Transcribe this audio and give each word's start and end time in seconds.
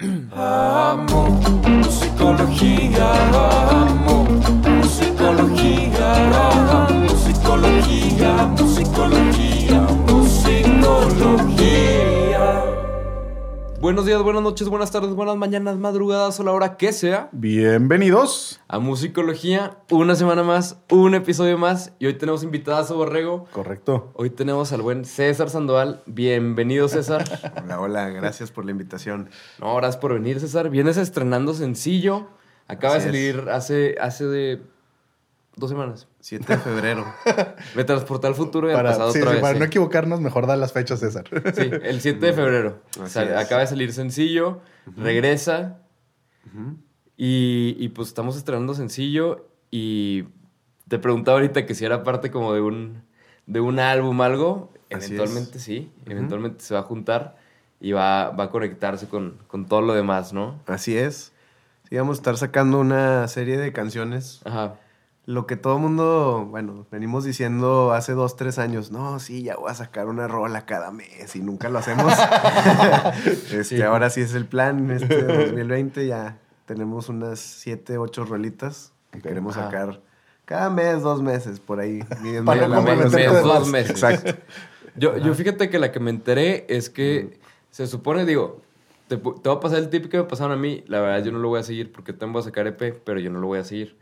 Amo 0.00 1.40
musicología, 1.68 3.12
amo 3.32 4.24
musicología, 4.80 6.08
amo 6.34 7.06
musicología, 7.08 8.44
musicología, 8.58 9.33
Buenos 13.84 14.06
días, 14.06 14.22
buenas 14.22 14.42
noches, 14.42 14.70
buenas 14.70 14.90
tardes, 14.90 15.12
buenas 15.12 15.36
mañanas, 15.36 15.76
madrugadas 15.76 16.40
o 16.40 16.42
la 16.42 16.52
hora 16.52 16.78
que 16.78 16.90
sea. 16.90 17.28
Bienvenidos. 17.32 18.58
A 18.66 18.78
Musicología, 18.78 19.76
una 19.90 20.14
semana 20.14 20.42
más, 20.42 20.78
un 20.88 21.14
episodio 21.14 21.58
más. 21.58 21.92
Y 21.98 22.06
hoy 22.06 22.14
tenemos 22.14 22.42
invitadas 22.42 22.90
a 22.90 22.94
Borrego. 22.94 23.44
Correcto. 23.52 24.10
Hoy 24.14 24.30
tenemos 24.30 24.72
al 24.72 24.80
buen 24.80 25.04
César 25.04 25.50
Sandoval. 25.50 26.02
Bienvenido, 26.06 26.88
César. 26.88 27.24
Hola, 27.62 27.78
hola, 27.78 28.08
gracias 28.08 28.50
por 28.50 28.64
la 28.64 28.70
invitación. 28.70 29.28
No, 29.60 29.76
gracias 29.76 29.98
por 29.98 30.14
venir, 30.14 30.40
César. 30.40 30.70
Vienes 30.70 30.96
estrenando 30.96 31.52
sencillo. 31.52 32.28
Acaba 32.68 32.96
Así 32.96 33.10
de 33.10 33.28
es. 33.28 33.36
salir 33.36 33.50
hace, 33.50 33.96
hace 34.00 34.24
de 34.24 34.62
dos 35.56 35.70
semanas. 35.70 36.08
7 36.20 36.44
de 36.54 36.58
febrero. 36.58 37.04
Me 37.76 37.84
transporté 37.84 38.26
al 38.26 38.34
futuro 38.34 38.68
y 38.68 38.70
al 38.72 38.76
Para, 38.76 38.90
pasado 38.90 39.12
sí, 39.12 39.18
otra 39.18 39.30
sí, 39.30 39.34
vez. 39.36 39.42
para 39.42 39.58
no 39.58 39.64
equivocarnos, 39.64 40.20
mejor 40.20 40.46
da 40.46 40.56
las 40.56 40.72
fechas, 40.72 41.00
César. 41.00 41.24
Sí, 41.54 41.70
el 41.82 42.00
7 42.00 42.26
de 42.26 42.32
febrero. 42.34 42.80
Acaba 43.36 43.60
de 43.60 43.66
salir 43.66 43.92
sencillo, 43.92 44.60
regresa 44.96 45.78
Ujú. 46.46 46.76
y, 47.16 47.76
y, 47.78 47.88
pues 47.90 48.08
estamos 48.08 48.36
estrenando 48.36 48.74
sencillo 48.74 49.46
y 49.70 50.24
te 50.88 50.98
preguntaba 50.98 51.38
ahorita 51.38 51.66
que 51.66 51.74
si 51.74 51.84
era 51.84 52.02
parte 52.02 52.30
como 52.30 52.52
de 52.52 52.60
un, 52.60 53.02
de 53.46 53.60
un 53.60 53.78
álbum 53.78 54.20
algo. 54.20 54.72
Así 54.92 55.06
Eventualmente 55.14 55.58
es. 55.58 55.64
sí, 55.64 55.90
eventualmente 56.06 56.62
se 56.62 56.74
va 56.74 56.80
a 56.80 56.84
juntar 56.84 57.36
y 57.80 57.92
va, 57.92 58.30
va 58.30 58.44
a 58.44 58.50
conectarse 58.50 59.08
con, 59.08 59.38
con 59.48 59.66
todo 59.66 59.80
lo 59.82 59.94
demás, 59.94 60.32
¿no? 60.32 60.60
Así 60.66 60.96
es. 60.96 61.32
Sí, 61.88 61.96
vamos 61.96 62.18
a 62.18 62.20
estar 62.20 62.36
sacando 62.36 62.78
una 62.80 63.26
serie 63.28 63.56
de 63.58 63.72
canciones. 63.72 64.40
Ajá. 64.44 64.76
Lo 65.26 65.46
que 65.46 65.56
todo 65.56 65.78
mundo, 65.78 66.46
bueno, 66.50 66.86
venimos 66.90 67.24
diciendo 67.24 67.92
hace 67.92 68.12
dos, 68.12 68.36
tres 68.36 68.58
años, 68.58 68.90
no, 68.90 69.18
sí, 69.20 69.42
ya 69.42 69.56
voy 69.56 69.70
a 69.70 69.74
sacar 69.74 70.06
una 70.06 70.28
rola 70.28 70.66
cada 70.66 70.90
mes 70.90 71.34
y 71.34 71.40
nunca 71.40 71.70
lo 71.70 71.78
hacemos. 71.78 72.12
este, 73.24 73.64
Sí. 73.64 73.82
Ahora 73.82 74.10
sí 74.10 74.20
es 74.20 74.34
el 74.34 74.44
plan, 74.46 74.90
este 74.90 75.22
2020 75.22 76.06
ya 76.06 76.38
tenemos 76.66 77.08
unas 77.08 77.38
siete, 77.40 77.96
ocho 77.98 78.24
rolitas 78.24 78.92
que 79.12 79.18
Ok. 79.18 79.24
queremos 79.24 79.56
Ajá. 79.56 79.66
sacar 79.66 80.00
cada 80.44 80.68
mes, 80.68 81.00
dos 81.02 81.22
meses, 81.22 81.58
por 81.60 81.80
ahí. 81.80 82.00
Para 82.44 82.68
la 82.68 82.76
no 82.76 82.82
mes, 82.82 83.10
dos 83.42 83.60
más. 83.62 83.68
meses. 83.68 83.90
Exacto. 83.92 84.32
Yo, 84.96 85.16
yo 85.16 85.34
fíjate 85.34 85.70
que 85.70 85.78
la 85.78 85.90
que 85.90 86.00
me 86.00 86.10
enteré 86.10 86.66
es 86.68 86.90
que 86.90 87.40
se 87.70 87.86
supone, 87.86 88.24
digo, 88.26 88.60
te, 89.08 89.20
pu- 89.20 89.40
te 89.40 89.48
va 89.48 89.56
a 89.56 89.60
pasar 89.60 89.78
el 89.78 89.88
tip 89.88 90.06
que 90.10 90.18
me 90.18 90.24
pasaron 90.24 90.52
a 90.52 90.56
mí. 90.60 90.84
La 90.86 91.00
verdad, 91.00 91.24
yo 91.24 91.32
no 91.32 91.38
lo 91.38 91.48
voy 91.48 91.60
a 91.60 91.62
seguir 91.62 91.90
porque 91.92 92.12
también 92.12 92.34
voy 92.34 92.42
a 92.42 92.44
sacar 92.44 92.66
EP, 92.66 93.00
pero 93.04 93.18
yo 93.20 93.30
no 93.30 93.40
lo 93.40 93.46
voy 93.48 93.58
a 93.58 93.64
seguir. 93.64 93.96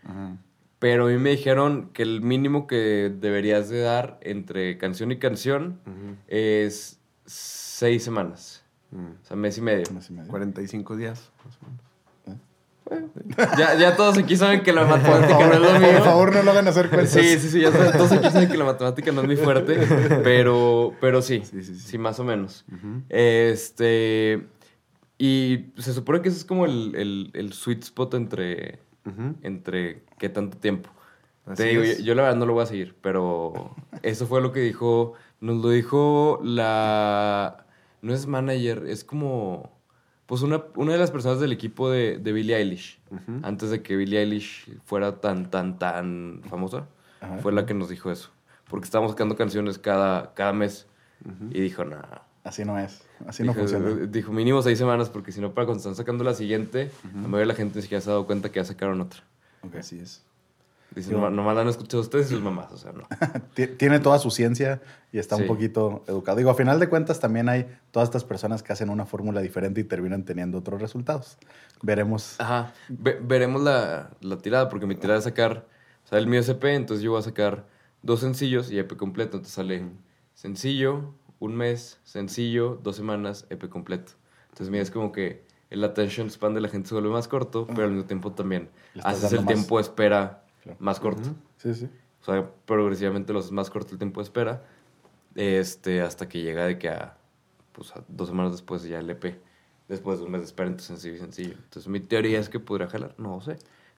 Pero 0.82 1.06
a 1.06 1.10
mí 1.10 1.16
me 1.16 1.30
dijeron 1.30 1.90
que 1.92 2.02
el 2.02 2.22
mínimo 2.22 2.66
que 2.66 3.12
deberías 3.16 3.68
de 3.68 3.80
dar 3.82 4.18
entre 4.20 4.76
canción 4.78 5.12
y 5.12 5.18
canción 5.20 5.78
Ujú. 5.86 6.16
es 6.26 6.98
seis 7.24 8.02
semanas. 8.02 8.64
Mm. 8.90 9.06
O 9.22 9.24
sea, 9.24 9.36
mes 9.36 9.56
y 9.58 9.60
medio. 9.60 9.84
Mes 9.94 10.10
y 10.10 10.12
medio. 10.12 10.28
45 10.28 10.96
días, 10.96 11.30
más 11.46 11.56
o 11.56 11.66
menos. 11.66 11.80
Ya, 13.56 13.74
ya 13.78 13.96
todos 13.96 14.18
aquí 14.18 14.36
saben 14.36 14.62
que 14.64 14.72
la 14.72 14.84
matemática 14.84 15.38
favor, 15.38 15.48
no 15.60 15.66
es 15.66 15.72
lo 15.72 15.78
mío. 15.78 15.92
por 15.98 16.04
favor, 16.04 16.34
no 16.34 16.42
lo 16.42 16.50
hagan 16.50 16.66
hacer 16.68 16.90
cuentas. 16.90 17.12
Sí, 17.12 17.38
sí, 17.38 17.48
sí, 17.48 17.60
ya 17.60 17.70
saben- 17.70 17.92
todos 17.92 18.10
aquí 18.12 18.28
saben 18.28 18.48
que 18.50 18.58
la 18.58 18.64
matemática 18.64 19.12
no 19.12 19.20
es 19.22 19.26
muy 19.28 19.36
fuerte, 19.36 19.78
pero, 20.24 20.94
pero 21.00 21.22
sí, 21.22 21.42
sí, 21.44 21.62
Sí, 21.62 21.74
sí, 21.76 21.80
sí. 21.80 21.96
más 21.98 22.18
o 22.18 22.24
menos. 22.24 22.64
Ujú. 22.70 23.02
Este, 23.08 24.46
y 25.16 25.66
se 25.78 25.92
supone 25.94 26.20
que 26.22 26.28
ese 26.28 26.38
es 26.38 26.44
como 26.44 26.66
el, 26.66 26.94
el- 26.96 27.30
el 27.34 27.52
sweet 27.52 27.82
spot 27.84 28.14
entre, 28.14 28.80
Entre 29.42 30.04
qué 30.18 30.28
tanto 30.28 30.58
tiempo. 30.58 30.90
Así 31.46 31.62
Te 31.62 31.68
digo, 31.70 31.82
yo, 31.82 32.14
la 32.14 32.22
verdad 32.22 32.36
no 32.38 32.46
lo 32.46 32.52
voy 32.52 32.62
a 32.62 32.66
seguir, 32.66 32.94
pero 33.00 33.74
eso 34.02 34.26
fue 34.26 34.40
lo 34.40 34.52
que 34.52 34.60
dijo, 34.60 35.14
nos 35.40 35.56
lo 35.62 35.70
dijo 35.70 36.38
la, 36.44 37.66
no 38.00 38.14
es 38.14 38.28
manager, 38.28 38.84
es 38.86 39.02
como, 39.02 39.72
pues 40.26 40.42
una, 40.42 40.62
una 40.76 40.92
de 40.92 40.98
las 40.98 41.10
personas 41.10 41.40
del 41.40 41.50
equipo 41.50 41.90
de, 41.90 42.18
de 42.18 42.32
Billie 42.32 42.56
Eilish, 42.56 43.00
antes 43.42 43.70
de 43.70 43.82
que 43.82 43.96
Billie 43.96 44.20
Eilish 44.20 44.72
fuera 44.84 45.20
tan, 45.20 45.50
tan, 45.50 45.78
tan 45.80 46.42
famosa, 46.48 46.86
fue 47.40 47.52
la 47.52 47.66
que 47.66 47.74
nos 47.74 47.88
dijo 47.88 48.12
eso, 48.12 48.30
porque 48.68 48.84
estábamos 48.84 49.12
sacando 49.12 49.34
canciones 49.34 49.78
cada, 49.78 50.34
cada 50.34 50.52
mes. 50.52 50.86
Y 51.50 51.60
dijo, 51.60 51.84
nada. 51.84 52.26
Así 52.44 52.64
no 52.64 52.78
es. 52.78 53.02
Así 53.26 53.42
no 53.44 53.52
dijo, 53.52 53.66
funciona. 53.66 54.06
dijo, 54.06 54.32
mínimo 54.32 54.62
seis 54.62 54.76
semanas, 54.78 55.08
porque 55.10 55.30
si 55.30 55.40
no, 55.40 55.54
para 55.54 55.66
cuando 55.66 55.78
están 55.78 55.94
sacando 55.94 56.24
la 56.24 56.34
siguiente, 56.34 56.90
la 57.04 57.20
mayoría 57.22 57.38
de 57.40 57.46
la 57.46 57.54
gente 57.54 57.76
ni 57.76 57.82
siquiera 57.82 58.00
se 58.00 58.10
ha 58.10 58.14
dado 58.14 58.26
cuenta 58.26 58.50
que 58.50 58.56
ya 58.60 58.64
sacaron 58.64 59.00
otra. 59.00 59.20
Ok. 59.62 59.76
Así 59.76 59.98
es. 60.00 60.22
Dice, 60.94 61.10
Yo- 61.12 61.16
"Nomás- 61.18 61.32
nomás 61.32 61.54
la 61.54 61.60
han 61.62 61.68
escuchado 61.68 62.02
ustedes 62.02 62.26
y 62.26 62.34
sus 62.34 62.42
mamás, 62.42 62.70
o 62.72 62.76
sea, 62.76 62.92
no. 62.92 63.04
Ti- 63.54 63.68
Tiene 63.68 63.98
toda 64.00 64.18
su 64.18 64.30
ciencia 64.30 64.82
y 65.12 65.18
está 65.18 65.36
Sí. 65.36 65.42
un 65.42 65.48
poquito 65.48 66.04
educado. 66.06 66.36
Digo, 66.36 66.50
a 66.50 66.54
final 66.54 66.78
de 66.80 66.88
cuentas 66.88 67.18
también 67.20 67.48
hay 67.48 67.66
todas 67.92 68.08
estas 68.08 68.24
personas 68.24 68.62
que 68.62 68.72
hacen 68.74 68.90
una 68.90 69.06
fórmula 69.06 69.40
diferente 69.40 69.80
y 69.80 69.84
terminan 69.84 70.24
teniendo 70.24 70.58
otros 70.58 70.82
resultados. 70.82 71.38
Veremos. 71.80 72.38
Ajá. 72.40 72.74
Ve- 72.88 73.18
veremos 73.22 73.62
la, 73.62 74.10
la 74.20 74.36
tirada, 74.38 74.68
porque 74.68 74.84
mi 74.86 74.94
tirada 74.96 75.18
es 75.20 75.24
sacar, 75.24 75.64
o 76.04 76.08
sea, 76.08 76.18
el 76.18 76.26
mío 76.26 76.40
es 76.40 76.48
EP, 76.50 76.64
entonces 76.74 77.02
yo 77.02 77.12
voy 77.12 77.20
a 77.20 77.22
sacar 77.22 77.64
dos 78.02 78.20
sencillos 78.20 78.70
y 78.70 78.78
EP 78.78 78.94
completo. 78.96 79.38
Entonces 79.38 79.54
sale 79.54 79.84
sencillo, 80.34 81.14
un 81.42 81.56
mes, 81.56 81.98
sencillo, 82.04 82.78
dos 82.84 82.94
semanas, 82.94 83.46
EP 83.50 83.68
completo. 83.68 84.12
Entonces 84.50 84.70
mira, 84.70 84.82
es 84.82 84.90
como 84.92 85.10
que 85.10 85.44
el 85.70 85.82
attention 85.82 86.30
span 86.30 86.54
de 86.54 86.60
la 86.60 86.68
gente 86.68 86.88
se 86.88 86.94
vuelve 86.94 87.10
más 87.10 87.26
corto, 87.26 87.66
pero 87.66 87.84
al 87.84 87.90
mismo 87.90 88.04
tiempo 88.06 88.30
también 88.32 88.68
haces 89.02 89.32
el 89.32 89.38
más. 89.38 89.46
tiempo 89.54 89.76
de 89.78 89.82
espera 89.82 90.44
Claro. 90.62 90.78
más 90.80 91.00
corto. 91.00 91.34
Sí, 91.56 91.74
sí. 91.74 91.88
O 92.20 92.24
sea, 92.24 92.48
progresivamente 92.66 93.32
los 93.32 93.50
más 93.50 93.70
corto 93.70 93.90
el 93.92 93.98
tiempo 93.98 94.20
de 94.20 94.24
espera, 94.24 94.62
este, 95.34 96.00
hasta 96.02 96.28
que 96.28 96.40
llega 96.42 96.64
de 96.66 96.78
que 96.78 96.88
a, 96.88 97.16
pues 97.72 97.90
a 97.96 98.04
dos 98.06 98.28
semanas 98.28 98.52
después 98.52 98.84
ya 98.84 99.00
el 99.00 99.10
EP, 99.10 99.40
después 99.88 100.20
de 100.20 100.26
un 100.26 100.30
mes 100.30 100.42
de 100.42 100.46
espera, 100.46 100.68
entonces 100.68 100.86
sencillo 100.88 101.14
y 101.16 101.18
sencillo. 101.18 101.54
Entonces 101.54 101.88
mi 101.88 101.98
teoría 101.98 102.38
es 102.38 102.48
que 102.48 102.60
podría 102.60 102.86
jalar, 102.86 103.14
no 103.18 103.40
sé, 103.40 103.56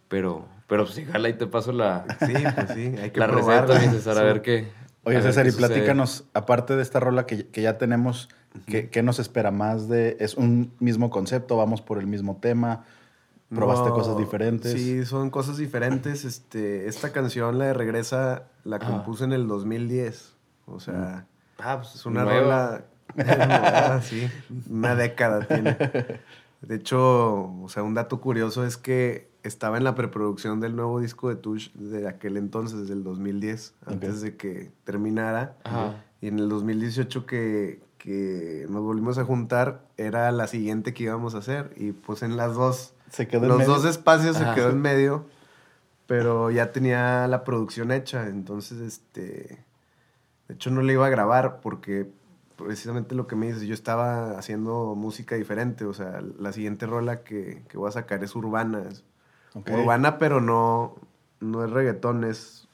pero, 0.08 0.46
pero 0.66 0.84
pues 0.84 0.94
si 0.94 1.04
jala 1.04 1.28
y 1.28 1.34
te 1.34 1.46
paso 1.46 1.72
la, 1.72 2.06
Sí, 2.24 2.32
pues 2.54 2.70
sí, 2.70 2.94
hay 2.96 3.10
que 3.10 3.20
la 3.20 3.26
receta, 3.26 3.74
a 3.76 4.14
Sí. 4.14 4.20
ver 4.22 4.40
qué. 4.40 4.68
Oye, 5.04 5.20
César, 5.22 5.46
y 5.46 5.50
sucede. 5.50 5.68
platícanos, 5.68 6.24
aparte 6.34 6.76
de 6.76 6.82
esta 6.82 7.00
rola 7.00 7.26
que, 7.26 7.46
que 7.48 7.62
ya 7.62 7.78
tenemos, 7.78 8.28
¿qué, 8.66 8.88
qué 8.88 9.02
nos 9.02 9.18
espera 9.18 9.50
más 9.50 9.88
de...? 9.88 10.16
¿Es 10.20 10.34
un 10.34 10.72
mismo 10.80 11.10
concepto? 11.10 11.56
¿Vamos 11.56 11.82
por 11.82 11.98
el 11.98 12.06
mismo 12.06 12.38
tema? 12.40 12.84
¿Probaste 13.54 13.90
No, 13.90 13.94
cosas 13.94 14.16
diferentes? 14.16 14.72
Sí, 14.72 15.04
son 15.04 15.30
cosas 15.30 15.58
diferentes. 15.58 16.24
Este, 16.24 16.88
esta 16.88 17.12
canción, 17.12 17.58
la 17.58 17.66
de 17.66 17.74
Regresa, 17.74 18.44
la 18.64 18.78
compuse 18.78 19.24
en 19.24 19.32
el 19.32 19.46
2010. 19.46 20.32
O 20.66 20.80
sea, 20.80 21.26
Ah, 21.58 21.78
pues 21.80 21.94
es 21.94 22.06
una 22.06 22.24
nueva. 22.24 22.40
rola... 22.40 22.84
nueva, 23.14 24.02
sí, 24.02 24.28
una 24.70 24.94
década 24.96 25.46
tiene. 25.46 25.76
De 26.66 26.76
hecho, 26.76 27.44
o 27.62 27.68
sea, 27.68 27.82
un 27.82 27.94
dato 27.94 28.20
curioso 28.20 28.64
es 28.64 28.76
que 28.76 29.28
estaba 29.42 29.76
en 29.76 29.84
la 29.84 29.94
preproducción 29.94 30.60
del 30.60 30.74
nuevo 30.76 31.00
disco 31.00 31.28
de 31.28 31.36
Tush 31.36 31.70
de 31.74 32.08
aquel 32.08 32.36
entonces, 32.36 32.88
del 32.88 33.04
2010, 33.04 33.74
antes 33.86 34.20
de 34.22 34.36
que 34.36 34.72
terminara. 34.84 35.56
Ajá. 35.64 36.02
Y 36.20 36.28
en 36.28 36.38
el 36.38 36.48
2018 36.48 37.26
que, 37.26 37.82
que 37.98 38.66
nos 38.70 38.82
volvimos 38.82 39.18
a 39.18 39.24
juntar, 39.24 39.82
era 39.98 40.32
la 40.32 40.46
siguiente 40.46 40.94
que 40.94 41.04
íbamos 41.04 41.34
a 41.34 41.38
hacer. 41.38 41.74
Y 41.76 41.92
pues 41.92 42.22
en 42.22 42.36
las 42.38 42.54
dos, 42.54 42.94
Se 43.10 43.28
quedó 43.28 43.42
en 43.42 43.48
los 43.48 43.58
medio. 43.58 43.72
dos 43.74 43.84
espacios 43.84 44.36
Ajá. 44.36 44.54
se 44.54 44.60
quedó 44.60 44.70
en 44.70 44.80
medio, 44.80 45.26
pero 46.06 46.50
ya 46.50 46.72
tenía 46.72 47.26
la 47.28 47.44
producción 47.44 47.92
hecha. 47.92 48.28
Entonces, 48.28 48.80
este, 48.80 49.62
de 50.48 50.54
hecho 50.54 50.70
no 50.70 50.80
le 50.80 50.94
iba 50.94 51.04
a 51.06 51.10
grabar 51.10 51.60
porque 51.60 52.10
precisamente 52.56 53.14
lo 53.14 53.26
que 53.26 53.36
me 53.36 53.46
dices, 53.46 53.62
yo 53.62 53.74
estaba 53.74 54.38
haciendo 54.38 54.94
música 54.96 55.34
diferente. 55.36 55.84
O 55.84 55.92
sea, 55.94 56.20
la 56.38 56.52
siguiente 56.52 56.86
rola 56.86 57.22
que, 57.22 57.62
que 57.68 57.76
voy 57.78 57.88
a 57.88 57.92
sacar 57.92 58.22
es 58.24 58.34
urbana. 58.36 58.82
es. 58.90 59.04
Urbana, 59.72 60.18
pero 60.18 60.40
no, 60.40 60.96
no 61.40 61.64
es 61.64 61.70
reggaetón, 61.70 62.24
es, 62.24 62.66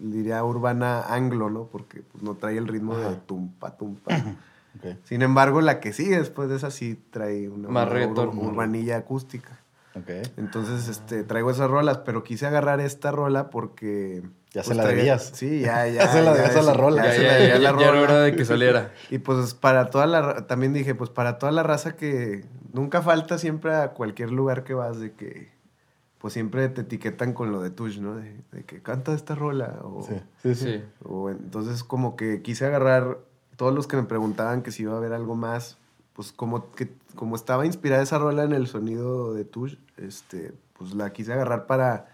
diría 0.00 0.42
urbana 0.44 1.02
anglo, 1.14 1.50
¿no? 1.50 1.64
Porque 1.64 2.00
pues, 2.02 2.22
no 2.24 2.34
trae 2.34 2.56
el 2.56 2.66
ritmo 2.68 2.96
de 2.96 3.16
tumpa, 3.16 3.76
tumpa. 3.76 4.10
Ok, 4.74 4.96
Sin 5.04 5.20
embargo, 5.20 5.60
la 5.60 5.80
que 5.80 5.92
sigue 5.92 6.16
después 6.16 6.48
de 6.48 6.56
esa 6.56 6.70
sí 6.70 6.98
trae 7.10 7.46
una, 7.50 7.68
Más 7.68 7.84
una 7.84 7.92
reggaetón. 7.92 8.30
ur- 8.30 8.46
urbanilla 8.46 8.96
acústica. 8.96 9.60
ok. 9.94 10.08
Entonces, 10.38 10.88
este, 10.88 11.24
traigo 11.24 11.50
esas 11.50 11.70
rolas, 11.70 11.98
pero 11.98 12.24
quise 12.24 12.46
agarrar 12.46 12.80
esta 12.80 13.10
rola 13.10 13.50
porque... 13.50 14.22
Ya 14.54 14.62
se 14.62 14.74
la 14.74 14.84
debías. 14.86 15.30
Sí, 15.34 15.60
ya, 15.60 15.86
ya. 15.88 16.04
Ya 16.04 16.12
se 16.12 16.22
la 16.22 16.34
debías 16.34 16.56
a 16.56 16.62
la 16.62 16.74
rola. 16.74 17.04
Ya, 17.06 17.12
se 17.12 17.22
ya, 17.22 17.32
la 17.32 17.38
ya, 17.38 17.58
la 17.58 17.70
ya 17.70 17.70
era 17.70 17.90
rola. 17.92 18.00
hora 18.02 18.18
de 18.20 18.36
que 18.36 18.44
saliera. 18.44 18.92
Y 19.10 19.18
pues 19.18 19.54
para 19.54 19.90
toda 19.90 20.06
la... 20.06 20.46
También 20.46 20.72
dije, 20.72 20.94
pues 20.94 21.10
para 21.10 21.38
toda 21.38 21.52
la 21.52 21.62
raza 21.62 21.96
que... 21.96 22.44
Nunca 22.72 23.02
falta 23.02 23.38
siempre 23.38 23.74
a 23.74 23.90
cualquier 23.92 24.30
lugar 24.30 24.64
que 24.64 24.74
vas 24.74 25.00
de 25.00 25.12
que... 25.12 25.50
Pues 26.18 26.34
siempre 26.34 26.68
te 26.68 26.82
etiquetan 26.82 27.32
con 27.32 27.50
lo 27.50 27.60
de 27.62 27.70
Tush, 27.70 27.98
¿no? 27.98 28.14
De, 28.14 28.36
de 28.52 28.64
que 28.64 28.80
canta 28.80 29.12
esta 29.12 29.34
rola. 29.34 29.80
O, 29.82 30.02
Sí, 30.06 30.14
sí, 30.42 30.54
sí. 30.54 30.64
Sí. 30.64 30.84
o 31.04 31.30
entonces 31.30 31.82
como 31.82 32.14
que 32.14 32.42
quise 32.42 32.64
agarrar 32.66 33.18
todos 33.56 33.74
los 33.74 33.86
que 33.88 33.96
me 33.96 34.04
preguntaban 34.04 34.62
que 34.62 34.70
si 34.70 34.84
iba 34.84 34.94
a 34.94 34.98
haber 34.98 35.14
algo 35.14 35.34
más, 35.34 35.78
pues 36.12 36.30
como 36.30 36.70
que 36.72 36.92
como 37.16 37.34
estaba 37.36 37.66
inspirada 37.66 38.02
esa 38.02 38.18
rola 38.18 38.44
en 38.44 38.52
el 38.52 38.66
sonido 38.68 39.34
de 39.34 39.44
Tush, 39.44 39.76
este, 39.96 40.52
pues 40.78 40.94
la 40.94 41.12
quise 41.12 41.32
agarrar 41.32 41.66
para, 41.66 42.06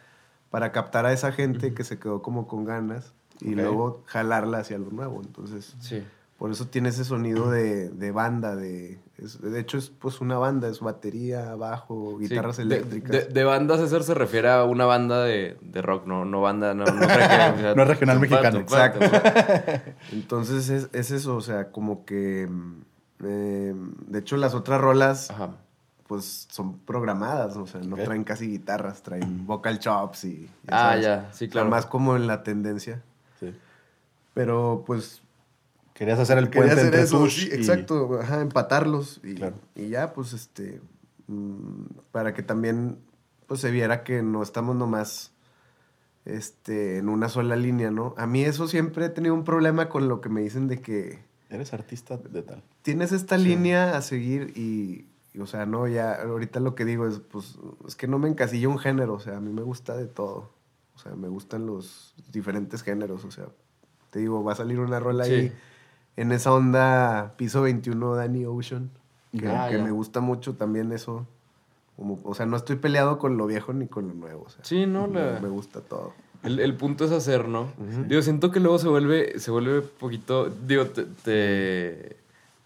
para 0.51 0.73
captar 0.73 1.07
a 1.07 1.13
esa 1.13 1.33
gente 1.33 1.75
que 1.75 1.85
se 1.85 1.99
quedó 1.99 2.23
como 2.23 2.47
con 2.47 2.65
ganas 2.65 3.13
y 3.41 3.55
luego 3.55 4.03
jalarla 4.07 4.59
hacia 4.59 4.79
lo 4.79 4.91
nuevo. 4.91 5.21
Entonces, 5.23 5.77
Sí. 5.81 6.03
por 6.39 6.51
eso 6.51 6.67
tiene 6.69 6.89
ese 6.89 7.05
sonido 7.05 7.51
de, 7.51 7.89
de 7.91 8.11
banda, 8.13 8.57
de, 8.57 8.99
es- 9.19 9.41
de 9.41 9.61
hecho 9.61 9.77
es 9.79 9.91
pues 9.91 10.21
una 10.21 10.39
banda, 10.39 10.69
es 10.69 10.81
batería, 10.81 11.55
bajo, 11.55 12.17
guitarras 12.19 12.57
Sí, 12.57 12.63
eléctricas. 12.63 13.11
De, 13.11 13.25
de 13.27 13.45
banda 13.45 13.77
César 13.77 14.03
se 14.05 14.15
refiere 14.15 14.49
a 14.51 14.65
una 14.65 14.87
banda 14.87 15.23
de, 15.25 15.57
de 15.61 15.83
rock, 15.83 16.07
no, 16.07 16.25
no 16.25 16.41
banda, 16.41 16.75
no, 16.75 16.85
no, 16.85 16.93
regional, 16.93 17.55
o 17.55 17.59
sea, 17.59 17.75
No 17.77 17.83
es 17.83 17.89
regional 17.89 18.17
tupa, 18.21 18.29
mexicano. 18.29 18.59
Exacto. 18.61 19.01
Entonces 20.13 20.69
es, 20.71 20.89
es 20.93 21.11
eso, 21.11 21.37
o 21.37 21.41
sea, 21.41 21.71
como 21.71 22.05
que... 22.05 22.47
mm, 22.51 22.81
eh, 23.25 23.75
de 24.07 24.19
hecho, 24.21 24.37
las 24.37 24.55
otras 24.55 24.81
rolas, 24.81 25.31
Ajá. 25.31 25.51
Pues 26.09 26.49
son 26.51 26.79
programadas, 26.81 27.57
o 27.57 27.67
sea, 27.67 27.81
no 27.83 27.95
traen 27.97 28.25
casi 28.25 28.49
guitarras, 28.49 29.03
traen 29.03 29.47
vocal 29.47 29.79
chops 29.79 30.25
y... 30.25 30.49
Ah, 30.67 30.91
sabes, 30.91 31.05
ya, 31.05 31.21
sí, 31.33 31.45
o 31.45 31.47
sea, 31.47 31.49
claro. 31.51 31.69
más 31.71 31.87
como 31.87 32.17
en 32.17 32.27
la 32.27 32.43
tendencia. 32.43 33.03
Sí. 33.39 33.55
Pero 34.35 34.83
pues 34.87 35.23
Querías 35.95 36.19
hacer 36.19 36.39
el 36.39 36.49
puente 36.49 36.73
hacer 36.73 36.87
entre 36.87 37.03
eso, 37.03 37.19
Tush 37.19 37.41
sí, 37.45 37.49
y- 37.51 37.55
exacto, 37.55 38.19
ajá, 38.23 38.41
empatarlos 38.41 39.21
y, 39.25 39.35
Claro. 39.35 39.57
y 39.75 39.89
ya, 39.89 40.13
pues, 40.13 40.33
este, 40.33 40.81
mm, 41.27 41.83
para 42.13 42.33
que 42.35 42.43
también, 42.45 42.99
pues, 43.49 43.61
se 43.61 43.71
viera 43.73 44.05
que 44.05 44.23
no 44.23 44.43
estamos 44.43 44.77
nomás, 44.77 45.33
este, 46.25 46.99
en 46.99 47.09
una 47.09 47.29
sola 47.29 47.57
línea, 47.57 47.91
¿no? 47.91 48.15
A 48.17 48.27
mí 48.29 48.45
eso 48.45 48.69
siempre 48.69 49.07
he 49.07 49.09
tenido 49.09 49.35
un 49.35 49.43
problema 49.45 49.89
con 49.89 50.09
lo 50.09 50.21
que 50.21 50.29
me 50.29 50.41
dicen 50.41 50.69
de 50.69 50.81
que 50.81 51.19
Eres 51.51 51.73
artista 51.73 52.17
de 52.17 52.43
tal. 52.43 52.63
tienes 52.83 53.11
esta 53.13 53.37
línea 53.37 53.97
a 53.97 54.03
seguir 54.03 54.53
y, 54.57 55.07
o 55.41 55.47
sea, 55.47 55.67
no, 55.67 55.87
ya, 55.89 56.15
ahorita 56.23 56.61
lo 56.61 56.75
que 56.75 56.85
digo 56.85 57.07
es, 57.07 57.19
pues, 57.21 57.59
es 57.87 57.97
que 57.97 58.07
no 58.09 58.19
me 58.19 58.29
encasillo 58.29 58.71
un 58.71 58.79
género, 58.79 59.15
o 59.15 59.21
sea, 59.21 59.37
a 59.37 59.41
mí 59.41 59.53
me 59.53 59.63
gusta 59.63 59.97
de 59.97 60.07
todo, 60.07 60.51
o 60.95 60.99
sea, 60.99 61.15
me 61.15 61.29
gustan 61.29 61.67
los 61.67 62.15
diferentes 62.33 62.83
géneros, 62.83 63.25
o 63.25 63.31
sea, 63.31 63.47
te 64.11 64.19
digo, 64.21 64.43
va 64.43 64.53
a 64.53 64.57
salir 64.57 64.81
una 64.81 64.99
rola 65.01 65.25
Sí. 65.25 65.33
ahí 65.33 65.53
en 66.17 66.33
esa 66.33 66.53
onda 66.53 67.35
piso 67.37 67.63
21 67.63 68.15
Danny 68.15 68.45
Ocean, 68.47 68.91
que, 69.39 69.47
Ah, 69.49 69.69
que 69.71 69.79
me 69.79 69.91
gusta 69.93 70.21
mucho 70.21 70.55
también 70.57 70.91
eso, 70.93 71.27
como, 71.97 72.19
o 72.25 72.35
sea, 72.35 72.47
no 72.47 72.57
estoy 72.57 72.77
peleado 72.77 73.19
con 73.19 73.37
lo 73.37 73.47
viejo 73.47 73.73
ni 73.73 73.87
con 73.87 74.09
lo 74.09 74.15
nuevo, 74.15 74.45
o 74.47 74.51
sea, 74.51 74.65
Sí, 74.65 74.87
no, 74.87 75.07
me, 75.09 75.21
la- 75.21 75.41
me 75.41 75.49
gusta 75.49 75.81
todo. 75.81 76.13
El, 76.45 76.61
el 76.61 76.77
punto 76.77 77.05
es 77.05 77.11
hacer, 77.11 77.49
¿no? 77.49 77.69
Digo, 78.07 78.23
siento 78.23 78.53
que 78.53 78.61
luego 78.61 78.79
se 78.79 78.87
vuelve, 78.89 79.41
se 79.41 79.51
vuelve 79.51 79.81
poquito. 79.83 80.49
Digo, 80.49 80.87
te, 80.87 81.03
te, 81.05 82.17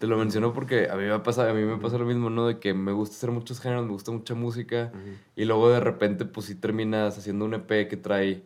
te 0.03 0.07
lo 0.09 0.17
menciono 0.17 0.51
porque 0.51 0.89
a 0.89 0.97
mí 0.97 1.05
me 1.05 1.17
pasa, 1.19 1.49
a 1.49 1.53
mí 1.53 1.61
me 1.63 1.77
pasa 1.77 1.97
lo 1.97 2.03
mismo, 2.03 2.29
¿no? 2.29 2.45
De 2.45 2.59
que 2.59 2.73
me 2.73 2.91
gusta 2.91 3.15
hacer 3.15 3.31
muchos 3.31 3.61
géneros, 3.61 3.85
me 3.85 3.93
gusta 3.93 4.11
mucha 4.11 4.35
música. 4.35 4.91
Y 5.33 5.45
luego 5.45 5.69
de 5.69 5.79
repente, 5.79 6.25
pues 6.25 6.47
sí 6.47 6.55
terminas 6.55 7.17
haciendo 7.17 7.45
un 7.45 7.53
EP 7.53 7.87
que 7.87 7.95
trae 7.95 8.43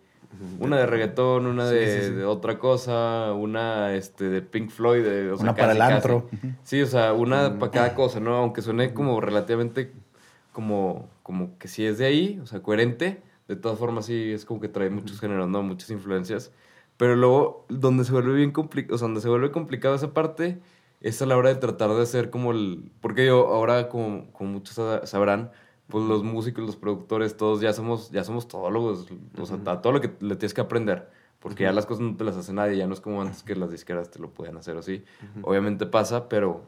una 0.59 0.77
de 0.77 0.85
reggaetón, 0.85 1.47
una 1.47 1.67
Sí, 1.67 1.73
de, 1.73 1.99
sí, 2.01 2.07
sí. 2.09 2.13
de 2.13 2.25
otra 2.25 2.59
cosa, 2.59 3.33
una 3.33 3.95
este, 3.95 4.25
de 4.29 4.43
Pink 4.43 4.69
Floyd, 4.69 5.03
de, 5.03 5.31
o 5.31 5.37
sea, 5.37 5.45
Una 5.45 5.55
para 5.55 5.69
casi, 5.69 5.77
el 5.77 5.81
antro. 5.81 6.27
casi. 6.29 6.53
Sí, 6.61 6.81
o 6.83 6.85
sea, 6.85 7.13
una 7.13 7.57
para 7.57 7.71
cada 7.71 7.95
cosa, 7.95 8.19
¿no? 8.19 8.35
Aunque 8.35 8.61
suene 8.61 8.93
como 8.93 9.19
relativamente 9.19 9.93
como, 10.51 11.09
como 11.23 11.57
que 11.57 11.67
sí 11.67 11.83
es 11.87 11.97
de 11.97 12.05
ahí, 12.05 12.39
o 12.39 12.45
sea, 12.45 12.61
coherente. 12.61 13.23
De 13.47 13.55
todas 13.55 13.79
formas, 13.79 14.05
sí, 14.05 14.31
es 14.31 14.45
como 14.45 14.61
que 14.61 14.67
trae 14.67 14.91
muchos 14.91 15.19
géneros, 15.19 15.49
¿no? 15.49 15.63
Muchas 15.63 15.89
influencias. 15.89 16.51
Pero 16.97 17.15
luego, 17.15 17.65
donde 17.67 18.03
se 18.03 18.11
vuelve 18.11 18.35
bien 18.35 18.51
complicado, 18.51 18.93
o 18.93 18.97
sea, 18.99 19.07
donde 19.07 19.21
se 19.21 19.29
vuelve 19.29 19.49
complicado 19.49 19.95
esa 19.95 20.13
parte, 20.13 20.59
es 21.01 21.21
a 21.21 21.25
la 21.25 21.37
hora 21.37 21.49
de 21.49 21.55
tratar 21.55 21.89
de 21.91 22.01
hacer 22.01 22.29
como 22.29 22.51
el... 22.51 22.91
Porque 23.01 23.25
yo 23.25 23.47
ahora, 23.47 23.89
como, 23.89 24.31
como 24.33 24.51
muchos 24.51 24.75
sa- 24.75 25.05
sabrán, 25.05 25.51
pues 25.89 26.03
los 26.05 26.23
músicos, 26.23 26.65
los 26.65 26.75
productores, 26.75 27.37
todos 27.37 27.61
ya 27.61 27.73
somos, 27.73 28.11
ya 28.11 28.23
somos 28.23 28.47
todólogos. 28.47 29.07
O 29.37 29.45
sea, 29.45 29.57
a 29.65 29.81
todo 29.81 29.93
lo 29.93 30.01
que 30.01 30.07
le 30.19 30.35
tienes 30.35 30.53
que 30.53 30.61
aprender. 30.61 31.09
Porque 31.39 31.63
ya 31.63 31.71
las 31.71 31.85
cosas 31.85 32.01
no 32.03 32.17
te 32.17 32.23
las 32.23 32.35
hace 32.35 32.51
nadie, 32.53 32.77
ya 32.77 32.87
no 32.87 32.93
es 32.93 33.01
como 33.01 33.21
antes 33.21 33.43
que 33.43 33.55
las 33.55 33.71
disqueras 33.71 34.09
te 34.09 34.19
lo 34.19 34.33
podían 34.33 34.57
hacer 34.57 34.75
así. 34.77 35.03
Obviamente 35.41 35.85
pasa, 35.85 36.27
pero, 36.29 36.63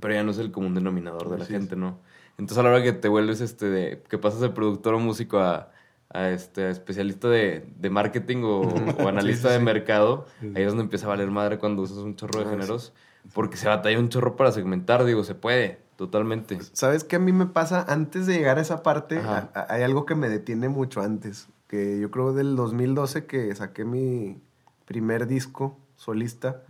pero 0.00 0.14
ya 0.14 0.22
no 0.22 0.30
es 0.30 0.38
el 0.38 0.52
común 0.52 0.74
denominador 0.74 1.30
de 1.30 1.38
la 1.38 1.44
es. 1.44 1.48
gente, 1.48 1.76
¿no? 1.76 1.98
Entonces 2.38 2.58
a 2.58 2.62
la 2.62 2.70
hora 2.70 2.82
que 2.82 2.92
te 2.92 3.08
vuelves, 3.08 3.40
este, 3.40 3.66
de, 3.68 4.02
que 4.08 4.18
pasas 4.18 4.40
de 4.40 4.50
productor 4.50 4.94
o 4.94 5.00
músico 5.00 5.38
a, 5.40 5.72
a, 6.10 6.30
este, 6.30 6.64
a 6.66 6.70
especialista 6.70 7.28
de, 7.28 7.66
de 7.76 7.90
marketing 7.90 8.42
o, 8.44 8.92
o 8.96 9.08
analista 9.08 9.48
sí, 9.48 9.50
de 9.50 9.58
sí. 9.58 9.64
mercado, 9.64 10.26
ahí 10.54 10.62
es 10.62 10.68
donde 10.68 10.84
empieza 10.84 11.06
a 11.06 11.08
valer 11.10 11.30
madre 11.30 11.58
cuando 11.58 11.82
usas 11.82 11.98
un 11.98 12.14
chorro 12.16 12.38
de 12.40 12.46
Ah, 12.46 12.50
sí. 12.50 12.50
géneros. 12.50 12.92
Porque 13.34 13.56
se 13.56 13.68
batalla 13.68 13.98
un 13.98 14.08
chorro 14.08 14.36
para 14.36 14.52
segmentar, 14.52 15.04
digo, 15.04 15.22
se 15.24 15.34
puede, 15.34 15.80
totalmente. 15.96 16.58
¿Sabes 16.72 17.04
qué 17.04 17.16
a 17.16 17.18
mí 17.18 17.32
me 17.32 17.46
pasa? 17.46 17.84
Antes 17.88 18.26
de 18.26 18.34
llegar 18.34 18.58
a 18.58 18.62
esa 18.62 18.82
parte, 18.82 19.18
Ajá. 19.18 19.50
a- 19.54 19.60
a- 19.60 19.74
hay 19.74 19.82
algo 19.82 20.06
que 20.06 20.14
me 20.14 20.28
detiene 20.28 20.68
mucho 20.68 21.00
antes. 21.00 21.48
Que 21.68 21.98
yo 22.00 22.10
creo 22.10 22.32
del 22.32 22.56
2012 22.56 23.26
que 23.26 23.54
saqué 23.54 23.84
mi 23.84 24.40
primer 24.86 25.26
disco 25.26 25.78
solista. 25.96 26.62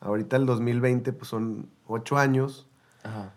Ahorita 0.00 0.36
el 0.36 0.46
2020 0.46 1.12
pues 1.12 1.28
son 1.28 1.68
ocho 1.86 2.16
años. 2.16 2.68
Ajá. 3.02 3.32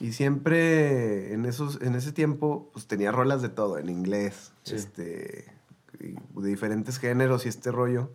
Y 0.00 0.12
siempre 0.12 1.32
en, 1.32 1.46
esos, 1.46 1.80
en 1.82 1.94
ese 1.94 2.12
tiempo 2.12 2.68
pues 2.72 2.86
tenía 2.86 3.12
rolas 3.12 3.40
de 3.42 3.48
todo, 3.48 3.78
en 3.78 3.88
inglés, 3.88 4.52
Sí. 4.64 4.74
este, 4.76 5.46
de 5.98 6.48
diferentes 6.48 6.98
géneros 6.98 7.46
y 7.46 7.48
este 7.48 7.70
rollo. 7.72 8.10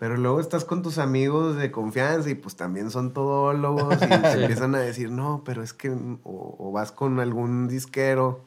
Pero 0.00 0.16
luego 0.16 0.40
estás 0.40 0.64
con 0.64 0.82
tus 0.82 0.96
amigos 0.98 1.56
de 1.56 1.70
confianza 1.70 2.28
y 2.30 2.34
pues 2.34 2.56
también 2.56 2.90
son 2.90 3.12
todólogos 3.12 4.02
y 4.02 4.08
te 4.08 4.32
empiezan 4.40 4.74
a 4.74 4.78
decir, 4.80 5.10
no, 5.12 5.42
pero 5.44 5.62
es 5.62 5.72
que, 5.74 5.90
o, 5.90 6.56
o 6.58 6.72
vas 6.72 6.90
con 6.90 7.20
algún 7.20 7.68
disquero, 7.68 8.40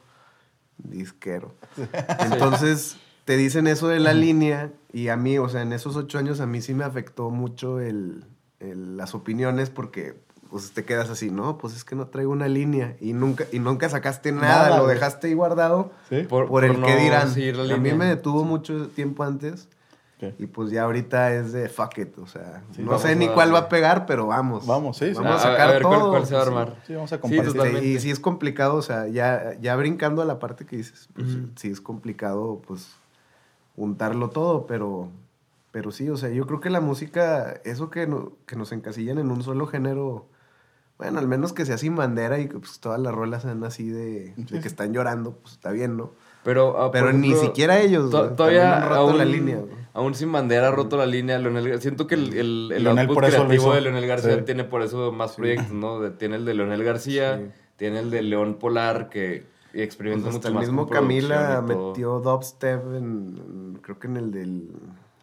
disquero. 0.78 1.54
Entonces 2.20 2.96
te 3.24 3.36
dicen 3.36 3.66
eso 3.68 3.88
de 3.88 4.00
la 4.00 4.12
línea 4.12 4.72
y 4.92 5.08
a 5.08 5.16
mí, 5.16 5.38
o 5.38 5.48
sea, 5.48 5.62
en 5.62 5.72
esos 5.72 5.96
ocho 5.96 6.18
años 6.18 6.40
a 6.40 6.46
mí 6.46 6.60
sí 6.60 6.74
me 6.74 6.84
afectó 6.84 7.30
mucho 7.30 7.80
el, 7.80 8.24
el- 8.60 8.96
las 8.96 9.14
opiniones 9.14 9.70
porque 9.70 10.14
pues 10.50 10.72
te 10.72 10.84
quedas 10.84 11.08
así, 11.10 11.30
no, 11.30 11.58
pues 11.58 11.74
es 11.74 11.84
que 11.84 11.96
no 11.96 12.06
traigo 12.08 12.30
una 12.30 12.46
línea 12.48 12.96
y 13.00 13.12
nunca, 13.12 13.44
y 13.52 13.58
nunca 13.58 13.88
sacaste 13.88 14.30
nada, 14.30 14.68
Nada, 14.68 14.76
lo 14.76 14.84
güey. 14.84 14.94
dejaste 14.94 15.28
ahí 15.28 15.34
guardado 15.34 15.90
¿Sí? 16.08 16.22
Por, 16.28 16.46
por, 16.48 16.64
el 16.64 16.80
no 16.80 16.86
que 16.86 16.96
dirán. 16.96 17.28
A 17.72 17.76
mí 17.76 17.92
me 17.92 18.06
detuvo 18.06 18.44
mucho 18.44 18.88
tiempo 18.88 19.24
antes 19.24 19.68
Y 20.38 20.46
pues 20.46 20.70
ya 20.70 20.84
ahorita 20.84 21.34
es 21.34 21.52
de 21.52 21.68
fuck 21.68 21.98
it, 21.98 22.16
o 22.18 22.26
sea, 22.26 22.62
Sí, 22.74 22.80
no 22.82 22.98
sé 22.98 23.10
a 23.10 23.14
ni 23.14 23.28
cuál 23.28 23.52
va 23.54 23.58
a 23.58 23.68
pegar, 23.68 24.06
pero 24.06 24.28
vamos. 24.28 24.66
Vamos, 24.66 24.96
sí, 24.96 25.08
sí. 25.08 25.14
Vamos 25.14 25.40
a 25.44 25.50
sacar 25.50 25.68
ver 25.72 25.82
todo. 25.82 25.90
cuál, 25.90 26.08
cuál 26.10 26.26
se 26.26 26.34
va 26.34 26.40
a 26.40 26.44
Sí. 26.44 26.48
armar. 26.50 26.76
Sí, 26.86 26.94
vamos 26.94 27.12
a 27.12 27.20
compartir. 27.20 27.82
Y 27.82 28.00
sí 28.00 28.10
es 28.10 28.20
complicado, 28.20 28.76
o 28.76 28.82
sea, 28.82 29.06
ya, 29.08 29.52
ya 29.60 29.76
brincando 29.76 30.22
a 30.22 30.24
la 30.24 30.38
parte 30.38 30.64
que 30.64 30.76
dices, 30.76 31.08
pues 31.14 31.28
sí 31.56 31.68
es 31.70 31.80
complicado, 31.82 32.62
pues, 32.66 32.88
juntarlo 33.76 34.30
todo, 34.30 34.66
pero, 34.66 35.08
pero 35.72 35.90
sí, 35.90 36.08
o 36.08 36.16
sea, 36.16 36.30
yo 36.30 36.46
creo 36.46 36.60
que 36.60 36.70
la 36.70 36.80
música, 36.80 37.60
eso 37.64 37.90
que, 37.90 38.06
no- 38.06 38.32
que 38.46 38.56
nos 38.56 38.72
encasillan 38.72 39.18
en 39.18 39.30
un 39.30 39.42
solo 39.42 39.66
género, 39.66 40.26
bueno, 40.96 41.18
al 41.18 41.26
menos 41.28 41.52
que 41.52 41.66
sea 41.66 41.76
sin 41.76 41.96
bandera 41.96 42.38
y 42.38 42.48
que 42.48 42.58
pues, 42.58 42.78
todas 42.80 43.00
las 43.00 43.12
rolas 43.12 43.42
sean 43.42 43.62
así 43.64 43.88
de, 43.90 44.32
de 44.36 44.60
que 44.60 44.68
están 44.68 44.92
llorando, 44.92 45.32
pues 45.32 45.54
está 45.54 45.70
bien, 45.72 45.96
¿no? 45.96 46.12
Pero, 46.44 46.80
ah, 46.80 46.90
Pero 46.92 47.12
ni 47.12 47.28
ejemplo, 47.32 47.48
siquiera 47.48 47.80
ellos, 47.80 48.10
to- 48.10 48.30
todavía 48.32 48.60
también 48.62 48.82
han 48.84 48.88
roto 48.88 49.00
aún, 49.00 49.18
la 49.18 49.24
línea, 49.24 49.56
güey. 49.56 49.83
Aún 49.94 50.14
sin 50.14 50.30
bandera 50.30 50.68
ha 50.68 50.70
roto 50.70 50.96
la 50.98 51.06
línea. 51.06 51.38
Leonel, 51.38 51.80
siento 51.80 52.06
que 52.06 52.14
el, 52.16 52.34
el, 52.34 52.72
el 52.72 52.82
Leonel 52.84 53.06
output 53.08 53.24
creativo 53.24 53.52
hizo. 53.54 53.72
de 53.72 53.80
Leonel 53.80 54.06
García 54.06 54.36
Sí. 54.36 54.42
tiene 54.44 54.64
por 54.64 54.82
eso 54.82 55.10
más 55.12 55.32
proyectos, 55.36 55.72
¿no? 55.72 56.00
De- 56.00 56.10
tiene 56.10 56.36
el 56.36 56.44
de 56.44 56.52
Leonel 56.54 56.84
García, 56.84 57.38
Sí. 57.38 57.50
tiene 57.76 58.00
el 58.00 58.10
de 58.10 58.20
León 58.22 58.54
Polar, 58.60 59.08
que 59.08 59.46
y 59.72 59.80
experimenta 59.82 60.24
Pues 60.26 60.36
mucho 60.36 60.48
el 60.48 60.54
más 60.54 60.60
mismo 60.66 60.86
con 60.86 60.94
Camila 60.94 61.60
metió 61.66 62.20
dubstep 62.20 62.80
en, 62.94 62.94
en- 63.74 63.78
creo 63.82 63.98
que 63.98 64.06
en 64.08 64.16
el 64.18 64.30
del 64.30 64.68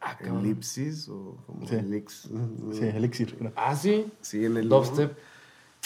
Ah. 0.01 0.17
Elipsis 0.19 1.07
o 1.09 1.37
como 1.45 1.67
Sí. 1.67 1.75
Elix. 1.75 2.27
Sí, 2.73 2.83
Elixir. 2.85 3.35
creo. 3.37 3.51
Ah, 3.55 3.75
sí. 3.75 4.07
Sí, 4.19 4.43
en 4.45 4.57
el 4.57 4.67
Dubstep. 4.67 5.15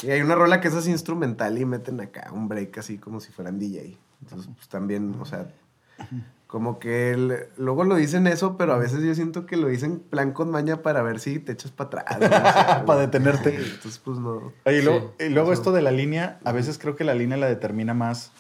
Y 0.04 0.10
hay 0.10 0.22
una 0.22 0.36
rola 0.36 0.62
que 0.62 0.70
esa 0.70 0.80
es 0.80 0.88
instrumental 0.88 1.58
y 1.58 1.66
meten 1.66 2.00
acá 2.00 2.30
un 2.34 2.48
break 2.48 2.78
así 2.78 2.98
como 2.98 3.20
si 3.20 3.32
fueran 3.34 3.60
DJ. 3.60 3.98
Entonces, 4.22 4.50
pues 4.56 4.68
también, 4.70 5.16
o 5.20 5.26
sea, 5.26 5.50
como 6.56 6.80
que 6.80 7.12
el- 7.12 7.48
luego 7.58 7.84
lo 7.84 7.96
dicen 7.98 8.28
eso, 8.28 8.56
pero 8.56 8.72
a 8.72 8.78
veces 8.78 9.04
yo 9.04 9.14
siento 9.14 9.46
que 9.46 9.58
lo 9.58 9.68
dicen 9.68 10.00
plan 10.00 10.32
con 10.32 10.50
maña 10.52 10.82
para 10.84 11.02
ver 11.02 11.20
si 11.20 11.38
te 11.40 11.52
echas 11.52 11.72
para 11.72 12.04
atrás. 12.04 12.18
¿no? 12.18 12.26
O 12.28 12.30
sea, 12.30 12.86
Para 12.86 13.02
detenerte. 13.02 13.52
sí, 13.62 13.72
entonces, 13.76 14.00
pues 14.00 14.20
no. 14.20 14.54
Oye, 14.64 14.80
y 14.80 14.82
luego, 14.82 15.14
Sí, 15.20 15.26
y 15.26 15.30
luego 15.32 15.52
eso. 15.52 15.62
esto 15.62 15.72
de 15.74 15.82
la 15.82 15.92
línea, 15.92 16.40
a 16.46 16.54
veces 16.54 16.78
creo 16.78 16.96
que 16.96 17.04
la 17.04 17.14
línea 17.14 17.36
la 17.36 17.48
determina 17.48 17.94
más 17.94 18.32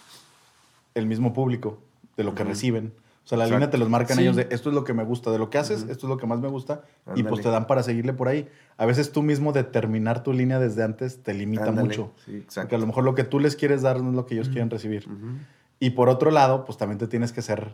el 0.93 1.07
mismo 1.07 1.33
público 1.33 1.77
de 2.15 2.23
lo 2.23 2.35
que 2.35 2.45
reciben. 2.45 2.93
O 3.25 3.27
sea, 3.27 3.37
la 3.37 3.43
Exacto. 3.43 3.57
línea 3.59 3.69
te 3.69 3.77
los 3.79 3.89
marcan 3.89 4.15
Sí. 4.15 4.23
ellos 4.23 4.37
de 4.37 4.47
esto 4.49 4.69
es 4.69 4.75
lo 4.75 4.85
que 4.85 4.93
me 4.93 5.03
gusta, 5.03 5.29
de 5.29 5.37
lo 5.37 5.49
que 5.49 5.57
haces, 5.57 5.81
esto 5.89 6.05
es 6.07 6.09
lo 6.09 6.15
que 6.15 6.25
más 6.25 6.39
me 6.39 6.47
gusta, 6.47 6.83
y 7.17 7.23
pues 7.23 7.41
te 7.41 7.49
dan 7.49 7.67
para 7.67 7.83
seguirle 7.83 8.13
por 8.13 8.29
ahí. 8.29 8.47
A 8.77 8.85
veces 8.85 9.11
tú 9.11 9.23
mismo 9.23 9.51
determinar 9.51 10.23
tu 10.23 10.31
línea 10.31 10.57
desde 10.57 10.83
antes 10.83 11.21
te 11.21 11.33
limita 11.33 11.69
mucho. 11.73 12.13
Sí, 12.25 12.45
Porque 12.55 12.75
a 12.75 12.77
lo 12.77 12.87
mejor 12.87 13.03
lo 13.03 13.13
que 13.13 13.25
tú 13.25 13.41
les 13.41 13.57
quieres 13.57 13.81
dar 13.81 14.01
no 14.01 14.11
es 14.11 14.15
lo 14.15 14.25
que 14.25 14.35
ellos 14.35 14.47
quieren 14.47 14.69
recibir. 14.69 15.05
Y 15.81 15.89
por 15.89 16.07
otro 16.07 16.31
lado, 16.31 16.63
pues 16.63 16.77
también 16.77 16.97
te 16.99 17.07
tienes 17.07 17.33
que 17.33 17.41
ser 17.41 17.73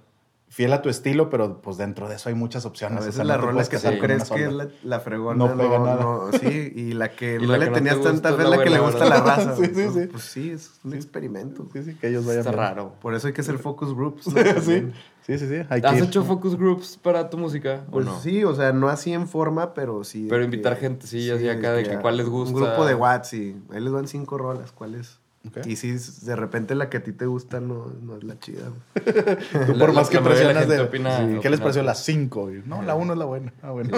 fiel 0.54 0.74
a 0.74 0.82
tu 0.82 0.90
estilo, 0.90 1.30
pero 1.30 1.62
pues 1.62 1.78
dentro 1.78 2.10
de 2.10 2.16
eso 2.16 2.28
hay 2.28 2.36
muchas 2.36 2.66
A 2.66 2.68
opciones. 2.68 2.98
o 2.98 3.06
veces 3.06 3.16
sea, 3.16 3.24
no 3.24 3.28
las 3.30 3.38
te 3.38 3.46
rolas 3.46 3.70
puedes 3.70 3.84
que 3.84 3.90
tú 3.92 4.00
crees 4.00 4.30
que 4.30 4.44
es 4.44 4.52
la, 4.52 4.68
la 4.84 5.00
fregona 5.00 5.38
No 5.38 5.56
no, 5.56 5.58
pega 5.64 5.80
no, 5.80 5.86
nada. 5.86 6.32
sí, 6.40 6.74
y 6.76 6.92
la 6.92 7.10
que 7.10 7.36
Y 7.42 7.46
no 7.48 7.54
la 7.54 7.58
le 7.58 7.64
que 7.66 7.70
no 7.72 7.76
tenías 7.78 7.98
te 7.98 8.04
tanta 8.04 8.30
fe 8.34 8.36
es 8.36 8.44
es 8.44 8.50
la 8.50 8.58
la 8.58 8.64
que 8.66 8.70
le 8.70 8.80
gusta 8.80 9.04
a 9.06 9.10
la 9.10 9.22
raza. 9.22 9.56
Sí, 9.62 9.66
sí, 9.74 9.82
¿no? 9.86 9.94
sí. 9.94 10.08
Pues 10.12 10.24
sí, 10.24 10.52
es 10.52 10.72
un 10.84 10.94
experimento. 10.94 11.68
Sí, 11.72 11.84
sí, 11.84 11.96
que 11.96 12.10
ellos 12.10 12.26
vayan 12.26 12.40
Está 12.40 12.52
bien. 12.52 12.64
raro. 12.64 12.94
Por 13.02 13.16
eso 13.16 13.28
hay 13.28 13.34
que 13.34 13.40
hacer 13.42 13.60
focus 13.60 13.96
groups. 13.96 14.28
¿no? 14.28 14.34
sí, 14.62 14.92
sí, 15.26 15.38
sí, 15.38 15.48
sí. 15.48 15.62
Hay 15.70 15.82
que 15.82 15.88
¿Has 15.88 15.98
ir. 16.00 16.04
hecho 16.04 16.24
focus 16.26 16.58
groups 16.58 16.98
para 17.02 17.30
tu 17.30 17.38
música 17.38 17.86
o 17.88 17.92
Pues 17.92 18.06
no? 18.08 18.20
sí, 18.20 18.44
o 18.44 18.54
sea, 18.54 18.74
no 18.74 18.90
así 18.90 19.14
en 19.14 19.30
forma, 19.30 19.74
pero 19.74 20.04
sí. 20.04 20.26
Pero 20.30 20.40
que- 20.42 20.46
invitar 20.46 20.76
gente, 20.76 21.08
sí, 21.08 21.32
así 21.32 21.48
acá 21.48 21.72
de 21.72 21.84
que 21.84 21.94
a- 21.94 22.02
cuál 22.02 22.18
les 22.18 22.28
gusta. 22.28 22.54
Un 22.54 22.62
grupo 22.62 22.86
de 22.86 22.94
Watts 22.94 23.34
y 23.36 23.56
ahí 23.72 23.80
les 23.80 23.94
van 23.94 24.10
cinco 24.10 24.38
rolas, 24.38 24.74
¿cuáles? 24.74 25.18
Y 25.66 25.76
si 25.76 25.94
de 26.26 26.36
repente 26.36 26.76
la 26.76 26.88
que 26.90 26.98
a 26.98 27.04
ti 27.04 27.14
te 27.14 27.26
gusta 27.26 27.60
no, 27.60 27.92
no 28.02 28.16
es 28.16 28.24
la 28.24 28.38
chida. 28.40 28.70
Tú 28.94 29.74
La- 29.74 29.86
por 29.86 29.94
más 29.94 30.06
la- 30.06 30.10
que 30.10 30.16
la 30.16 30.22
la 30.22 30.30
presionas 30.30 30.68
de... 30.68 30.80
opina- 30.82 31.18
Sí, 31.18 31.24
¿Qué 31.26 31.38
opina 31.38 31.50
les 31.50 31.60
pareció 31.60 31.82
las 31.84 32.04
5? 32.06 32.50
No, 32.66 32.82
la 32.84 32.94
1 32.96 33.14
es 33.14 33.20
la 33.20 33.26
buena. 33.26 33.54
Ah, 33.64 33.72
bueno. 33.72 33.90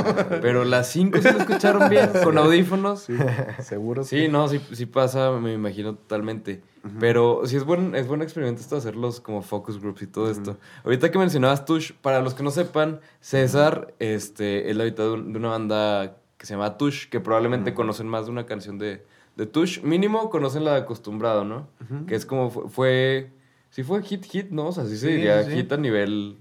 Pero 0.41 0.63
las 0.63 0.87
cinco 0.89 1.19
sí 1.21 1.29
lo 1.31 1.39
escucharon 1.39 1.89
bien, 1.89 2.09
con 2.23 2.37
audífonos. 2.37 3.01
Sí, 3.01 3.13
seguro. 3.61 4.03
Sí, 4.05 4.29
no, 4.29 4.47
sí, 4.47 4.61
sí 4.71 4.85
pasa, 4.85 5.31
me 5.31 5.53
imagino 5.53 5.95
totalmente. 5.95 6.61
Pero 6.99 7.41
sí 7.45 7.55
es 7.57 7.63
buen, 7.65 7.93
es 7.95 8.07
buen 8.07 8.21
experimento 8.21 8.61
esto 8.61 8.75
de 8.75 8.79
hacerlos 8.79 9.19
como 9.21 9.41
focus 9.41 9.79
groups 9.81 10.01
y 10.01 10.07
todo 10.07 10.31
esto. 10.31 10.57
Ahorita 10.83 11.11
que 11.11 11.17
mencionabas 11.17 11.65
Tush, 11.65 11.91
para 12.01 12.21
los 12.21 12.33
que 12.33 12.43
no 12.43 12.51
sepan, 12.51 12.99
César 13.21 13.93
este, 13.99 14.69
es 14.69 14.75
la 14.75 14.83
mitad 14.85 15.03
de 15.05 15.11
una 15.13 15.49
banda 15.49 16.17
que 16.37 16.45
se 16.45 16.53
llama 16.55 16.77
Tush, 16.77 17.07
que 17.09 17.19
probablemente 17.21 17.73
conocen 17.73 18.07
más 18.07 18.25
de 18.25 18.31
una 18.31 18.45
canción 18.45 18.77
de, 18.77 19.05
de 19.35 19.45
Tush. 19.45 19.81
Mínimo 19.81 20.29
conocen 20.29 20.63
la 20.63 20.73
de 20.73 20.81
Acostumbrado, 20.81 21.43
¿no? 21.43 21.67
Que 22.07 22.15
es 22.15 22.25
como 22.25 22.49
fue, 22.49 22.69
fue... 22.69 23.31
Sí 23.69 23.81
fue 23.83 24.03
hit, 24.03 24.23
hit, 24.25 24.49
¿no? 24.51 24.67
O 24.67 24.71
sea, 24.71 24.85
sí 24.85 24.97
se 24.97 25.07
Sí, 25.07 25.13
diría 25.13 25.43
sí, 25.43 25.51
sí. 25.51 25.57
hit 25.57 25.71
a 25.71 25.77
nivel... 25.77 26.37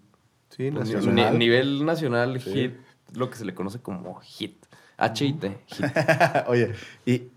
Sí, 0.51 0.71
pues, 0.71 0.89
ni- 0.89 0.95
nacional. 0.95 1.33
ni- 1.33 1.39
nivel 1.39 1.87
nacional, 1.87 2.41
Sí. 2.41 2.51
hit, 2.53 2.73
lo 3.17 3.31
que 3.31 3.37
se 3.37 3.45
le 3.47 3.55
conoce 3.55 3.79
como 3.81 4.15
hit. 4.21 4.67
H-I-T, 4.99 5.59
hit. 5.67 5.85
Oye, 6.47 6.73
y, 7.07 7.29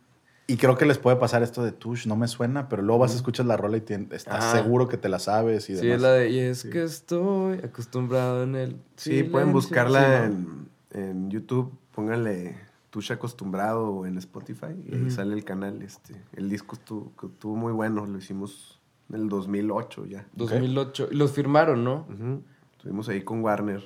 y 0.48 0.58
creo 0.58 0.78
que 0.78 0.86
les 0.86 0.98
puede 0.98 1.16
pasar 1.16 1.42
esto 1.44 1.64
de 1.64 1.72
Tush, 1.72 2.08
no 2.08 2.18
me 2.18 2.28
suena, 2.28 2.68
pero 2.68 2.82
luego 2.82 3.00
vas 3.00 3.14
a 3.14 3.16
escuchar 3.16 3.46
la 3.46 3.56
rola 3.56 3.78
y 3.78 3.82
tien- 3.82 4.12
estás 4.12 4.44
Ajá. 4.44 4.52
seguro 4.62 4.90
que 4.90 4.98
te 4.98 5.08
la 5.08 5.20
sabes 5.20 5.70
y 5.70 5.78
Sí, 5.78 5.82
demás. 5.88 5.96
es 5.96 6.02
la 6.02 6.12
de, 6.12 6.30
y 6.30 6.40
es 6.40 6.66
que 6.66 6.84
estoy 6.84 7.60
acostumbrado 7.60 8.44
en 8.44 8.56
el. 8.56 8.76
Sí, 8.98 9.24
pueden 9.24 9.48
silencio". 9.48 9.54
buscarla 9.54 10.28
Sí, 10.28 10.34
¿no? 10.34 10.70
en, 11.00 11.10
en 11.10 11.32
YouTube, 11.32 11.74
pónganle 11.94 12.58
Tush 12.96 13.12
Acostumbrado 13.12 14.06
en 14.06 14.18
Spotify 14.20 14.68
y 14.88 14.96
ahí 14.96 15.12
sale 15.12 15.36
el 15.36 15.44
canal. 15.44 15.82
Este, 15.82 16.16
el 16.32 16.48
disco 16.48 16.76
estuvo, 16.78 17.12
estuvo 17.30 17.54
muy 17.54 17.74
bueno, 17.74 18.06
lo 18.06 18.18
hicimos 18.18 18.80
en 19.10 19.16
el 19.16 19.28
2008 19.28 20.06
ya. 20.06 20.26
2008. 20.32 21.10
Y 21.12 21.16
los 21.16 21.34
firmaron, 21.34 21.84
¿no? 21.84 22.08
Ujú. 22.10 22.42
Estuvimos 22.72 23.10
ahí 23.10 23.22
con 23.22 23.44
Warner 23.44 23.84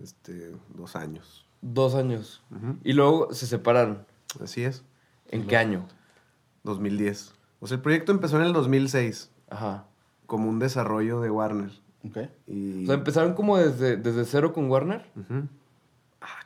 este, 0.00 0.54
dos 0.76 0.94
años. 0.94 1.44
Dos 1.60 1.96
años. 1.96 2.40
Y 2.84 2.92
luego 2.92 3.34
se 3.34 3.48
separaron. 3.48 4.06
Así 4.40 4.62
es, 4.62 4.84
¿En 5.26 5.48
qué 5.48 5.56
año? 5.56 5.88
2010. 6.62 7.34
O 7.58 7.66
sea, 7.66 7.74
el 7.78 7.82
proyecto 7.82 8.12
empezó 8.12 8.36
en 8.36 8.44
el 8.44 8.52
2006 8.52 9.32
Ajá. 9.50 9.86
como 10.26 10.48
un 10.48 10.60
desarrollo 10.60 11.20
de 11.20 11.30
Warner. 11.30 11.72
Ok. 12.04 12.28
Y... 12.46 12.84
O 12.84 12.86
sea, 12.86 12.94
empezaron 12.94 13.34
como 13.34 13.56
desde, 13.56 13.96
desde 13.96 14.24
cero 14.24 14.52
con 14.52 14.70
Warner. 14.70 15.04
Ujú. 15.16 15.48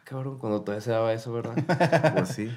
Cabrón, 0.08 0.38
cuando 0.38 0.62
todavía 0.62 0.80
se 0.82 0.92
daba 0.92 1.12
eso, 1.12 1.32
¿verdad? 1.32 1.56
Pues 2.14 2.28
sí. 2.28 2.48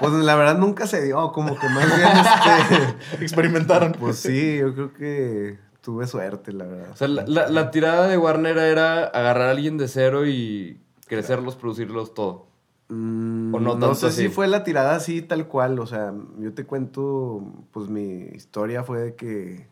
Pues 0.00 0.12
la 0.12 0.36
verdad 0.36 0.56
nunca 0.56 0.86
se 0.86 1.02
dio, 1.04 1.32
como 1.32 1.58
que 1.58 1.68
más 1.68 1.86
bien 1.96 2.08
este... 2.08 3.20
Experimentaron. 3.24 3.92
Pues 3.98 4.16
sí, 4.18 4.58
yo 4.58 4.72
creo 4.74 4.92
que 4.94 5.58
tuve 5.80 6.06
suerte, 6.06 6.52
la 6.52 6.66
verdad. 6.66 6.90
O 6.92 6.96
sea, 6.96 7.08
la, 7.08 7.24
la- 7.26 7.48
la 7.48 7.70
tirada 7.72 8.06
de 8.06 8.16
Warner 8.16 8.56
era 8.58 9.04
agarrar 9.06 9.48
a 9.48 9.50
alguien 9.50 9.76
de 9.76 9.88
cero 9.88 10.24
y 10.26 10.80
crecerlos, 11.08 11.56
producirlos, 11.56 12.14
todo. 12.14 12.46
Mm, 12.88 13.52
¿O 13.54 13.58
no 13.58 13.74
no 13.74 13.80
tanto 13.80 13.94
sé 13.96 14.12
si 14.12 14.28
fue 14.28 14.46
la 14.46 14.62
tirada 14.62 14.94
así 14.94 15.20
tal 15.20 15.48
cual, 15.48 15.80
o 15.80 15.86
sea, 15.86 16.12
yo 16.38 16.54
te 16.54 16.64
cuento, 16.64 17.42
pues 17.72 17.88
mi 17.88 18.28
historia 18.34 18.84
fue 18.84 19.00
de 19.00 19.14
que, 19.16 19.66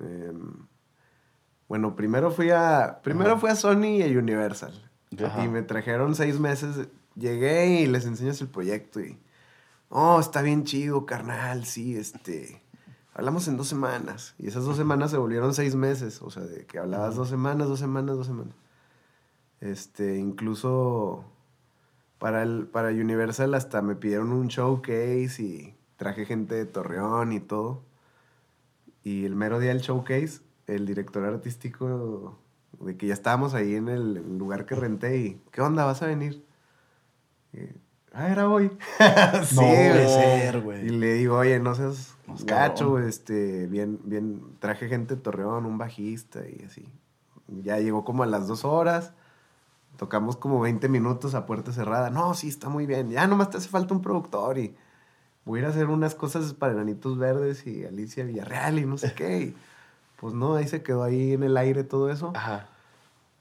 em, 0.00 0.66
bueno, 1.68 1.96
primero 1.96 2.30
fui 2.30 2.50
a, 2.50 3.00
primero 3.02 3.30
Ajá. 3.32 3.40
fui 3.40 3.50
a 3.50 3.56
Sony 3.56 3.96
y 3.98 4.02
a 4.02 4.18
Universal 4.18 4.82
Ajá. 5.24 5.44
y 5.44 5.48
me 5.48 5.62
trajeron 5.62 6.14
seis 6.14 6.40
meses, 6.40 6.88
llegué 7.14 7.80
y 7.80 7.86
les 7.86 8.06
enseñas 8.06 8.40
el 8.40 8.48
proyecto 8.48 9.00
y, 9.00 9.18
oh, 9.88 10.18
está 10.20 10.42
bien 10.42 10.64
chido, 10.64 11.06
carnal, 11.06 11.64
sí, 11.64 11.96
este, 11.96 12.62
hablamos 13.14 13.48
en 13.48 13.56
dos 13.56 13.68
semanas 13.68 14.34
y 14.38 14.48
esas 14.48 14.64
dos 14.64 14.76
semanas 14.76 15.10
se 15.10 15.16
volvieron 15.16 15.54
seis 15.54 15.74
meses, 15.74 16.20
o 16.22 16.30
sea, 16.30 16.42
de 16.42 16.66
que 16.66 16.78
hablabas 16.78 17.16
dos 17.16 17.28
semanas, 17.28 17.68
dos 17.68 17.78
semanas, 17.78 18.16
dos 18.16 18.26
semanas. 18.26 18.54
Este, 19.60 20.18
incluso 20.18 21.24
para, 22.18 22.42
el, 22.42 22.66
para 22.66 22.88
Universal 22.88 23.54
hasta 23.54 23.82
me 23.82 23.96
pidieron 23.96 24.32
un 24.32 24.48
showcase 24.48 25.42
y 25.42 25.74
traje 25.96 26.24
gente 26.26 26.54
de 26.54 26.66
Torreón 26.66 27.32
y 27.32 27.40
todo. 27.40 27.82
Y 29.02 29.24
el 29.24 29.36
mero 29.36 29.58
día 29.60 29.70
del 29.70 29.80
showcase, 29.80 30.40
el 30.66 30.86
director 30.86 31.24
artístico, 31.24 32.38
de 32.80 32.96
que 32.96 33.06
ya 33.06 33.14
estábamos 33.14 33.54
ahí 33.54 33.74
en 33.74 33.88
el 33.88 34.38
lugar 34.38 34.66
que 34.66 34.74
renté 34.74 35.18
y, 35.18 35.40
¿qué 35.52 35.60
onda? 35.62 35.84
¿Vas 35.84 36.02
a 36.02 36.06
venir? 36.06 36.44
Y, 37.52 37.58
ah, 38.12 38.28
era 38.30 38.48
hoy. 38.48 38.70
sí, 39.44 39.56
no 39.56 39.62
puede 39.62 40.04
güey. 40.04 40.08
ser, 40.08 40.56
Y 40.56 40.60
güey. 40.60 40.88
le 40.90 41.14
digo, 41.14 41.36
oye, 41.38 41.58
no 41.60 41.74
seas 41.74 42.14
Nos 42.26 42.44
gacho, 42.44 42.86
cabrón. 42.94 43.08
este, 43.08 43.66
bien, 43.66 43.98
bien, 44.04 44.42
traje 44.58 44.88
gente 44.88 45.16
de 45.16 45.20
Torreón, 45.20 45.66
un 45.66 45.78
bajista 45.78 46.40
y 46.48 46.64
así. 46.64 46.84
Ya 47.48 47.78
llegó 47.78 48.04
como 48.04 48.22
a 48.22 48.26
las 48.26 48.48
dos 48.48 48.64
horas, 48.64 49.12
tocamos 49.96 50.36
como 50.36 50.60
20 50.60 50.88
minutos 50.88 51.34
a 51.34 51.46
puerta 51.46 51.72
cerrada. 51.72 52.10
No, 52.10 52.34
sí, 52.34 52.48
está 52.48 52.68
muy 52.68 52.86
bien. 52.86 53.10
Ya 53.10 53.26
nomás 53.26 53.50
te 53.50 53.58
hace 53.58 53.68
falta 53.68 53.94
un 53.94 54.02
productor 54.02 54.58
y 54.58 54.74
voy 55.44 55.58
a 55.58 55.62
ir 55.62 55.66
a 55.66 55.70
hacer 55.70 55.86
unas 55.86 56.14
cosas 56.14 56.52
para 56.54 56.72
Enanitos 56.72 57.16
Verdes 57.18 57.66
y 57.66 57.84
Alicia 57.84 58.24
Villarreal 58.24 58.78
y 58.80 58.84
no 58.86 58.98
sé 58.98 59.12
qué. 59.16 59.54
Y, 60.16 60.20
pues 60.20 60.34
no, 60.34 60.54
ahí 60.56 60.66
se 60.66 60.82
quedó 60.82 61.02
ahí 61.02 61.32
en 61.32 61.42
el 61.42 61.56
aire 61.56 61.84
todo 61.84 62.10
eso. 62.10 62.32
Ajá. 62.34 62.68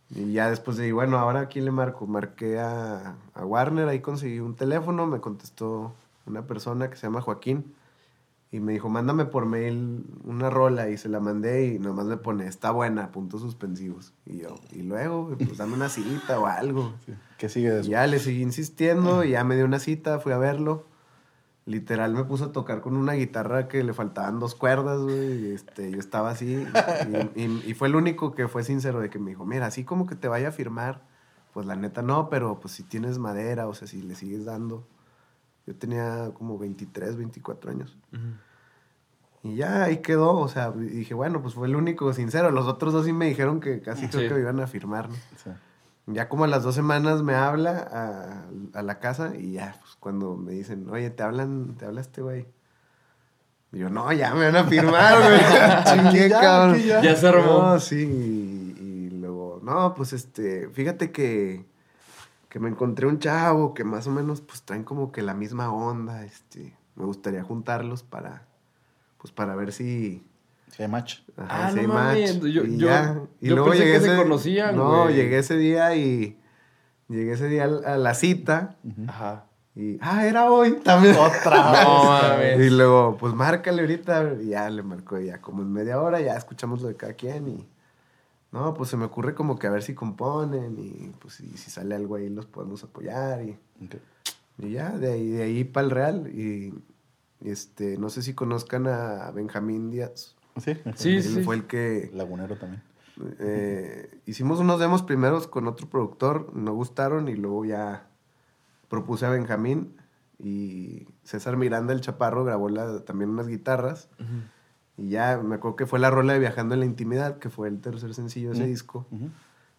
Y 0.09 0.33
ya 0.33 0.49
después 0.49 0.77
de, 0.77 0.91
bueno, 0.93 1.17
ahora 1.17 1.41
a 1.41 1.47
quién 1.47 1.65
le 1.65 1.71
marco. 1.71 2.05
Marqué 2.05 2.59
a, 2.59 3.15
a 3.33 3.45
Warner, 3.45 3.87
ahí 3.87 4.01
conseguí 4.01 4.39
un 4.39 4.55
teléfono, 4.55 5.07
me 5.07 5.19
contestó 5.19 5.93
una 6.25 6.43
persona 6.43 6.89
que 6.89 6.95
se 6.95 7.07
llama 7.07 7.21
Joaquín 7.21 7.73
y 8.51 8.59
me 8.59 8.73
dijo, 8.73 8.87
mándame 8.87 9.25
por 9.25 9.45
mail 9.45 10.05
una 10.23 10.49
rola 10.49 10.89
y 10.89 10.97
se 10.97 11.09
la 11.09 11.19
mandé 11.19 11.65
y 11.65 11.79
nomás 11.79 12.05
le 12.05 12.17
pone, 12.17 12.47
está 12.47 12.71
buena, 12.71 13.11
puntos 13.11 13.41
suspensivos. 13.41 14.13
Y 14.25 14.37
yo, 14.37 14.55
y 14.71 14.83
luego, 14.83 15.35
pues 15.37 15.57
dame 15.57 15.73
una 15.73 15.89
cita 15.89 16.39
o 16.39 16.45
algo. 16.45 16.93
¿Qué 17.37 17.49
sigue 17.49 17.67
Y 17.67 17.71
después? 17.71 17.87
ya 17.87 18.07
le 18.07 18.19
seguí 18.19 18.41
insistiendo 18.41 19.23
y 19.23 19.31
ya 19.31 19.43
me 19.43 19.55
dio 19.55 19.65
una 19.65 19.79
cita, 19.79 20.19
fui 20.19 20.31
a 20.31 20.37
verlo. 20.37 20.85
Literal 21.65 22.13
me 22.13 22.23
puso 22.25 22.45
a 22.45 22.51
tocar 22.51 22.81
con 22.81 22.95
una 22.95 23.13
guitarra 23.13 23.67
que 23.67 23.83
le 23.83 23.91
faltaban 23.93 24.39
dos 24.39 24.53
cuerdas, 24.53 24.99
güey. 24.99 25.47
y, 25.49 25.51
Este, 25.51 25.89
yo 25.91 25.97
estaba 25.99 26.29
así. 26.29 26.63
Y, 27.35 27.41
y- 27.41 27.63
y 27.65 27.73
fue 27.73 27.87
el 27.87 27.95
único 27.95 28.33
que 28.35 28.47
fue 28.47 28.63
sincero 28.63 28.99
de 28.99 29.09
que 29.09 29.17
me 29.17 29.31
dijo, 29.31 29.45
mira, 29.45 29.65
así 29.65 29.83
como 29.83 30.05
que 30.05 30.15
te 30.15 30.27
vaya 30.27 30.49
a 30.49 30.51
firmar. 30.51 31.01
Pues 31.53 31.65
la 31.65 31.75
neta 31.75 32.01
no, 32.01 32.29
pero 32.29 32.59
pues 32.59 32.73
si 32.73 32.83
tienes 32.83 33.17
madera, 33.17 33.67
o 33.67 33.73
sea, 33.73 33.87
si 33.87 34.01
le 34.01 34.13
sigues 34.15 34.45
dando. 34.45 34.87
Yo 35.65 35.75
tenía 35.75 36.29
como 36.35 36.59
23, 36.59 37.15
24 37.17 37.71
años. 37.71 37.97
Y 39.41 39.55
ya 39.55 39.83
ahí 39.83 39.97
quedó, 39.97 40.33
o 40.37 40.47
sea, 40.47 40.71
dije, 40.71 41.13
bueno, 41.13 41.41
pues 41.41 41.53
fue 41.53 41.67
el 41.67 41.75
único 41.75 42.11
sincero. 42.13 42.51
Los 42.51 42.65
otros 42.67 42.93
dos 42.93 43.05
sí 43.05 43.13
me 43.13 43.25
dijeron 43.27 43.59
que 43.59 43.81
casi 43.81 44.07
creo 44.07 44.21
que 44.29 44.33
me 44.35 44.39
iban 44.41 44.59
a 44.59 44.67
firmar, 44.67 45.09
¿no? 45.09 45.15
Sí. 45.15 45.49
Ya 46.07 46.29
como 46.29 46.43
a 46.43 46.47
las 46.47 46.63
dos 46.63 46.75
semanas 46.75 47.23
me 47.23 47.33
habla 47.33 47.79
a, 48.73 48.77
a 48.77 48.81
la 48.83 48.99
casa 48.99 49.35
y 49.35 49.53
ya, 49.53 49.75
pues 49.81 49.95
cuando 49.99 50.35
me 50.35 50.51
dicen, 50.51 50.87
oye, 50.89 51.09
te 51.09 51.23
hablan, 51.23 51.75
te 51.77 51.85
habla 51.85 52.01
este 52.01 52.21
güey. 52.21 52.45
Y 53.71 53.79
yo, 53.79 53.89
no, 53.89 54.11
ya 54.13 54.33
me 54.33 54.45
van 54.45 54.55
a 54.55 54.63
firmar, 54.65 55.17
güey. 55.21 55.41
Chingue, 56.11 56.29
Ya, 56.29 56.39
cabrón. 56.39 56.79
Ya 56.79 57.15
se 57.15 57.27
armó. 57.27 57.61
No, 57.61 57.79
sí, 57.79 58.03
y, 58.03 58.83
y 58.83 59.09
luego, 59.09 59.59
no, 59.63 59.93
pues 59.95 60.13
este, 60.13 60.69
fíjate 60.69 61.11
que, 61.11 61.65
que 62.49 62.59
me 62.59 62.69
encontré 62.69 63.07
un 63.07 63.19
chavo 63.19 63.73
que 63.73 63.83
más 63.83 64.07
o 64.07 64.11
menos 64.11 64.41
pues 64.41 64.61
traen 64.61 64.83
como 64.83 65.11
que 65.11 65.21
la 65.21 65.33
misma 65.33 65.73
onda, 65.73 66.23
este, 66.23 66.77
me 66.95 67.03
gustaría 67.03 67.43
juntarlos 67.43 68.03
para, 68.03 68.47
pues 69.17 69.33
para 69.33 69.55
ver 69.55 69.73
si, 69.73 70.23
Sí, 70.71 70.83
hay 70.83 70.89
match. 70.89 71.19
Ah, 71.37 71.69
si 71.69 71.75
no 71.75 71.81
hay 71.81 71.87
mames, 71.87 72.33
match. 72.35 72.43
yo- 72.51 72.63
y 72.63 72.77
yo- 72.77 72.87
ya. 72.87 73.19
Y 73.41 73.47
yo 73.49 73.55
luego 73.55 73.69
pensé 73.71 73.85
llegué 73.85 73.99
que 73.99 74.05
se 74.05 74.15
conocían, 74.17 74.75
No, 74.75 75.03
güey. 75.03 75.15
llegué 75.15 75.37
ese 75.39 75.57
día 75.57 75.95
y 75.95 76.37
llegué 77.07 77.33
ese 77.33 77.47
día 77.47 77.63
a 77.65 77.97
la 77.97 78.13
cita 78.13 78.75
Ajá. 79.07 79.45
y, 79.75 79.97
ah, 80.01 80.25
era 80.27 80.49
hoy 80.51 80.73
también. 80.83 81.15
Otra 81.17 81.57
No 81.63 81.71
vez. 81.71 82.57
mames. 82.57 82.59
Y 82.67 82.69
luego, 82.71 83.17
pues 83.17 83.33
márcale 83.33 83.81
ahorita. 83.81 84.33
Y 84.41 84.47
ya 84.49 84.69
le 84.69 84.83
marcó 84.83 85.19
ya 85.19 85.39
como 85.39 85.61
en 85.61 85.71
media 85.71 86.01
hora, 86.01 86.19
ya 86.19 86.35
escuchamos 86.35 86.81
lo 86.81 86.87
de 86.89 86.95
cada 86.95 87.13
quien 87.13 87.47
y... 87.47 87.67
No, 88.51 88.73
pues 88.73 88.89
se 88.89 88.95
me 88.95 89.03
ocurre 89.03 89.35
como 89.35 89.59
que 89.59 89.67
a 89.67 89.69
ver 89.69 89.83
si 89.83 89.93
componen 89.93 90.77
y 90.79 91.09
pues 91.19 91.33
si, 91.33 91.57
si 91.57 91.69
sale 91.69 91.93
algo 91.93 92.15
ahí 92.15 92.29
los 92.29 92.45
podemos 92.45 92.81
apoyar 92.85 93.43
y, 93.43 93.57
y 94.59 94.71
ya, 94.71 94.91
de 94.91 95.11
ahí, 95.11 95.27
de 95.29 95.43
ahí 95.43 95.63
para 95.65 95.83
el 95.85 95.91
Real. 95.91 96.27
Y 96.33 96.73
este, 97.43 97.97
no 97.97 98.09
sé 98.09 98.21
si 98.21 98.33
conozcan 98.33 98.87
a 98.87 99.29
Benjamín 99.31 99.91
Díaz. 99.91 100.35
Sí, 100.57 100.73
Sí, 100.95 101.15
Él 101.17 101.23
sí. 101.23 101.43
fue 101.43 101.55
el 101.55 101.65
que... 101.67 102.09
Lagunero 102.13 102.57
también. 102.57 102.81
eh, 103.39 104.19
hicimos 104.25 104.59
unos 104.59 104.79
demos 104.79 105.03
primeros 105.03 105.47
con 105.47 105.67
otro 105.67 105.89
productor, 105.89 106.53
no 106.55 106.73
gustaron 106.73 107.27
y 107.27 107.35
luego 107.35 107.65
ya 107.65 108.07
propuse 108.89 109.25
a 109.25 109.29
Benjamín 109.29 109.95
y 110.37 111.07
César 111.23 111.57
Miranda, 111.57 111.93
el 111.93 112.01
chaparro, 112.01 112.43
grabó 112.43 112.69
la- 112.69 113.01
también 113.05 113.29
unas 113.29 113.47
guitarras. 113.47 114.09
Y 114.97 115.09
ya 115.09 115.37
me 115.43 115.55
acuerdo 115.55 115.75
que 115.75 115.85
fue 115.85 115.99
la 115.99 116.09
rola 116.09 116.33
de 116.33 116.39
Viajando 116.39 116.73
en 116.73 116.79
la 116.81 116.85
Intimidad, 116.85 117.37
que 117.39 117.49
fue 117.49 117.67
el 117.67 117.81
tercer 117.81 118.13
sencillo 118.13 118.49
de 118.51 118.55
ese 118.55 118.67
disco. 118.67 119.07
Ujú. 119.11 119.29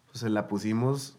Pues 0.07 0.19
se 0.19 0.29
la 0.29 0.47
pusimos 0.47 1.17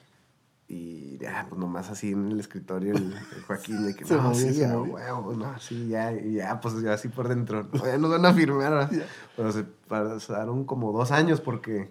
y 0.70 1.16
ya, 1.18 1.46
pues 1.48 1.58
nomás 1.58 1.88
así 1.88 2.12
en 2.12 2.30
el 2.30 2.38
escritorio 2.40 2.94
el, 2.94 3.14
el 3.34 3.42
Joaquín, 3.46 3.86
de 3.86 3.94
que 3.94 4.04
no, 4.14 4.34
sí, 4.34 4.52
se 4.52 4.66
a 4.66 4.68
movió. 4.68 4.94
huevo, 4.94 5.32
no, 5.34 5.58
sí, 5.58 5.88
ya, 5.88 6.12
y 6.12 6.34
ya, 6.34 6.60
pues 6.60 6.80
ya 6.82 6.92
así 6.92 7.08
por 7.08 7.28
dentro. 7.28 7.66
No, 7.72 7.86
ya 7.86 7.96
nos 7.98 8.10
van 8.10 8.26
a 8.26 8.34
firmar, 8.34 8.70
¿verdad? 8.72 8.90
pero 9.36 9.50
se 9.52 9.64
pasaron 9.64 10.64
como 10.66 10.92
dos 10.92 11.10
años 11.10 11.40
porque, 11.40 11.90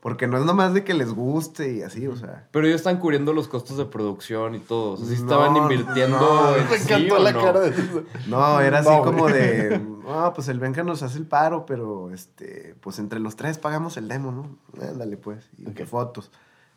porque 0.00 0.26
no 0.26 0.36
es 0.36 0.44
nomás 0.44 0.74
de 0.74 0.82
que 0.82 0.94
les 0.94 1.12
guste 1.14 1.74
y 1.74 1.82
así, 1.82 2.08
o 2.08 2.16
sea. 2.16 2.48
Pero 2.50 2.66
ellos 2.66 2.80
están 2.80 2.98
cubriendo 2.98 3.32
los 3.32 3.46
costos 3.46 3.76
de 3.78 3.84
producción 3.84 4.56
y 4.56 4.58
todo. 4.58 4.94
O 4.94 4.96
sea, 4.96 5.06
¿sí 5.06 5.14
No, 5.22 5.22
estaban 5.22 5.56
invirtiendo 5.56 6.18
no, 6.18 6.56
en 6.56 6.68
Me 6.68 6.78
sí 6.78 6.92
encantó 6.92 7.18
la 7.20 7.30
no? 7.32 7.40
cara 7.40 7.60
de... 7.60 8.04
No, 8.26 8.60
era 8.60 8.80
así 8.80 8.88
No, 8.90 9.02
como 9.04 9.28
de, 9.28 9.78
no, 9.78 10.32
pues 10.34 10.48
el 10.48 10.58
Benja 10.58 10.82
nos 10.82 11.04
hace 11.04 11.18
el 11.18 11.26
paro, 11.28 11.66
pero 11.66 12.10
este, 12.10 12.74
pues 12.80 12.98
entre 12.98 13.20
los 13.20 13.36
tres 13.36 13.58
pagamos 13.58 13.96
el 13.96 14.08
demo, 14.08 14.32
¿no? 14.32 14.58
Ándale 14.84 15.16
pues, 15.18 15.48
y 15.56 15.68
Ok. 15.68 15.74
qué 15.74 15.86
fotos. 15.86 16.32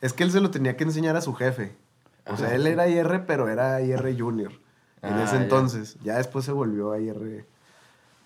Es 0.06 0.14
que 0.14 0.24
él 0.24 0.32
se 0.32 0.40
lo 0.42 0.52
tenía 0.52 0.78
que 0.78 0.84
enseñar 0.84 1.16
a 1.16 1.22
su 1.22 1.34
jefe. 1.34 1.76
O 2.28 2.38
sea, 2.38 2.54
él 2.56 2.66
era 2.68 2.88
IR, 2.88 3.26
pero 3.26 3.48
era 3.50 3.82
IR 3.82 4.16
Junior 4.18 4.52
en 5.02 5.14
Ah, 5.14 5.24
ese 5.24 5.36
ya. 5.36 5.44
entonces. 5.44 5.98
Ya 6.04 6.18
después 6.18 6.44
se 6.46 6.52
volvió 6.52 6.96
IR, 6.98 7.46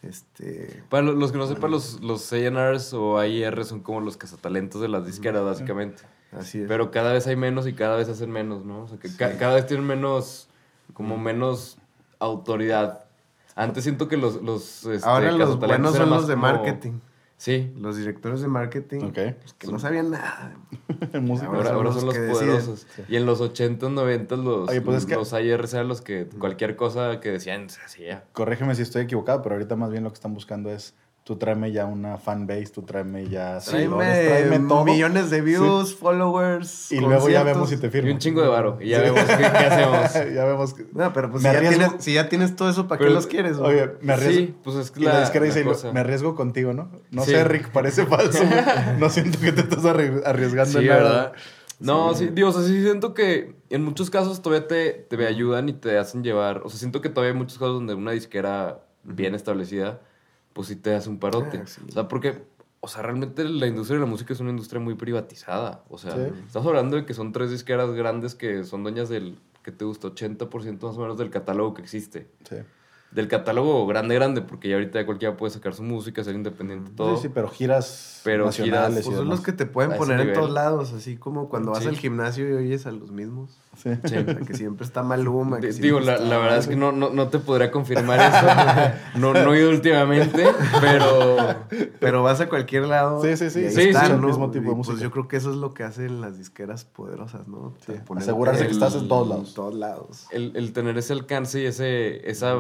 este... 0.01 0.83
Para 0.89 1.03
lo- 1.03 1.13
los 1.13 1.31
que 1.31 1.38
no 1.38 1.48
sepan, 1.48 1.71
los, 1.71 2.00
los 2.01 2.31
A&Rs 2.31 2.93
o 2.93 3.17
AIR 3.19 3.65
son 3.65 3.81
como 3.81 4.00
los 4.01 4.15
cazatalentos 4.17 4.81
de 4.81 4.88
las 4.88 5.05
disqueras, 5.05 5.43
básicamente. 5.43 6.03
Así 6.31 6.62
es. 6.62 6.67
Pero 6.67 6.91
cada 6.91 7.12
vez 7.12 7.27
hay 7.27 7.36
menos 7.36 7.67
y 7.67 7.74
cada 7.74 7.98
vez 7.98 8.07
hacen 8.07 8.31
menos, 8.31 8.63
¿no? 8.65 8.83
O 8.83 8.88
sea, 8.88 8.98
que 9.00 9.13
ca- 9.15 9.38
cada 9.38 9.55
vez 9.55 9.65
tienen 9.67 9.86
menos, 9.86 10.48
como 10.93 11.17
menos 11.17 11.77
autoridad. 12.19 13.05
Antes 13.55 13.83
siento 13.83 14.07
que 14.07 14.15
los, 14.15 14.41
los 14.41 14.86
este, 14.86 15.07
Ahora 15.09 15.31
los 15.31 15.59
buenos 15.59 15.95
son 15.95 16.09
los 16.09 16.27
de 16.27 16.36
como- 16.36 16.45
marketing. 16.48 17.00
Sí, 17.39 17.72
Los 17.77 17.96
directores 17.96 18.41
de 18.41 18.50
marketing, 18.50 19.00
Ok. 19.05 19.13
pues, 19.39 19.53
que 19.58 19.67
no 19.67 19.79
sabían 19.79 20.12
nada. 20.12 20.58
Música. 21.22 21.48
ahora, 21.48 21.63
son 21.69 21.74
ahora 21.75 21.84
los 21.86 21.96
son 21.96 22.05
los 22.08 22.13
deciden. 22.15 22.34
poderosos. 22.34 22.86
Y 23.08 23.15
en 23.15 23.25
los 23.25 23.39
80s, 23.39 23.79
90s, 23.93 24.43
los, 24.43 24.69
Oye, 24.69 24.81
pues 24.81 24.98
es 24.98 25.05
que- 25.05 25.15
los 25.15 25.31
eran 25.74 25.88
los 25.88 26.01
que 26.01 26.25
cualquier 26.38 26.75
cosa 26.75 27.22
que 27.22 27.31
decían 27.31 27.69
se 27.69 27.79
hacía. 27.81 28.25
Corrígeme 28.34 28.75
si 28.75 28.81
estoy 28.81 29.03
equivocado, 29.03 29.41
pero 29.41 29.55
ahorita 29.55 29.77
más 29.77 29.89
bien 29.89 30.03
lo 30.03 30.10
que 30.10 30.15
están 30.15 30.34
buscando 30.34 30.69
es 30.69 30.96
tú 31.29 31.36
tráeme 31.36 31.71
ya 31.71 31.86
una 31.86 32.17
fanbase, 32.17 32.71
tú 32.74 32.81
tráeme 32.81 33.29
ya 33.29 33.59
seguidores, 33.59 34.09
Tráeme, 34.25 34.48
tráeme 34.48 34.67
todo. 34.67 34.83
millones 34.83 35.29
de 35.29 35.41
views, 35.41 35.93
followers, 35.95 36.91
Y 36.91 37.00
luego 37.00 37.29
ya 37.29 37.43
vemos 37.43 37.69
si 37.69 37.77
te 37.77 37.86
Y 37.86 37.89
firmo. 37.91 38.12
un 38.13 38.17
chingo 38.17 38.41
de 38.41 38.48
varo. 38.48 38.79
Y 38.81 38.89
ya 38.89 39.00
vemos 39.01 39.21
qué, 39.25 39.38
qué 39.38 39.45
hacemos. 39.45 40.13
ya 40.36 40.45
vemos. 40.45 40.74
que- 40.74 40.88
No, 40.91 41.13
pero 41.13 41.29
pues 41.29 41.43
si 41.43 41.50
ya, 41.51 41.59
tienes, 41.59 41.91
si 42.00 42.13
ya 42.15 42.29
tienes 42.29 42.55
todo 42.55 42.67
eso, 42.67 42.88
¿para 42.88 42.98
qué 43.05 43.12
los 43.12 43.27
quieres? 43.27 43.57
Oye, 43.57 43.91
me 44.01 44.13
arriesgo. 44.13 44.33
Sí, 44.39 44.55
pues 44.63 44.75
es 44.77 44.89
que 44.89 45.01
y 45.01 45.03
la, 45.03 45.13
la, 45.13 45.19
disquera 45.21 45.45
la 45.45 45.53
dice, 45.53 45.63
cosa. 45.63 45.91
me 45.93 46.00
arriesgo 46.00 46.33
contigo, 46.33 46.74
¿no? 46.74 46.89
No 47.12 47.24
Sí. 47.25 47.29
sé, 47.29 47.43
Rick, 47.43 47.69
parece 47.69 48.07
falso. 48.07 48.43
no 48.98 49.07
siento 49.12 49.39
que 49.39 49.51
te 49.51 49.62
estás 49.62 49.83
arri- 49.83 50.24
arriesgando 50.25 50.79
Sí, 50.79 50.86
en 50.86 50.88
nada. 50.88 51.03
¿verdad? 51.03 51.33
No, 51.79 52.15
sí, 52.15 52.29
digo, 52.33 52.50
o 52.50 52.51
sea, 52.51 52.63
sí 52.63 52.81
siento 52.81 53.13
que 53.13 53.53
en 53.69 53.83
muchos 53.86 54.09
casos 54.09 54.41
todavía 54.41 54.67
te, 54.67 54.93
te 54.93 55.27
ayudan 55.27 55.69
y 55.69 55.74
te 55.74 55.98
hacen 56.00 56.24
llevar. 56.24 56.62
O 56.65 56.69
sea, 56.69 56.79
siento 56.79 57.01
que 57.01 57.09
todavía 57.09 57.33
hay 57.33 57.38
muchos 57.38 57.59
casos 57.59 57.75
donde 57.75 57.93
una 57.93 58.12
disquera 58.12 58.79
bien 59.03 59.36
establecida, 59.36 60.01
pues 60.59 60.67
sí 60.67 60.75
te 60.75 60.93
hace 60.93 61.07
un 61.09 61.19
parote. 61.19 61.61
Ah, 61.63 61.67
sí. 61.67 61.79
O 61.87 61.91
sea, 61.93 62.09
porque, 62.09 62.43
o 62.81 62.89
sea, 62.89 63.01
realmente 63.01 63.45
la 63.45 63.65
industria 63.65 63.95
de 63.97 64.03
la 64.03 64.11
música 64.11 64.33
es 64.33 64.41
una 64.41 64.49
industria 64.49 64.81
muy 64.81 64.93
privatizada. 64.95 65.85
O 65.89 65.97
sea, 65.97 66.11
Sí. 66.13 66.33
estamos 66.47 66.67
hablando 66.67 66.97
de 66.97 67.05
que 67.05 67.13
son 67.13 67.31
tres 67.31 67.49
disqueras 67.49 67.89
grandes 67.91 68.35
que 68.35 68.65
son 68.65 68.83
dueñas 68.83 69.07
del, 69.07 69.39
que 69.63 69.71
te 69.71 69.85
gusta? 69.85 70.09
80% 70.09 70.85
más 70.85 70.97
o 70.97 70.99
menos 70.99 71.17
del 71.17 71.29
catálogo 71.29 71.73
que 71.75 71.81
existe. 71.81 72.27
Sí. 72.49 72.57
Del 73.11 73.27
catálogo 73.27 73.87
grande, 73.87 74.13
grande, 74.13 74.41
porque 74.43 74.69
ya 74.69 74.75
ahorita 74.75 75.03
cualquiera 75.05 75.35
puede 75.35 75.51
sacar 75.51 75.73
su 75.73 75.81
música, 75.81 76.23
ser 76.23 76.35
independiente, 76.35 76.91
todo. 76.95 77.15
Sí, 77.15 77.23
sí, 77.23 77.29
pero 77.33 77.49
giras 77.49 78.21
Pero 78.23 78.45
nacionales 78.45 78.89
giras, 78.89 79.05
Pues 79.05 79.17
son 79.17 79.29
los 79.29 79.41
que 79.41 79.51
te 79.51 79.65
pueden 79.65 79.97
poner 79.97 80.19
en 80.21 80.33
todos 80.33 80.51
lados, 80.51 80.93
así 80.93 81.17
como 81.17 81.49
cuando 81.49 81.71
vas 81.71 81.81
Sí. 81.81 81.87
al 81.89 81.98
gimnasio 81.98 82.48
y 82.48 82.53
oyes 82.53 82.85
a 82.85 82.91
los 82.91 83.11
mismos. 83.11 83.50
Sí. 83.75 83.89
Sí. 84.05 84.15
O 84.17 84.24
sea, 84.25 84.35
que 84.35 84.53
siempre 84.53 84.85
está 84.85 85.01
Maluma. 85.01 85.59
que 85.59 85.72
Digo, 85.72 86.00
la, 86.00 86.17
la 86.17 86.37
verdad 86.37 86.57
es 86.59 86.67
que 86.67 86.75
no, 86.75 86.91
no, 86.91 87.09
no 87.09 87.29
te 87.29 87.39
podría 87.39 87.72
confirmar 87.72 88.19
eso. 88.19 89.00
No, 89.19 89.33
no 89.33 89.53
he 89.55 89.59
ido 89.59 89.69
últimamente, 89.72 90.45
pero 90.79 91.37
Pero 92.00 92.22
vas 92.24 92.41
a 92.41 92.48
cualquier 92.50 92.85
lado. 92.85 93.24
Sí, 93.24 93.35
sí, 93.37 93.50
sí. 93.50 93.61
y 93.65 93.69
Sí, 93.72 93.81
están, 93.89 94.05
sí. 94.07 94.11
¿no? 94.13 94.27
Mismo 94.27 94.51
tipo 94.51 94.65
de 94.67 94.72
Y, 94.74 94.75
música. 94.75 94.93
Pues 94.93 95.01
yo 95.03 95.11
creo 95.11 95.27
que 95.27 95.37
eso 95.37 95.50
es 95.50 95.55
lo 95.57 95.74
que 95.74 95.83
hacen 95.83 96.22
las 96.22 96.37
disqueras 96.37 96.85
poderosas, 96.85 97.48
¿no? 97.48 97.74
Asegurarse 98.15 98.61
que 98.63 98.67
el- 98.67 98.74
estás 98.74 98.95
en 98.95 99.07
todos 99.07 99.27
lados. 99.27 99.48
En 99.50 99.53
todos 99.55 99.74
lados. 99.74 100.27
el, 100.31 100.51
el 100.55 100.74
tener 100.74 100.98
ese 100.98 101.13
alcance 101.13 101.61
y 101.61 101.65
ese, 101.65 102.29
esa, 102.29 102.55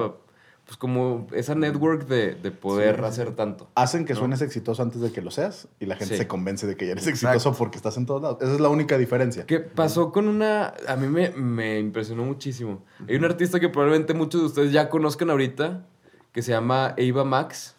pues 0.69 0.77
como 0.77 1.25
esa 1.33 1.55
network 1.55 2.05
de, 2.05 2.35
de 2.35 2.51
poder 2.51 2.97
Sí, 2.97 3.03
hacer 3.05 3.31
tanto. 3.35 3.67
Hacen 3.73 4.05
que 4.05 4.13
¿no? 4.13 4.19
suenes 4.19 4.43
exitoso 4.43 4.83
antes 4.83 5.01
de 5.01 5.11
que 5.11 5.19
lo 5.23 5.31
seas 5.31 5.67
y 5.79 5.87
la 5.87 5.95
gente 5.95 6.13
Sí. 6.13 6.19
se 6.19 6.27
convence 6.27 6.67
de 6.67 6.75
que 6.77 6.85
ya 6.85 6.91
eres 6.91 7.07
Exacto. 7.07 7.37
exitoso 7.37 7.57
porque 7.57 7.77
estás 7.77 7.97
en 7.97 8.05
todos 8.05 8.21
lados. 8.21 8.37
Esa 8.39 8.53
es 8.53 8.59
la 8.59 8.69
única 8.69 8.95
diferencia. 8.99 9.47
¿Qué 9.47 9.61
pasó 9.61 10.11
con 10.11 10.27
una... 10.27 10.75
A 10.87 10.95
mí 10.95 11.07
me, 11.07 11.31
me 11.31 11.79
impresionó 11.79 12.23
muchísimo. 12.23 12.83
Hay 13.07 13.15
un 13.15 13.25
artista 13.25 13.59
que 13.59 13.67
probablemente 13.69 14.13
muchos 14.13 14.41
de 14.41 14.45
ustedes 14.47 14.71
ya 14.71 14.89
conozcan 14.89 15.31
ahorita, 15.31 15.87
que 16.31 16.43
se 16.43 16.51
llama 16.51 16.93
Eva 16.97 17.23
Max. 17.25 17.73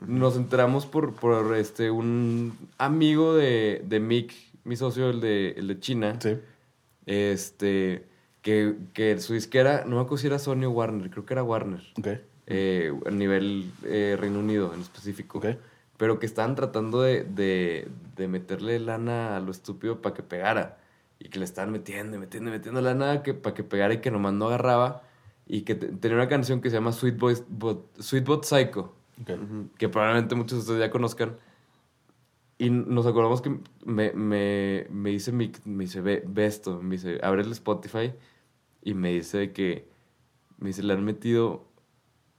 Nos 0.00 0.34
enteramos 0.34 0.84
por, 0.84 1.12
por 1.14 1.54
este, 1.56 1.92
un 1.92 2.58
amigo 2.76 3.36
de, 3.36 3.84
de 3.86 4.00
Mick, 4.00 4.32
mi 4.64 4.74
socio, 4.74 5.10
el 5.10 5.20
de, 5.20 5.50
el 5.50 5.68
de 5.68 5.78
China. 5.78 6.16
Sí. 6.20 6.36
Este, 7.06 8.04
que, 8.46 8.76
que 8.92 9.18
su 9.18 9.32
disquera, 9.34 9.82
no 9.86 9.96
me 9.96 10.02
acuerdo 10.02 10.18
si 10.18 10.28
era 10.28 10.38
Sony 10.38 10.66
o 10.66 10.70
Warner, 10.70 11.10
creo 11.10 11.26
que 11.26 11.34
era 11.34 11.42
Warner, 11.42 11.80
Ok. 11.98 12.06
eh, 12.46 12.92
a 13.04 13.10
nivel 13.10 13.72
eh, 13.82 14.16
Reino 14.16 14.38
Unido 14.38 14.72
en 14.72 14.82
específico. 14.82 15.38
Ok. 15.38 15.46
Pero 15.96 16.20
que 16.20 16.26
estaban 16.26 16.54
tratando 16.54 17.02
de, 17.02 17.24
de, 17.24 17.88
de 18.16 18.28
meterle 18.28 18.78
lana 18.78 19.36
a 19.36 19.40
lo 19.40 19.50
estúpido 19.50 20.00
para 20.00 20.14
que 20.14 20.22
pegara. 20.22 20.78
Y 21.18 21.28
que 21.28 21.40
le 21.40 21.44
estaban 21.44 21.72
metiendo, 21.72 22.16
y 22.16 22.20
metiendo, 22.20 22.50
y 22.50 22.52
metiendo 22.52 22.80
lana 22.82 23.24
que, 23.24 23.34
para 23.34 23.52
que 23.52 23.64
pegara 23.64 23.94
y 23.94 23.98
que 24.00 24.12
nomás 24.12 24.32
no 24.34 24.46
agarraba. 24.46 25.02
Y 25.48 25.62
que 25.62 25.74
te- 25.74 25.88
tenía 25.88 26.16
una 26.16 26.28
canción 26.28 26.60
que 26.60 26.70
se 26.70 26.76
llama 26.76 26.92
Sweet, 26.92 27.16
Boy, 27.18 27.34
Bot, 27.48 28.00
Sweet 28.00 28.24
Bot 28.26 28.44
Psycho 28.44 28.94
Ok. 29.22 29.30
que 29.76 29.88
probablemente 29.88 30.36
muchos 30.36 30.58
de 30.58 30.60
ustedes 30.60 30.80
ya 30.80 30.90
conozcan. 30.92 31.36
Y 32.58 32.70
nos 32.70 33.06
acordamos 33.06 33.42
que 33.42 33.58
me, 33.84 34.12
me, 34.12 34.86
me 34.88 35.10
dice, 35.10 35.32
mi, 35.32 35.50
me 35.64 35.84
dice, 35.84 36.00
ve, 36.00 36.22
ve 36.26 36.46
esto, 36.46 36.80
me 36.80 36.92
dice, 36.96 37.18
abre 37.24 37.42
el 37.42 37.50
Spotify 37.52 38.12
y 38.82 38.94
me 38.94 39.12
dice 39.12 39.52
que, 39.52 39.88
me 40.58 40.68
dice, 40.68 40.82
le 40.82 40.92
han 40.92 41.04
metido 41.04 41.66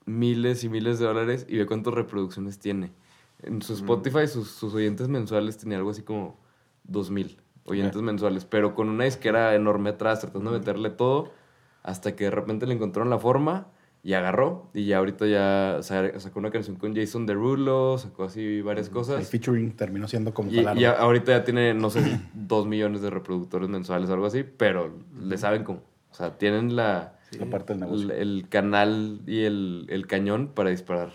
miles 0.05 0.63
y 0.63 0.69
miles 0.69 0.99
de 0.99 1.05
dólares 1.05 1.45
y 1.49 1.57
ve 1.57 1.65
cuántas 1.65 1.93
reproducciones 1.93 2.59
tiene. 2.59 2.91
En 3.43 3.61
su 3.61 3.73
Spotify 3.73 4.27
sus, 4.27 4.49
sus 4.49 4.73
oyentes 4.73 5.07
mensuales 5.09 5.57
tenía 5.57 5.77
algo 5.77 5.91
así 5.91 6.01
como 6.01 6.39
dos 6.83 7.11
mil 7.11 7.37
oyentes 7.65 7.97
Ok. 7.97 8.03
mensuales, 8.03 8.45
pero 8.45 8.73
con 8.73 8.89
una 8.89 9.03
disquera 9.03 9.53
enorme 9.53 9.89
atrás, 9.91 10.21
tratando 10.21 10.51
de 10.51 10.59
meterle 10.59 10.89
todo, 10.89 11.31
hasta 11.83 12.15
que 12.15 12.25
de 12.25 12.31
repente 12.31 12.65
le 12.65 12.73
encontraron 12.73 13.09
la 13.09 13.19
forma 13.19 13.67
y 14.03 14.13
agarró. 14.13 14.69
Y 14.73 14.85
ya 14.85 14.99
ahorita 14.99 15.27
ya 15.27 15.79
sa- 15.81 16.17
sacó 16.19 16.39
una 16.39 16.49
canción 16.49 16.77
con 16.77 16.95
Jason 16.95 17.25
Derulo, 17.25 17.97
sacó 17.97 18.23
así 18.23 18.61
varias 18.61 18.87
El 18.87 18.93
cosas. 18.93 19.29
featuring 19.29 19.73
terminó 19.75 20.07
siendo 20.07 20.33
como 20.33 20.49
Y, 20.49 20.61
y 20.61 20.85
ahorita 20.85 21.33
ya 21.33 21.43
tiene, 21.43 21.73
no 21.73 21.89
sé, 21.89 22.03
si 22.03 22.17
dos 22.33 22.65
millones 22.65 23.01
de 23.01 23.09
reproductores 23.09 23.67
mensuales 23.69 24.09
o 24.09 24.13
algo 24.13 24.25
así, 24.25 24.43
pero 24.43 24.93
le 25.21 25.37
saben 25.37 25.63
cómo. 25.65 25.81
O 26.11 26.15
sea, 26.15 26.37
tienen 26.37 26.75
la, 26.75 27.17
la 27.37 27.45
parte 27.47 27.73
del 27.73 27.81
negocio. 27.81 28.11
el, 28.11 28.19
el 28.19 28.49
canal 28.49 29.21
y 29.27 29.43
el, 29.43 29.85
el 29.89 30.07
cañón 30.07 30.51
para 30.53 30.69
disparar. 30.69 31.11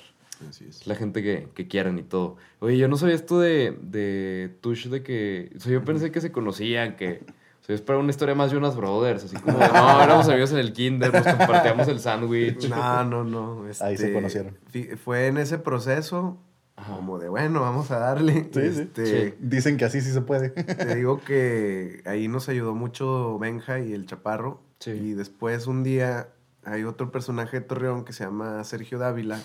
Así 0.49 0.67
es. 0.69 0.87
La 0.87 0.95
gente 0.97 1.23
que, 1.23 1.49
que 1.55 1.69
quieran 1.69 1.99
y 1.99 2.03
todo. 2.03 2.37
Oye, 2.61 2.77
yo 2.77 2.89
no 2.89 2.97
sabía 2.97 3.15
esto 3.15 3.39
de, 3.41 3.79
de 3.81 4.57
Tush, 4.61 4.89
de 4.89 5.03
que... 5.03 5.53
O 5.57 5.61
sea, 5.61 5.73
yo 5.73 5.85
pensé 5.85 6.11
que 6.11 6.21
se 6.21 6.33
conocían, 6.33 6.97
que... 6.97 7.25
O 7.61 7.65
sea, 7.65 7.77
es 7.77 7.81
para 7.81 8.01
una 8.01 8.11
historia 8.11 8.35
más 8.35 8.51
Jonas 8.51 8.75
Brothers, 8.75 9.23
así 9.23 9.37
como 9.37 9.57
no, 9.57 10.03
éramos 10.03 10.29
amigos 10.29 10.51
en 10.51 10.59
el 10.59 10.73
kinder, 10.73 11.15
nos 11.15 11.23
compartíamos 11.23 11.87
el 11.87 12.01
sándwich. 12.01 12.69
No, 12.69 13.05
no, 13.05 13.23
no. 13.23 13.65
Ahí 13.81 13.97
se 13.97 14.07
este, 14.07 14.13
conocieron. 14.13 14.59
Fue 15.05 15.29
en 15.29 15.37
ese 15.37 15.59
proceso, 15.59 16.41
Ajá. 16.75 16.97
como 16.97 17.21
de, 17.21 17.29
bueno, 17.29 17.61
vamos 17.61 17.93
a 17.93 18.01
darle. 18.01 18.49
Sí, 18.53 18.73
sí. 18.73 18.81
Este, 18.81 19.31
Sí. 19.31 19.35
Dicen 19.39 19.77
que 19.77 19.85
así 19.85 20.01
sí 20.01 20.11
se 20.11 20.23
puede. 20.23 20.51
Te 20.51 20.97
digo 20.97 21.21
que 21.21 22.03
ahí 22.05 22.27
nos 22.27 22.49
ayudó 22.49 22.75
mucho 22.75 23.39
Benja 23.39 23.79
y 23.79 23.93
el 23.93 24.07
Chaparro. 24.07 24.61
Sí. 24.83 24.91
Y 24.91 25.15
después 25.15 25.67
un 25.67 25.83
día 25.83 26.29
hay 26.65 26.85
otro 26.85 27.11
personaje 27.13 27.61
de 27.61 27.67
Torreón 27.67 28.05
que 28.05 28.13
se 28.13 28.25
llama 28.25 28.63
Sergio 28.65 28.99
Dávila, 28.99 29.41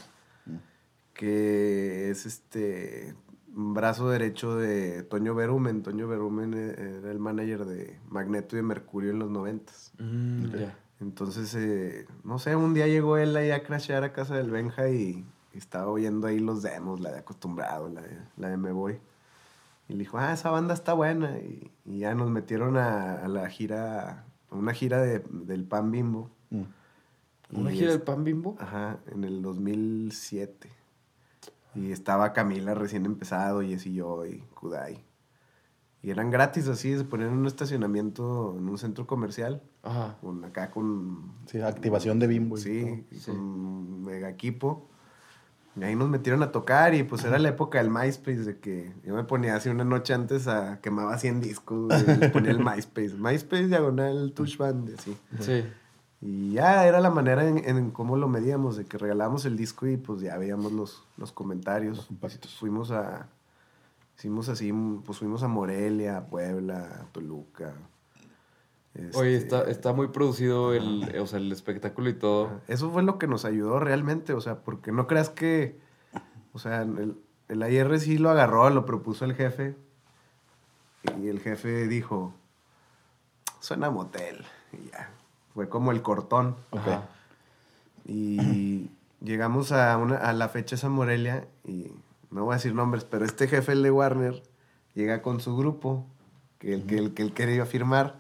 que 1.13 2.09
es 2.09 2.25
este 2.25 3.15
brazo 3.47 4.09
derecho 4.09 4.55
de 4.55 5.03
Toño 5.03 5.33
Berumen. 5.35 5.81
Toño 5.83 6.07
Berumen 6.07 6.53
eh, 6.53 6.99
era 6.99 7.11
el 7.11 7.19
manager 7.19 7.65
de 7.65 7.99
Magneto 8.09 8.55
y 8.55 8.57
de 8.57 8.63
Mercurio 8.63 9.11
en 9.11 9.19
los 9.19 9.29
noventas. 9.29 9.91
Mm, 9.99 10.45
Ok. 10.49 10.55
ya. 10.55 10.77
Entonces, 10.99 11.53
eh, 11.55 12.07
no 12.23 12.39
sé, 12.39 12.55
un 12.55 12.73
día 12.73 12.87
llegó 12.87 13.17
él 13.17 13.35
ahí 13.35 13.51
a 13.51 13.63
crashear 13.63 14.03
a 14.03 14.13
casa 14.13 14.35
del 14.35 14.49
Benja 14.49 14.89
y, 14.89 15.23
y 15.53 15.57
estaba 15.57 15.87
oyendo 15.91 16.25
ahí 16.25 16.39
los 16.39 16.63
demos, 16.63 16.99
la 17.01 17.11
de 17.11 17.19
acostumbrado, 17.19 17.87
la 17.89 18.01
de, 18.01 18.17
la 18.37 18.49
de 18.49 18.57
Me 18.57 18.71
Voy. 18.71 18.99
Y 19.87 19.93
le 19.93 19.99
dijo, 19.99 20.17
ah, 20.17 20.33
esa 20.33 20.49
banda 20.49 20.73
está 20.73 20.93
buena. 20.93 21.37
Y, 21.37 21.71
y 21.85 21.99
ya 21.99 22.15
nos 22.15 22.29
metieron 22.31 22.77
a, 22.77 23.23
a 23.23 23.27
la 23.27 23.47
gira, 23.47 24.25
una 24.51 24.73
gira 24.73 25.01
de- 25.01 25.23
del 25.29 25.63
Pan 25.65 25.91
Bimbo. 25.91 26.29
Mm. 26.49 26.63
¿Una 27.53 27.71
gira 27.71 27.87
del 27.91 27.97
es- 27.99 28.03
pan 28.03 28.23
bimbo? 28.25 28.55
Ajá, 28.59 28.99
en 29.07 29.23
el 29.23 29.41
2007. 29.41 30.69
Y 31.75 31.91
estaba 31.91 32.33
Camila 32.33 32.73
recién 32.73 33.05
empezado, 33.05 33.61
y 33.61 33.73
y 33.73 33.93
yo, 33.93 34.25
y 34.25 34.39
Kudai. 34.55 35.03
Y 36.01 36.09
eran 36.09 36.29
gratis 36.29 36.67
así, 36.67 36.97
se 36.97 37.03
ponían 37.05 37.29
en 37.31 37.37
un 37.37 37.45
estacionamiento 37.47 38.55
en 38.57 38.67
un 38.67 38.77
centro 38.77 39.07
comercial. 39.07 39.61
Ajá. 39.83 40.17
Con, 40.21 40.43
acá 40.43 40.71
con... 40.71 41.31
Sí, 41.45 41.59
activación 41.61 42.19
de 42.19 42.27
bimbo. 42.27 42.57
y 42.57 42.61
Sí, 42.61 42.81
todo. 42.81 42.95
y 43.11 43.19
Sí. 43.19 43.31
con 43.31 44.01
mega 44.03 44.29
equipo. 44.29 44.89
Y 45.79 45.83
ahí 45.83 45.95
nos 45.95 46.09
metieron 46.09 46.41
a 46.41 46.51
tocar 46.51 46.95
y 46.95 47.03
pues 47.03 47.23
era 47.23 47.37
la 47.37 47.49
época 47.49 47.77
del 47.77 47.91
MySpace, 47.91 48.43
de 48.43 48.57
que 48.57 48.91
yo 49.05 49.13
me 49.13 49.23
ponía 49.23 49.55
así 49.55 49.69
una 49.69 49.83
noche 49.83 50.13
antes 50.13 50.47
a 50.47 50.79
quemaba 50.81 51.17
100 51.17 51.39
discos, 51.39 51.93
y 52.01 52.15
le 52.19 52.29
ponía 52.29 52.51
el 52.51 52.59
MySpace. 52.65 53.13
MySpace 53.15 53.67
diagonal 53.67 54.33
Touch 54.33 54.57
Band, 54.57 54.95
así. 54.97 55.15
Sí. 55.39 55.63
Y 56.19 56.53
ya 56.53 56.87
era 56.87 56.99
la 56.99 57.11
manera 57.11 57.47
en, 57.47 57.59
en 57.59 57.91
cómo 57.91 58.17
lo 58.17 58.27
medíamos, 58.27 58.75
de 58.75 58.85
que 58.85 58.97
regalábamos 58.97 59.45
el 59.45 59.55
disco 59.55 59.85
y 59.85 59.97
pues 59.97 60.21
ya 60.21 60.35
veíamos 60.37 60.71
los, 60.71 61.03
los 61.15 61.31
comentarios. 61.31 62.09
Los. 62.21 62.39
Fuimos 62.55 62.89
a, 62.89 63.27
hicimos 64.17 64.49
así, 64.49 64.73
pues 65.05 65.19
fuimos 65.19 65.43
a 65.43 65.47
Morelia, 65.47 66.17
a 66.17 66.25
Puebla, 66.25 67.01
a 67.01 67.11
Toluca. 67.11 67.73
Oye, 69.13 69.35
Este, 69.35 69.57
está, 69.57 69.69
está 69.69 69.93
muy 69.93 70.07
producido 70.07 70.73
el, 70.73 71.15
o 71.19 71.27
sea, 71.27 71.39
el 71.39 71.51
espectáculo 71.51 72.09
y 72.09 72.13
todo. 72.13 72.61
Eso 72.67 72.91
fue 72.91 73.03
lo 73.03 73.17
que 73.19 73.27
nos 73.27 73.45
ayudó 73.45 73.79
realmente, 73.79 74.33
o 74.33 74.41
sea, 74.41 74.63
porque 74.63 74.91
no 74.91 75.07
creas 75.07 75.29
que, 75.29 75.79
o 76.53 76.59
sea, 76.59 76.81
el, 76.81 77.17
el 77.47 77.63
AIR 77.63 77.99
sí 77.99 78.17
lo 78.17 78.29
agarró, 78.29 78.69
lo 78.69 78.85
propuso 78.85 79.25
el 79.25 79.35
jefe, 79.35 79.75
y 81.21 81.27
el 81.27 81.39
jefe 81.39 81.87
dijo, 81.87 82.33
suena 83.59 83.89
motel, 83.89 84.45
y 84.73 84.89
ya, 84.89 85.11
fue 85.53 85.69
como 85.69 85.91
el 85.91 86.01
cortón. 86.01 86.55
Ok. 86.71 86.79
Ajá. 86.79 87.09
Y 88.05 88.89
llegamos 89.21 89.71
a, 89.71 89.97
una, 89.97 90.17
a 90.17 90.33
la 90.33 90.49
fecha 90.49 90.75
esa 90.75 90.89
Morelia, 90.89 91.47
y 91.63 91.91
no 92.31 92.45
voy 92.45 92.53
a 92.53 92.57
decir 92.57 92.73
nombres, 92.73 93.05
pero 93.05 93.25
este 93.25 93.47
jefe, 93.47 93.73
el 93.73 93.83
de 93.83 93.91
Warner, 93.91 94.43
llega 94.95 95.21
con 95.21 95.39
su 95.39 95.55
grupo, 95.55 96.05
que 96.57 96.73
el 96.73 96.85
que, 96.85 96.97
el, 96.97 97.13
que 97.13 97.23
él 97.23 97.33
quería 97.33 97.65
firmar, 97.65 98.19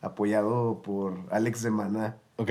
apoyado 0.00 0.82
por 0.82 1.26
Alex 1.30 1.62
de 1.62 1.70
Maná. 1.70 2.16
Ok. 2.36 2.50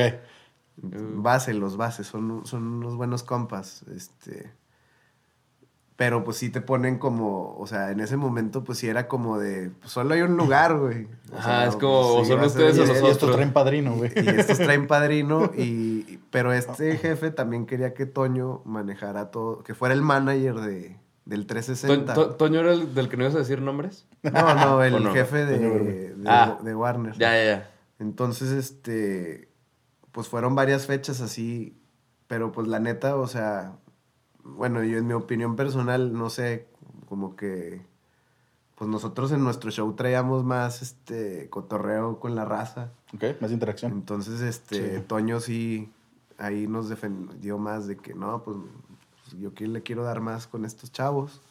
Base, 0.78 1.54
los 1.54 1.78
bases, 1.78 2.08
son, 2.08 2.46
son 2.46 2.64
unos 2.64 2.96
buenos 2.96 3.24
compas. 3.24 3.84
Este. 3.96 4.52
Pero 5.96 6.24
pues 6.24 6.38
sí 6.38 6.50
te 6.50 6.62
ponen 6.62 6.98
como, 6.98 7.56
o 7.58 7.68
sea, 7.68 7.92
en 7.92 8.00
ese 8.00 8.18
momento 8.18 8.64
pues 8.64 8.80
sí 8.80 8.88
era 8.88 9.08
como 9.08 9.38
de, 9.38 9.70
pues 9.70 9.92
solo 9.92 10.16
hay 10.16 10.22
un 10.22 10.36
lugar, 10.36 10.76
güey. 10.76 11.08
Ajá, 11.32 11.44
sea, 11.44 11.66
es 11.68 11.76
como, 11.76 12.16
pues, 12.16 12.28
sí, 12.28 12.34
son 12.34 12.44
ustedes 12.44 12.80
o 12.80 12.82
Y, 12.82 12.86
y 12.86 12.88
nosotros. 12.88 13.12
estos 13.12 13.36
traen 13.36 13.54
padrino, 13.54 13.94
güey. 13.94 14.12
Y 14.16 14.28
estos 14.30 14.58
traen 14.58 14.88
padrino, 14.88 15.52
y, 15.56 16.20
pero 16.32 16.54
este 16.54 16.98
jefe 16.98 17.30
también 17.30 17.68
quería 17.68 17.94
que 17.94 18.08
Toño 18.08 18.64
manejara 18.66 19.30
todo, 19.30 19.62
que 19.62 19.76
fuera 19.76 19.94
el 19.94 20.02
manager 20.02 20.56
de, 20.56 20.98
del 21.26 21.42
To- 21.42 21.54
360. 21.54 22.14
To- 22.14 22.36
¿Toño 22.36 22.60
era 22.62 22.74
el 22.74 22.94
del 22.94 23.10
que 23.10 23.18
no 23.18 23.24
ibas 23.24 23.36
a 23.36 23.40
decir 23.40 23.62
nombres? 23.62 24.08
No, 24.24 24.54
no, 24.56 24.84
el 24.84 25.08
jefe 25.10 25.46
de, 25.46 26.16
Ah. 26.28 26.58
de 26.64 26.76
Warner. 26.76 27.14
Ya, 27.18 27.34
ya, 27.36 27.44
ya. 27.46 27.72
Entonces, 28.00 28.50
este, 28.52 29.50
pues 30.12 30.28
fueron 30.28 30.56
varias 30.56 30.88
fechas 30.88 31.22
así, 31.22 31.78
pero 32.28 32.52
pues 32.52 32.68
la 32.68 32.80
neta, 32.80 33.16
o 33.16 33.28
sea, 33.28 33.74
bueno, 34.44 34.84
yo 34.84 34.98
en 34.98 35.08
mi 35.08 35.14
opinión 35.14 35.56
personal, 35.56 36.14
no 36.14 36.30
sé, 36.30 36.68
como 37.08 37.36
que, 37.36 37.86
pues 38.76 38.90
nosotros 38.90 39.32
en 39.32 39.44
nuestro 39.44 39.70
show 39.70 39.94
traíamos 39.94 40.44
más, 40.44 40.82
este, 40.82 41.48
cotorreo 41.50 42.20
con 42.20 42.34
la 42.36 42.46
raza. 42.46 42.90
Ok, 43.14 43.40
más 43.42 43.52
interacción. 43.52 43.92
Entonces, 43.92 44.42
este, 44.42 44.98
Sí. 45.00 45.04
Toño 45.06 45.40
sí, 45.40 45.92
ahí 46.40 46.66
nos 46.68 46.90
defendió 46.90 47.60
más 47.60 47.86
de 47.86 47.98
que, 47.98 48.16
no, 48.16 48.42
pues, 48.44 48.58
yo 49.40 49.54
que 49.54 49.68
le 49.68 49.82
quiero 49.84 50.04
dar 50.04 50.22
más 50.22 50.48
con 50.48 50.66
estos 50.66 50.92
chavos. 50.92 51.42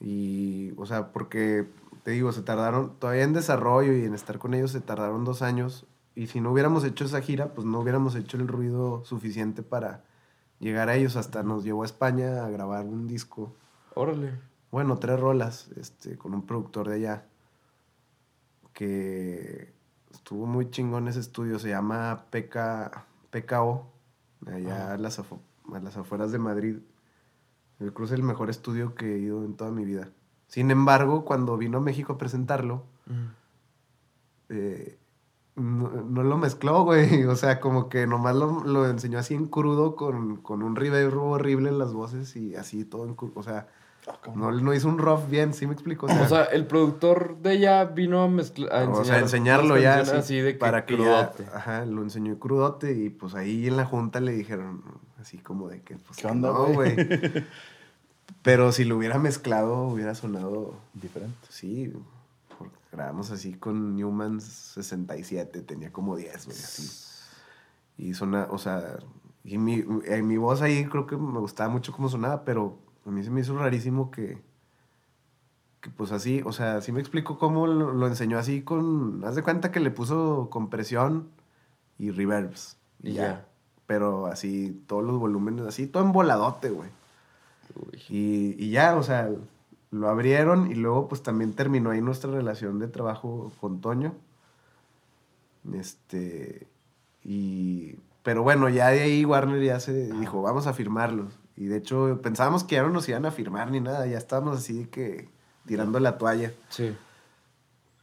Y, 0.00 0.72
o 0.76 0.86
sea, 0.86 1.12
porque, 1.12 1.68
te 2.02 2.10
digo, 2.12 2.32
se 2.32 2.42
tardaron, 2.42 2.94
todavía 2.98 3.22
en 3.22 3.32
desarrollo 3.32 3.92
y 3.92 4.04
en 4.04 4.14
estar 4.14 4.38
con 4.38 4.52
ellos 4.54 4.72
se 4.72 4.80
tardaron 4.80 5.24
dos 5.24 5.42
años. 5.42 5.86
Y 6.14 6.26
si 6.26 6.40
no 6.40 6.50
hubiéramos 6.52 6.84
hecho 6.84 7.04
esa 7.04 7.20
gira, 7.20 7.54
pues 7.54 7.66
no 7.66 7.80
hubiéramos 7.80 8.14
hecho 8.16 8.36
el 8.36 8.48
ruido 8.48 9.04
suficiente 9.04 9.62
para 9.62 10.04
llegar 10.58 10.88
a 10.88 10.96
ellos. 10.96 11.16
Hasta 11.16 11.42
nos 11.42 11.64
llevó 11.64 11.82
a 11.84 11.86
España 11.86 12.44
a 12.44 12.50
grabar 12.50 12.84
un 12.84 13.06
disco. 13.06 13.54
Órale. 13.94 14.32
Bueno, 14.70 14.98
tres 14.98 15.20
rolas, 15.20 15.70
este, 15.76 16.18
con 16.18 16.34
un 16.34 16.42
productor 16.46 16.88
de 16.88 16.96
allá. 16.96 17.26
Que 18.72 19.72
estuvo 20.12 20.46
muy 20.46 20.70
chingón 20.70 21.08
ese 21.08 21.20
estudio. 21.20 21.58
Se 21.58 21.68
llama 21.68 22.26
PK, 22.30 22.90
PKO. 23.30 23.86
Allá 24.46 24.92
a, 24.94 24.98
las 24.98 25.20
afo- 25.20 25.38
a 25.72 25.78
las 25.80 25.96
afueras 25.96 26.32
de 26.32 26.38
Madrid. 26.38 26.78
Yo 27.78 27.92
creo 27.92 28.06
que 28.06 28.14
es 28.14 28.18
el 28.18 28.22
mejor 28.22 28.50
estudio 28.50 28.94
que 28.94 29.14
he 29.14 29.18
ido 29.18 29.44
en 29.44 29.54
toda 29.54 29.70
mi 29.70 29.84
vida. 29.84 30.10
Sin 30.46 30.70
embargo, 30.70 31.24
cuando 31.24 31.56
vino 31.56 31.78
a 31.78 31.80
México 31.80 32.12
a 32.14 32.18
presentarlo, 32.18 32.84
eh, 34.48 34.98
no, 35.56 35.90
no 35.90 36.22
lo 36.22 36.38
mezcló, 36.38 36.84
güey. 36.84 37.24
O 37.26 37.36
sea, 37.36 37.60
como 37.60 37.88
que 37.88 38.06
nomás 38.06 38.36
lo, 38.36 38.64
lo 38.64 38.88
enseñó 38.88 39.18
así 39.18 39.34
en 39.34 39.46
crudo 39.46 39.96
con, 39.96 40.36
con 40.36 40.62
un 40.62 40.76
reverb 40.76 41.18
horrible 41.18 41.70
en 41.70 41.78
las 41.78 41.92
voces 41.92 42.36
y 42.36 42.54
así 42.54 42.84
todo 42.84 43.06
en 43.06 43.14
crudo. 43.14 43.32
O 43.36 43.42
sea, 43.42 43.68
Ah, 44.08 44.18
no, 44.34 44.50
no 44.50 44.74
hizo 44.74 44.88
un 44.88 44.98
rough 44.98 45.28
bien, 45.28 45.54
¿sí 45.54 45.66
me 45.66 45.74
explico? 45.74 46.06
O 46.06 46.26
sea, 46.26 46.44
el 46.44 46.66
productor 46.66 47.36
de 47.40 47.52
ella 47.52 47.84
vino 47.84 48.22
a 48.22 48.28
mezclar. 48.28 48.72
A 48.72 48.88
o 48.88 49.04
sea, 49.04 49.20
enseñar 49.20 49.60
enseñarlo 49.60 49.78
ya 49.78 50.00
así, 50.00 50.16
así 50.16 50.40
de 50.40 50.54
que 50.54 50.58
para 50.58 50.84
que 50.86 50.96
crudote. 50.96 51.44
ya, 51.44 51.56
ajá, 51.56 51.86
lo 51.86 52.02
enseñó 52.02 52.36
crudote 52.40 52.92
y 52.94 53.10
pues 53.10 53.34
ahí 53.36 53.68
en 53.68 53.76
la 53.76 53.84
junta 53.84 54.18
le 54.18 54.32
dijeron 54.32 54.82
así 55.22 55.38
como 55.38 55.68
de 55.68 55.80
que 55.82 55.96
pues 55.96 56.18
¿Qué 56.18 56.26
onda, 56.26 56.52
no, 56.52 56.66
güey? 56.66 56.96
Pero 58.42 58.72
si 58.72 58.84
lo 58.84 58.96
hubiera 58.96 59.18
mezclado 59.18 59.84
hubiera 59.84 60.14
sonado 60.14 60.74
Diferente. 60.94 61.46
sí, 61.48 61.92
porque 62.58 62.76
grabamos 62.90 63.30
así 63.30 63.54
con 63.54 63.96
Newman 63.96 64.40
67, 64.40 65.62
tenía 65.62 65.92
como 65.92 66.16
10, 66.16 66.46
güey, 66.46 66.58
así. 66.58 67.08
Y 67.98 68.14
suena, 68.14 68.48
o 68.50 68.58
sea, 68.58 68.98
y 69.44 69.58
mi, 69.58 69.84
eh, 70.06 70.22
mi 70.22 70.36
voz 70.36 70.62
ahí 70.62 70.84
creo 70.86 71.06
que 71.06 71.16
me 71.16 71.38
gustaba 71.38 71.70
mucho 71.70 71.92
cómo 71.92 72.08
sonaba, 72.08 72.44
pero 72.44 72.78
a 73.06 73.10
mí 73.10 73.22
se 73.22 73.30
me 73.30 73.40
hizo 73.40 73.56
rarísimo 73.56 74.10
que, 74.10 74.40
que 75.80 75.90
pues 75.90 76.12
así, 76.12 76.42
o 76.44 76.52
sea, 76.52 76.80
sí 76.80 76.90
me 76.92 77.00
explico 77.00 77.38
cómo 77.38 77.66
lo, 77.66 77.92
lo 77.92 78.06
enseñó 78.06 78.38
así 78.38 78.62
con, 78.62 79.22
haz 79.24 79.36
de 79.36 79.42
cuenta 79.42 79.70
que 79.70 79.80
le 79.80 79.90
puso 79.90 80.48
compresión 80.50 81.28
y 81.98 82.10
reverbs. 82.10 82.76
Y 83.02 83.12
ya. 83.12 83.46
Pero 83.86 84.26
así, 84.26 84.82
todos 84.86 85.04
los 85.04 85.18
volúmenes, 85.18 85.66
así, 85.66 85.86
todo 85.86 86.02
en 86.02 86.12
voladote, 86.12 86.70
güey. 86.70 86.90
Y, 88.08 88.54
y 88.58 88.70
ya, 88.70 88.96
o 88.96 89.02
sea, 89.02 89.30
lo 89.90 90.08
abrieron 90.08 90.70
y 90.70 90.74
luego 90.74 91.08
pues 91.08 91.22
también 91.22 91.52
terminó 91.54 91.90
ahí 91.90 92.00
nuestra 92.00 92.30
relación 92.30 92.78
de 92.78 92.88
trabajo 92.88 93.52
con 93.60 93.80
Toño. 93.80 94.14
Este, 95.72 96.66
y, 97.22 97.96
pero 98.22 98.42
bueno, 98.42 98.68
ya 98.68 98.88
de 98.88 99.02
ahí 99.02 99.24
Warner 99.24 99.62
ya 99.62 99.78
se 99.80 100.12
dijo, 100.12 100.42
vamos 100.42 100.66
a 100.66 100.72
firmarlos. 100.72 101.32
Y 101.56 101.66
de 101.66 101.76
hecho 101.76 102.20
pensábamos 102.22 102.64
que 102.64 102.76
ya 102.76 102.82
no 102.82 102.88
nos 102.88 103.08
iban 103.08 103.26
a 103.26 103.30
firmar 103.30 103.70
ni 103.70 103.80
nada, 103.80 104.06
ya 104.06 104.18
estábamos 104.18 104.58
así 104.58 104.86
que 104.86 105.28
tirando 105.66 106.00
la 106.00 106.18
toalla. 106.18 106.52
Sí. 106.70 106.96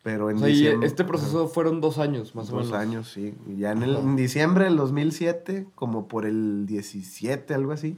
Pero 0.04 0.30
en 0.30 0.38
O 0.38 0.40
sea, 0.40 0.48
diciembre- 0.48 0.88
este 0.88 1.04
proceso 1.04 1.48
fueron 1.50 1.82
dos 1.82 1.98
años, 2.00 2.34
más 2.36 2.50
o 2.50 2.56
Dos 2.58 2.68
menos. 2.68 2.80
años, 2.80 3.12
sí. 3.12 3.36
Y 3.48 3.58
ya 3.58 3.72
en, 3.72 3.84
el, 3.84 3.96
en 3.98 4.16
diciembre 4.16 4.64
del 4.66 4.78
2007, 4.78 5.68
como 5.76 6.08
por 6.08 6.26
el 6.26 6.66
17, 6.68 7.54
algo 7.54 7.74
así, 7.74 7.98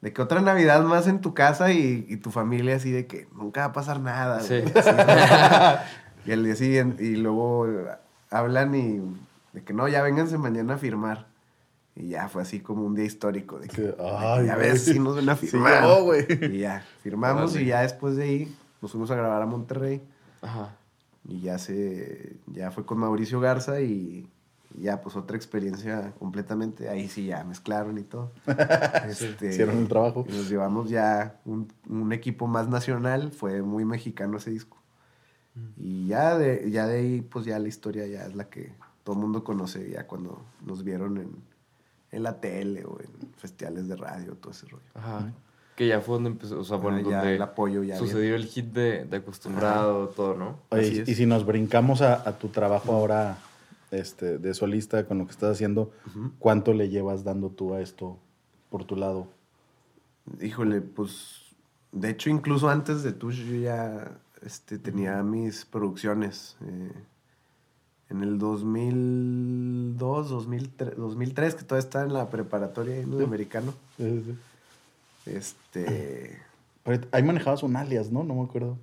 de 0.00 0.12
que 0.14 0.22
otra 0.22 0.40
Navidad 0.40 0.82
más 0.84 1.06
en 1.06 1.20
tu 1.20 1.34
casa 1.34 1.72
y, 1.72 2.06
y 2.08 2.16
tu 2.16 2.30
familia 2.30 2.76
así 2.76 2.90
de 2.90 3.06
que 3.06 3.28
nunca 3.36 3.60
va 3.60 3.66
a 3.66 3.72
pasar 3.72 4.00
nada. 4.00 4.40
Sí. 4.40 4.54
y 6.26 6.30
el 6.32 6.44
día 6.44 6.56
siguiente, 6.56 7.04
y 7.04 7.16
luego 7.16 7.66
hablan 8.30 8.74
y 8.74 9.00
de 9.52 9.62
que 9.62 9.72
no, 9.72 9.88
ya 9.88 10.02
vénganse 10.02 10.38
mañana 10.38 10.74
a 10.74 10.78
firmar. 10.78 11.26
Y 11.96 12.08
ya 12.10 12.28
fue 12.28 12.40
así 12.42 12.60
como 12.60 12.84
un 12.86 12.94
día 12.94 13.04
histórico. 13.04 13.58
De 13.58 13.68
que, 13.68 13.94
ay, 14.00 14.46
güey. 14.46 14.58
ves, 14.58 14.84
sí 14.84 14.98
nos 14.98 15.16
ven 15.16 15.28
a 15.28 15.36
Sí 15.36 15.48
firmar. 15.48 15.82
llegó, 15.82 16.04
güey. 16.04 16.24
Y 16.54 16.60
ya, 16.60 16.82
firmamos 17.02 17.50
Órale. 17.50 17.62
y 17.66 17.68
ya 17.68 17.82
después 17.82 18.16
de 18.16 18.22
ahí 18.24 18.56
nos 18.80 18.92
fuimos 18.92 19.10
a 19.10 19.16
grabar 19.16 19.42
a 19.42 19.46
Monterrey. 19.46 20.00
Ajá. 20.40 20.76
Y 21.24 21.40
ya 21.40 21.58
se, 21.58 22.36
ya 22.46 22.70
fue 22.70 22.84
con 22.86 22.98
Mauricio 22.98 23.40
Garza 23.40 23.80
y, 23.80 24.28
y 24.76 24.82
ya 24.82 25.00
pues 25.00 25.16
otra 25.16 25.36
experiencia 25.36 26.12
completamente. 26.18 26.88
Ahí 26.88 27.08
sí 27.08 27.26
ya 27.26 27.44
mezclaron 27.44 27.98
y 27.98 28.02
todo. 28.02 28.32
Este, 29.08 29.50
Hicieron 29.50 29.78
el 29.78 29.88
trabajo. 29.88 30.24
y 30.28 30.32
nos 30.32 30.48
llevamos 30.48 30.88
ya 30.90 31.40
un, 31.44 31.68
un 31.88 32.12
equipo 32.12 32.46
más 32.46 32.68
nacional. 32.68 33.32
Fue 33.32 33.62
muy 33.62 33.84
mexicano 33.84 34.38
ese 34.38 34.50
disco. 34.50 34.78
Y 35.76 36.06
ya 36.06 36.38
de, 36.38 36.70
ya 36.70 36.86
de 36.86 36.98
ahí 36.98 37.20
pues 37.22 37.44
ya 37.44 37.58
la 37.58 37.68
historia 37.68 38.06
ya 38.06 38.24
es 38.24 38.34
la 38.34 38.48
que 38.48 38.72
todo 39.04 39.16
el 39.16 39.20
mundo 39.22 39.42
conoce 39.44 39.90
ya 39.90 40.06
cuando 40.06 40.40
nos 40.64 40.84
vieron 40.84 41.18
en, 41.18 41.30
en 42.12 42.22
la 42.22 42.40
tele 42.40 42.84
o 42.84 42.98
en 43.00 43.10
festivales 43.36 43.88
de 43.88 43.96
radio, 43.96 44.34
todo 44.36 44.52
ese 44.52 44.66
rollo. 44.68 44.84
Ajá. 44.94 45.32
Que 45.80 45.86
ya 45.88 46.02
fue 46.02 46.16
donde 46.16 46.28
empezó, 46.28 46.60
o 46.60 46.64
sea, 46.64 46.76
bueno, 46.76 46.98
Ah, 46.98 47.10
ya 47.10 47.16
donde 47.20 47.36
el 47.36 47.40
apoyo 47.42 47.82
ya 47.82 47.96
sucedió 47.96 48.34
el 48.36 48.44
hit 48.44 48.66
de, 48.66 49.06
de 49.06 49.16
acostumbrado, 49.16 50.08
todo, 50.08 50.34
¿no? 50.34 50.58
Oye, 50.68 50.82
Así 50.82 50.96
y- 50.96 50.98
es. 51.00 51.08
y 51.08 51.14
si 51.14 51.24
nos 51.24 51.46
brincamos 51.46 52.02
a, 52.02 52.28
a 52.28 52.36
tu 52.38 52.48
trabajo 52.48 52.92
ahora 52.92 53.38
este, 53.90 54.36
de 54.36 54.52
solista 54.52 55.06
con 55.06 55.16
lo 55.16 55.24
que 55.24 55.30
estás 55.30 55.52
haciendo, 55.52 55.90
¿cuánto 56.38 56.74
le 56.74 56.90
llevas 56.90 57.24
dando 57.24 57.48
tú 57.48 57.72
a 57.72 57.80
esto 57.80 58.18
por 58.68 58.84
tu 58.84 58.94
lado? 58.94 59.26
Híjole, 60.42 60.82
pues. 60.82 61.46
De 61.92 62.10
hecho, 62.10 62.28
incluso 62.28 62.68
antes 62.68 63.02
de 63.02 63.12
Tush, 63.12 63.38
yo 63.46 63.56
ya 63.56 64.18
este, 64.42 64.78
tenía 64.78 65.22
mis 65.22 65.64
producciones. 65.64 66.58
eh, 66.66 66.92
en 68.10 68.22
el 68.22 68.38
2002, 68.38 70.28
2003, 70.28 70.96
2003, 70.98 71.54
que 71.54 71.62
todavía 71.64 71.86
estaba 71.86 72.04
en 72.04 72.12
la 72.12 72.28
preparatoria 72.28 72.96
en 73.00 73.12
el 73.14 73.24
americano. 73.24 73.72
Este. 75.26 76.40
Pero 76.84 77.06
ahí 77.12 77.22
manejabas 77.22 77.62
un 77.62 77.76
alias, 77.76 78.10
¿no? 78.10 78.24
No 78.24 78.34
me 78.34 78.44
acuerdo. 78.44 78.78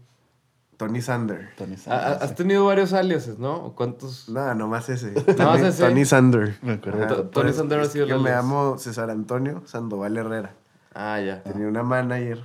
Tony 0.77 1.01
Sander. 1.01 1.49
Tony 1.57 1.75
Has 1.87 2.29
sí. 2.29 2.35
tenido 2.35 2.65
varios 2.65 2.93
aliases, 2.93 3.39
¿no? 3.39 3.55
¿O 3.55 3.75
¿Cuántos? 3.75 4.29
No, 4.29 4.53
nomás 4.53 4.87
ese. 4.89 5.09
Tony, 5.35 5.65
ese. 5.65 5.83
Tony 5.83 6.05
Sander. 6.05 6.55
Me 6.61 6.73
acuerdo. 6.73 7.03
Ajá, 7.03 7.15
Tony 7.15 7.29
pues, 7.31 7.55
Sander 7.55 7.79
ha 7.79 7.85
sido 7.85 8.05
el 8.05 8.11
Yo 8.11 8.19
me 8.19 8.29
llamo 8.29 8.77
César 8.77 9.09
Antonio 9.09 9.63
Sandoval 9.65 10.15
Herrera. 10.15 10.53
Ah, 10.93 11.19
ya. 11.19 11.41
Tenía 11.43 11.67
una 11.67 11.81
manager 11.81 12.43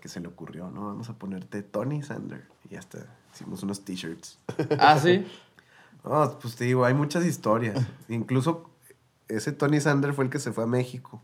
que 0.00 0.08
se 0.08 0.20
le 0.20 0.28
ocurrió, 0.28 0.70
¿no? 0.70 0.86
Vamos 0.86 1.08
a 1.08 1.14
ponerte 1.14 1.62
Tony 1.62 2.02
Sander. 2.02 2.44
Y 2.70 2.76
hasta 2.76 2.98
hicimos 3.32 3.62
unos 3.62 3.84
t-shirts. 3.84 4.38
Ah, 4.78 4.98
sí. 4.98 5.26
No, 6.04 6.38
pues 6.40 6.56
te 6.56 6.64
digo, 6.64 6.84
hay 6.84 6.94
muchas 6.94 7.24
historias. 7.24 7.78
Incluso 8.08 8.70
ese 9.28 9.52
Tony 9.52 9.80
Sander 9.80 10.14
fue 10.14 10.24
el 10.24 10.30
que 10.30 10.38
se 10.38 10.52
fue 10.52 10.64
a 10.64 10.66
México. 10.66 11.20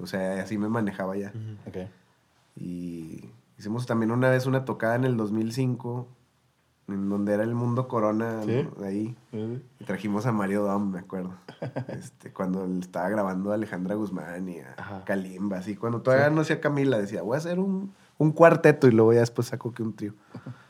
O 0.00 0.06
sea, 0.06 0.42
así 0.42 0.58
me 0.58 0.68
manejaba 0.68 1.16
ya. 1.16 1.32
Ok. 1.66 1.76
Y 2.56 3.30
hicimos 3.58 3.86
también 3.86 4.10
una 4.10 4.28
vez 4.30 4.46
una 4.46 4.64
tocada 4.64 4.94
en 4.96 5.04
el 5.04 5.16
2005, 5.16 6.08
en 6.88 7.08
donde 7.08 7.32
era 7.34 7.42
el 7.44 7.54
mundo 7.54 7.88
corona, 7.88 8.42
¿Sí? 8.44 8.68
¿no? 8.78 8.84
ahí. 8.84 9.16
Sí, 9.30 9.62
Y 9.80 9.84
trajimos 9.84 10.26
a 10.26 10.32
Mario 10.32 10.62
Dom, 10.64 10.90
me 10.90 10.98
acuerdo. 10.98 11.34
Este, 11.88 12.32
cuando 12.32 12.66
estaba 12.80 13.08
grabando 13.08 13.52
a 13.52 13.54
Alejandra 13.54 13.94
Guzmán 13.94 14.48
y 14.48 14.58
a 14.60 14.74
Ajá. 14.76 15.04
Kalimba, 15.04 15.58
así. 15.58 15.76
Cuando 15.76 16.02
todavía 16.02 16.28
no 16.30 16.40
hacía 16.40 16.60
Camila, 16.60 16.98
decía, 16.98 17.22
voy 17.22 17.36
a 17.36 17.38
hacer 17.38 17.58
un, 17.60 17.94
un 18.18 18.32
cuarteto 18.32 18.88
y 18.88 18.90
luego 18.90 19.12
ya 19.12 19.20
después 19.20 19.48
saco 19.48 19.72
que 19.72 19.82
un 19.82 19.94
trío. 19.94 20.14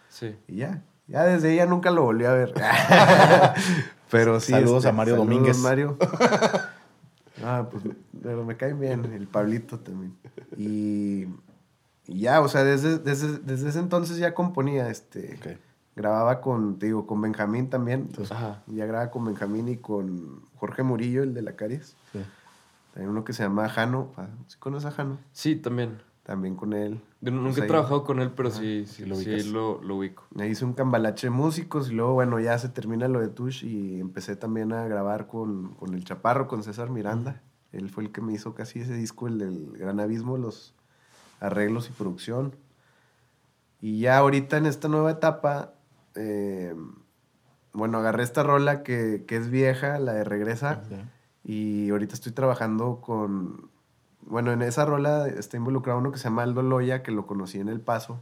Sí. 0.08 0.36
Y 0.46 0.56
ya, 0.56 0.82
ya 1.08 1.24
desde 1.24 1.52
ella 1.54 1.64
nunca 1.66 1.90
lo 1.90 2.02
volví 2.02 2.26
a 2.26 2.32
ver. 2.32 2.52
Pero 4.10 4.38
sí. 4.40 4.52
Saludos 4.52 4.78
este, 4.78 4.88
a 4.90 4.92
Mario 4.92 5.14
saludos, 5.14 5.28
Domínguez. 5.30 5.58
Mario. 5.58 5.96
Ah, 7.58 7.68
pues, 7.70 7.84
pero 8.22 8.44
me 8.44 8.56
caen 8.56 8.80
bien, 8.80 9.04
el 9.04 9.26
Pablito 9.26 9.78
también. 9.78 10.16
Y, 10.56 11.26
y 12.06 12.20
ya, 12.20 12.40
o 12.40 12.48
sea, 12.48 12.64
desde, 12.64 12.98
desde, 12.98 13.38
desde 13.38 13.68
ese 13.68 13.78
entonces 13.78 14.16
ya 14.18 14.34
componía, 14.34 14.88
este, 14.88 15.38
grababa 15.94 16.40
con, 16.40 16.78
te 16.78 16.86
digo, 16.86 17.06
con 17.06 17.20
Benjamín 17.20 17.68
también. 17.68 18.08
Ajá. 18.30 18.62
Ya 18.66 18.86
grababa 18.86 19.10
con 19.10 19.24
Benjamín 19.24 19.68
y 19.68 19.76
con 19.76 20.42
Jorge 20.56 20.82
Murillo, 20.82 21.22
el 21.22 21.34
de 21.34 21.42
la 21.42 21.56
Caries. 21.56 21.96
Sí. 22.12 22.20
También 22.94 23.10
uno 23.10 23.24
que 23.24 23.32
se 23.32 23.42
llama 23.42 23.68
Jano. 23.68 24.12
ah, 24.16 24.28
¿Sí 24.48 24.56
conoces 24.58 24.86
a 24.86 24.90
Jano? 24.92 25.18
Sí, 25.32 25.56
también. 25.56 26.02
También 26.22 26.54
con 26.54 26.72
él. 26.72 27.00
Yo 27.20 27.32
nunca 27.32 27.48
Pues 27.48 27.58
he 27.64 27.66
trabajado 27.66 28.04
con 28.04 28.20
él, 28.20 28.30
pero 28.30 28.50
sí, 28.50 28.86
sí, 28.86 29.04
lo 29.04 29.16
sí 29.16 29.42
lo, 29.42 29.82
lo 29.82 29.96
ubico. 29.96 30.24
Ahí 30.38 30.50
hice 30.50 30.64
un 30.64 30.72
cambalache 30.72 31.26
de 31.26 31.30
músicos 31.30 31.90
y 31.90 31.94
luego, 31.94 32.14
bueno, 32.14 32.38
ya 32.38 32.56
se 32.58 32.68
termina 32.68 33.08
lo 33.08 33.20
de 33.20 33.28
Tush 33.28 33.64
y 33.64 33.98
empecé 34.00 34.36
también 34.36 34.72
a 34.72 34.86
grabar 34.86 35.26
con, 35.26 35.74
con 35.74 35.94
el 35.94 36.04
Chaparro, 36.04 36.46
con 36.46 36.62
César 36.62 36.90
Miranda. 36.90 37.42
Él 37.72 37.90
fue 37.90 38.04
el 38.04 38.12
que 38.12 38.20
me 38.20 38.32
hizo 38.32 38.54
casi 38.54 38.80
ese 38.80 38.94
disco, 38.94 39.26
el 39.26 39.38
del 39.38 39.72
Gran 39.76 39.98
Abismo, 39.98 40.36
los 40.36 40.74
arreglos 41.40 41.88
y 41.88 41.92
producción. 41.92 42.54
Y 43.80 43.98
ya 43.98 44.18
ahorita 44.18 44.58
en 44.58 44.66
esta 44.66 44.86
nueva 44.86 45.10
etapa, 45.10 45.72
eh, 46.14 46.74
bueno, 47.72 47.98
agarré 47.98 48.22
esta 48.22 48.44
rola 48.44 48.84
que, 48.84 49.24
que 49.26 49.36
es 49.36 49.50
vieja, 49.50 49.98
la 49.98 50.12
de 50.12 50.22
Regresa, 50.22 50.82
y 51.42 51.90
ahorita 51.90 52.14
estoy 52.14 52.30
trabajando 52.30 53.00
con... 53.00 53.72
Bueno, 54.32 54.50
en 54.50 54.62
esa 54.62 54.86
rola 54.86 55.28
está 55.28 55.58
involucrado 55.58 55.98
uno 55.98 56.10
que 56.10 56.16
se 56.16 56.24
llama 56.24 56.42
Aldo 56.42 56.62
Loya, 56.62 57.02
que 57.02 57.10
lo 57.10 57.26
conocí 57.26 57.60
en 57.60 57.68
El 57.68 57.82
Paso. 57.82 58.18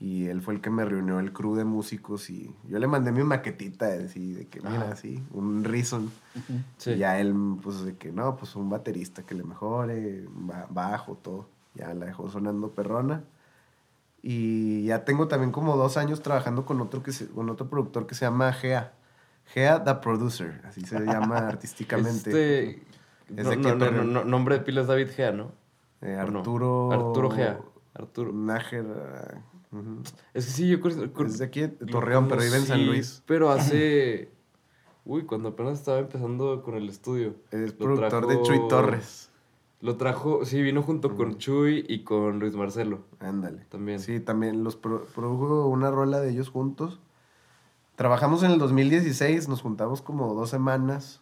Y 0.00 0.26
él 0.26 0.42
fue 0.42 0.54
el 0.54 0.60
que 0.60 0.70
me 0.70 0.84
reunió 0.84 1.20
el 1.20 1.32
crew 1.32 1.54
de 1.54 1.64
músicos 1.64 2.30
y 2.30 2.52
yo 2.68 2.80
le 2.80 2.88
mandé 2.88 3.12
mi 3.12 3.22
maquetita 3.22 3.86
de, 3.86 4.06
así, 4.06 4.32
de 4.32 4.48
que, 4.48 4.60
mira, 4.60 4.82
Ajá. 4.82 4.92
así, 4.94 5.22
un 5.30 5.62
reason. 5.62 6.10
Sí. 6.78 6.90
Y 6.90 6.96
ya 6.98 7.20
él, 7.20 7.32
pues, 7.62 7.84
de 7.84 7.96
que, 7.96 8.10
no, 8.10 8.34
pues 8.36 8.56
un 8.56 8.68
baterista 8.70 9.22
que 9.22 9.36
le 9.36 9.44
mejore, 9.44 10.24
ba- 10.30 10.66
bajo, 10.68 11.14
todo. 11.14 11.46
Ya 11.74 11.94
la 11.94 12.06
dejó 12.06 12.28
sonando 12.28 12.70
perrona. 12.72 13.22
Y 14.20 14.84
ya 14.86 15.04
tengo 15.04 15.28
también 15.28 15.52
como 15.52 15.76
dos 15.76 15.96
años 15.96 16.22
trabajando 16.22 16.66
con 16.66 16.80
otro, 16.80 17.04
que 17.04 17.12
se- 17.12 17.28
con 17.28 17.48
otro 17.50 17.68
productor 17.70 18.08
que 18.08 18.16
se 18.16 18.24
llama 18.24 18.52
Gea. 18.52 18.94
Gea 19.46 19.82
The 19.84 19.94
Producer, 19.96 20.60
así 20.64 20.82
se 20.82 20.98
llama 21.00 21.38
artísticamente. 21.48 22.30
Este, 22.70 22.82
Es 23.36 23.44
no, 23.44 23.50
de 23.50 23.56
aquí 23.56 23.62
no, 23.62 23.68
de 23.68 23.74
no, 23.76 23.78
Torreón. 23.86 24.12
no, 24.12 24.24
nombre 24.24 24.58
de 24.58 24.64
pila 24.64 24.80
es 24.82 24.86
David 24.86 25.08
Gea, 25.14 25.32
¿no? 25.32 25.52
Eh. 26.00 26.14
Arturo... 26.14 26.92
Arturo 26.92 27.30
Gea. 27.30 27.60
Arturo. 27.94 28.32
Nájer. 28.32 28.86
Es 30.32 30.46
que 30.46 30.52
sí, 30.52 30.68
yo 30.68 30.80
con- 30.80 31.08
con- 31.10 31.26
Es 31.26 31.38
de 31.38 31.44
aquí 31.44 31.66
Torreón, 31.68 32.28
pero 32.28 32.40
vive 32.42 32.56
en 32.56 32.64
San 32.66 32.86
Luis. 32.86 33.22
Pero 33.26 33.50
hace. 33.50 34.30
Uy, 35.04 35.24
cuando 35.24 35.50
apenas 35.50 35.78
estaba 35.78 35.98
empezando 35.98 36.62
con 36.62 36.74
el 36.74 36.88
estudio. 36.88 37.34
Es 37.50 37.72
productor 37.72 38.26
de 38.26 38.40
Chuy 38.42 38.68
Torres. 38.68 39.30
Lo 39.80 39.96
trajo, 39.96 40.44
sí, 40.44 40.60
vino 40.60 40.82
junto 40.82 41.14
con 41.14 41.38
Chuy 41.38 41.84
y 41.88 42.02
con 42.02 42.40
Luis 42.40 42.54
Marcelo. 42.56 43.00
Ándale. 43.20 43.64
También. 43.68 44.00
Sí, 44.00 44.18
también 44.20 44.64
los 44.64 44.76
pro- 44.76 45.04
produjo 45.14 45.66
una 45.68 45.90
rola 45.90 46.18
de 46.20 46.30
ellos 46.30 46.48
juntos. 46.50 47.00
Trabajamos 47.94 48.42
en 48.42 48.50
el 48.52 48.58
2016, 48.58 49.48
nos 49.48 49.60
juntamos 49.62 50.02
como 50.02 50.34
dos 50.34 50.50
semanas. 50.50 51.20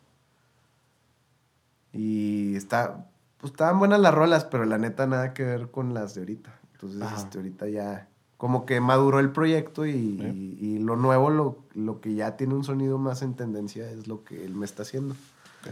Y 1.96 2.56
está, 2.56 3.06
pues 3.38 3.52
estaban 3.52 3.78
buenas 3.78 4.00
las 4.00 4.14
rolas, 4.14 4.44
pero 4.44 4.64
la 4.64 4.78
neta 4.78 5.06
nada 5.06 5.32
que 5.34 5.44
ver 5.44 5.70
con 5.70 5.94
las 5.94 6.14
de 6.14 6.20
ahorita. 6.22 6.54
Entonces, 6.72 7.02
este, 7.16 7.38
ahorita 7.38 7.68
ya 7.68 8.08
como 8.36 8.66
que 8.66 8.80
maduró 8.80 9.18
el 9.18 9.30
proyecto 9.30 9.86
y, 9.86 9.90
y- 9.92 10.58
y 10.60 10.78
lo 10.78 10.96
nuevo, 10.96 11.30
lo, 11.30 11.58
lo 11.74 12.00
que 12.02 12.14
ya 12.14 12.36
tiene 12.36 12.54
un 12.54 12.64
sonido 12.64 12.98
más 12.98 13.22
en 13.22 13.34
tendencia 13.34 13.90
es 13.90 14.08
lo 14.08 14.24
que 14.24 14.44
él 14.44 14.54
me 14.54 14.66
está 14.66 14.82
haciendo. 14.82 15.14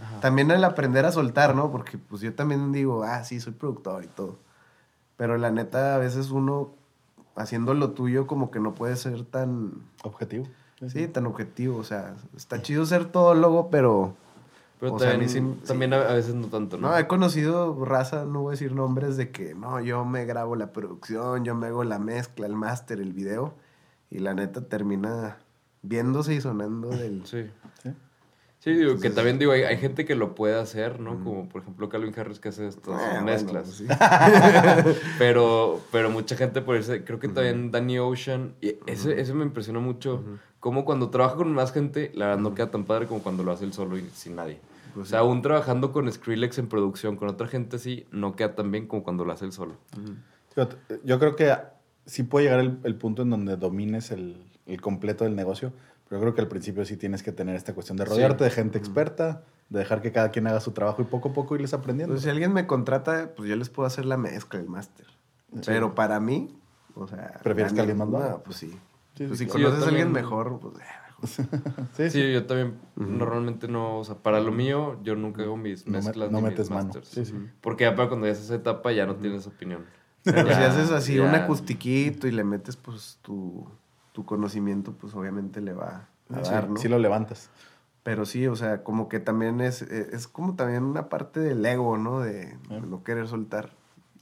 Ajá. 0.01 0.21
También 0.21 0.51
el 0.51 0.65
aprender 0.65 1.05
a 1.05 1.13
soltar, 1.13 1.55
¿no? 1.55 1.71
Porque 1.71 1.99
pues 1.99 2.23
yo 2.23 2.35
también 2.35 2.73
digo, 2.73 3.05
ah, 3.05 3.23
sí, 3.23 3.39
soy 3.39 3.53
productor 3.53 4.03
y 4.05 4.07
todo. 4.09 4.39
Pero 5.17 5.37
la 5.37 5.51
neta, 5.51 5.95
a 5.95 5.99
veces 5.99 6.31
uno 6.31 6.71
haciendo 7.37 7.75
lo 7.75 7.91
tuyo 7.91 8.27
como 8.27 8.51
que 8.51 8.61
no 8.61 8.75
puede 8.75 8.97
ser 8.97 9.25
tan, 9.25 9.73
Objetivo. 10.03 10.47
sí, 10.89 11.07
tan 11.07 11.27
objetivo. 11.27 11.77
O 11.79 11.85
sea, 11.85 12.15
está 12.37 12.63
chido 12.63 12.87
ser 12.87 13.05
todólogo, 13.07 13.69
pero... 13.71 14.17
Pero 14.85 14.97
o 14.97 14.99
sea, 14.99 15.09
a 15.09 15.13
también, 15.13 15.31
mí 15.45 15.55
sí- 15.55 15.59
sí. 15.63 15.67
también 15.69 15.93
a, 15.95 15.97
a 16.03 16.15
veces 16.15 16.35
no 16.35 16.47
tanto, 16.49 16.77
¿no? 16.79 16.89
No, 16.91 16.99
he 16.99 17.07
conocido 17.07 17.85
raza, 17.85 18.25
no 18.25 18.43
voy 18.43 18.51
a 18.51 18.53
decir 18.53 18.73
nombres, 18.75 19.17
de 19.17 19.31
que 19.31 19.55
no, 19.55 19.81
yo 19.81 20.05
me 20.05 20.25
grabo 20.25 20.57
la 20.57 20.73
producción, 20.73 21.45
yo 21.45 21.55
me 21.55 21.69
hago 21.69 21.85
la 21.85 21.99
mezcla, 21.99 22.47
el 22.47 22.55
máster, 22.55 23.01
el 23.01 23.13
video. 23.13 23.55
Y 24.11 24.19
la 24.19 24.35
neta 24.35 24.69
termina 24.69 25.39
viéndose 25.83 26.35
y 26.35 26.41
sonando 26.41 26.89
del... 26.91 27.27
Sí. 27.27 27.51
Sí. 27.83 27.91
Sí, 28.61 28.71
digo, 28.75 28.99
que 28.99 29.11
también 29.11 29.39
digo, 29.39 29.53
hay, 29.53 29.63
hay 29.65 29.77
gente 29.77 30.07
que 30.07 30.15
lo 30.15 30.35
puede 30.35 30.59
hacer, 30.59 30.99
¿no? 30.99 31.23
Como 31.23 31.49
por 31.51 31.61
ejemplo 31.61 31.91
Calvin 31.91 32.15
Harris 32.19 32.41
que 32.41 32.49
hace 32.49 32.67
estas 32.67 32.95
Ah, 32.99 33.09
bueno, 33.21 33.25
mezclas. 33.27 33.65
pues 33.65 33.77
sí. 33.77 33.87
pero, 35.19 35.81
pero 35.93 36.11
mucha 36.11 36.37
gente 36.37 36.63
por 36.63 36.77
irse, 36.77 37.05
creo 37.05 37.19
que 37.19 37.29
también 37.29 37.71
Danny 37.71 37.99
Ocean, 37.99 38.55
y 38.61 38.77
ese, 38.87 39.21
ese 39.21 39.35
me 39.35 39.45
impresionó 39.45 39.81
mucho, 39.83 40.23
como 40.61 40.85
cuando 40.87 41.11
trabaja 41.11 41.37
con 41.37 41.53
más 41.53 41.73
gente, 41.73 42.11
la 42.15 42.27
verdad 42.29 42.41
no 42.43 42.55
queda 42.55 42.71
tan 42.71 42.85
padre 42.85 43.07
como 43.07 43.23
cuando 43.23 43.43
lo 43.43 43.53
hace 43.53 43.65
él 43.65 43.73
solo 43.75 43.99
y 43.99 44.09
sin 44.15 44.37
nadie. 44.37 44.59
Pues 44.95 45.09
o 45.09 45.11
sea, 45.11 45.19
aún 45.21 45.43
trabajando 45.43 45.91
con 45.93 46.11
Skrillex 46.11 46.59
en 46.59 46.69
producción, 46.69 47.17
con 47.17 47.29
otra 47.29 47.49
gente 47.49 47.77
así, 47.77 48.07
no 48.13 48.37
queda 48.37 48.55
tan 48.55 48.71
bien 48.71 48.87
como 48.87 49.03
cuando 49.03 49.25
lo 49.25 49.33
hace 49.33 49.45
él 49.45 49.53
solo. 49.53 49.75
Fíjate, 50.55 50.77
Yo 51.05 51.19
creo 51.19 51.35
que 51.37 51.53
sí 52.07 52.23
puede 52.23 52.47
llegar 52.47 52.61
el, 52.61 52.79
el 52.85 52.95
punto 52.97 53.23
en 53.23 53.31
donde 53.31 53.57
domines 53.57 54.11
el, 54.13 54.51
el 54.67 54.81
completo 54.81 55.25
del 55.25 55.35
negocio, 55.35 55.73
pero 56.09 56.19
yo 56.21 56.23
creo 56.23 56.35
que 56.35 56.41
al 56.43 56.49
principio 56.49 56.85
sí 56.85 56.97
tienes 56.97 57.23
que 57.23 57.33
tener 57.33 57.57
esta 57.57 57.75
cuestión 57.75 57.97
de 57.97 58.05
Sí. 58.05 58.11
rodearte 58.11 58.45
de 58.45 58.51
gente 58.51 58.79
experta, 58.79 59.43
de 59.69 59.79
dejar 59.81 60.01
que 60.03 60.13
cada 60.13 60.31
quien 60.31 60.47
haga 60.47 60.61
su 60.61 60.71
trabajo 60.73 61.03
y 61.03 61.07
poco 61.07 61.31
a 61.31 61.33
poco 61.33 61.55
irles 61.57 61.75
aprendiendo. 61.75 62.15
Pues 62.15 62.23
si 62.23 62.31
alguien 62.31 62.53
me 62.53 62.67
contrata, 62.67 63.33
pues 63.35 63.49
yo 63.49 63.57
les 63.57 63.71
puedo 63.71 63.87
hacer 63.87 64.05
la 64.05 64.17
mezcla, 64.17 64.61
el 64.61 64.69
máster. 64.69 65.07
Pero 65.67 65.95
para 65.95 66.21
mí, 66.21 66.55
o 66.95 67.09
sea... 67.09 67.41
¿Prefieres 67.43 67.73
a 67.73 67.75
que 67.75 67.81
alguien 67.81 67.99
más 67.99 68.09
lo 68.09 68.19
haga? 68.19 68.39
Pues 68.45 68.59
sí. 68.59 68.71
Sí, 69.17 69.27
Pues 69.27 69.39
sí, 69.39 69.45
si 69.47 69.51
sí. 69.51 69.57
Sí, 69.59 69.63
conoces 69.65 69.85
a 69.85 69.89
alguien 69.89 70.13
mejor, 70.13 70.59
pues... 70.61 70.75
eh, 70.77 70.83
sí, 71.97 72.11
Sí, 72.11 72.33
yo 72.33 72.47
también 72.47 72.75
normalmente 72.97 73.69
no, 73.69 73.99
o 73.99 74.05
sea, 74.05 74.17
para 74.17 74.41
lo 74.41 74.53
mío 74.53 74.99
yo 75.03 75.17
nunca 75.17 75.43
hago 75.43 75.57
mis 75.57 75.87
No 75.87 75.93
me- 75.93 75.99
mezclas 76.01 76.31
no 76.31 76.39
ni 76.39 76.45
metes 76.45 76.67
mis 76.67 76.71
mano. 76.71 76.85
masters. 76.87 77.09
Sí, 77.09 77.25
sí. 77.25 77.35
Porque 77.61 77.85
ya 77.85 77.95
para 77.95 78.09
cuando 78.09 78.27
ya 78.27 78.33
haces 78.33 78.45
esa 78.47 78.55
etapa 78.57 78.93
ya 78.93 79.07
no 79.07 79.17
tienes 79.17 79.47
opinión. 79.47 79.85
Pero 80.25 80.49
Ya, 80.49 80.55
si 80.55 80.63
haces 80.63 80.91
así 80.91 81.17
ya. 81.17 81.23
un 81.23 81.35
acustiquito 81.35 82.27
y 82.27 82.33
le 82.33 82.45
metes 82.45 82.77
pues 82.77 83.19
tu, 83.23 83.67
tu 84.13 84.25
conocimiento, 84.25 84.93
pues 84.93 85.15
obviamente 85.15 85.61
le 85.61 85.73
va 85.73 86.09
a 86.31 86.43
Sí, 86.43 86.51
dar, 86.51 86.69
¿no? 86.71 86.77
sí 86.77 86.89
lo 86.89 86.99
levantas. 86.99 87.51
Pero 88.03 88.27
sí, 88.27 88.47
o 88.47 88.57
sea, 88.57 88.83
como 88.83 89.09
que 89.09 89.19
también 89.21 89.61
es, 89.63 89.81
eh, 89.83 90.11
es 90.13 90.29
como 90.29 90.57
también 90.57 90.83
una 90.85 91.09
parte 91.09 91.41
del 91.41 91.65
ego, 91.65 91.97
¿no? 91.97 92.21
De, 92.21 92.57
de 92.69 92.81
no 92.83 93.03
querer 93.03 93.29
soltar. 93.29 93.73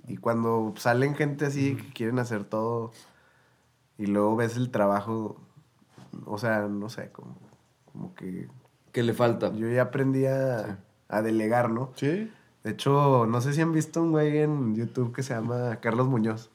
Y 0.08 0.16
cuando 0.18 0.72
salen 0.76 1.14
gente 1.14 1.46
así 1.46 1.76
que 1.76 1.92
quieren 1.92 2.18
hacer 2.18 2.44
todo 2.44 2.92
y 3.98 4.06
luego 4.06 4.36
ves 4.36 4.56
el 4.56 4.70
trabajo, 4.70 5.40
o 6.26 6.38
sea, 6.38 6.68
no 6.68 6.88
sé, 6.88 7.10
como, 7.10 7.36
como 7.92 8.14
que 8.14 8.48
¿Qué 8.92 9.02
le 9.02 9.14
falta? 9.14 9.52
yo 9.54 9.68
ya 9.68 9.82
aprendí 9.82 10.26
a, 10.26 10.78
a 11.08 11.22
delegar, 11.22 11.70
¿no? 11.70 11.92
Sí. 11.96 12.30
De 12.64 12.70
hecho, 12.70 13.26
no 13.26 13.40
sé 13.40 13.52
si 13.54 13.60
han 13.60 13.72
visto 13.72 14.02
un 14.02 14.12
güey 14.12 14.38
en 14.38 14.74
YouTube 14.74 15.14
que 15.14 15.22
se 15.22 15.34
llama 15.34 15.78
Carlos 15.80 16.06
Muñoz. 16.08 16.50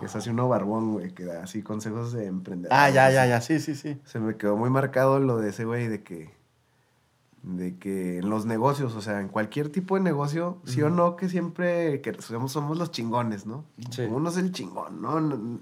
Que 0.00 0.06
es 0.06 0.16
así 0.16 0.30
uno 0.30 0.48
barbón, 0.48 0.94
güey, 0.94 1.12
que 1.12 1.24
da 1.24 1.44
así 1.44 1.62
consejos 1.62 2.12
de 2.12 2.26
emprender. 2.26 2.72
Ah, 2.74 2.90
ya, 2.90 3.08
ya, 3.12 3.24
ya. 3.24 3.40
Sí, 3.40 3.60
sí, 3.60 3.76
sí. 3.76 4.00
Se 4.04 4.18
me 4.18 4.36
quedó 4.36 4.56
muy 4.56 4.68
marcado 4.68 5.20
lo 5.20 5.38
de 5.38 5.50
ese 5.50 5.64
güey 5.64 5.86
de 5.86 6.02
que 6.02 6.34
de 7.46 7.78
que 7.78 8.18
en 8.18 8.28
los 8.28 8.44
negocios, 8.44 8.96
o 8.96 9.00
sea, 9.00 9.20
en 9.20 9.28
cualquier 9.28 9.68
tipo 9.70 9.94
de 9.94 10.00
negocio, 10.00 10.58
sí 10.64 10.82
o 10.82 10.90
no, 10.90 11.14
que 11.14 11.28
siempre 11.28 12.00
que 12.00 12.20
somos, 12.20 12.50
somos 12.50 12.76
los 12.76 12.90
chingones, 12.90 13.46
¿no? 13.46 13.64
Sí. 13.90 14.02
Uno 14.02 14.30
es 14.30 14.36
el 14.36 14.50
chingón, 14.50 15.00
¿no? 15.00 15.20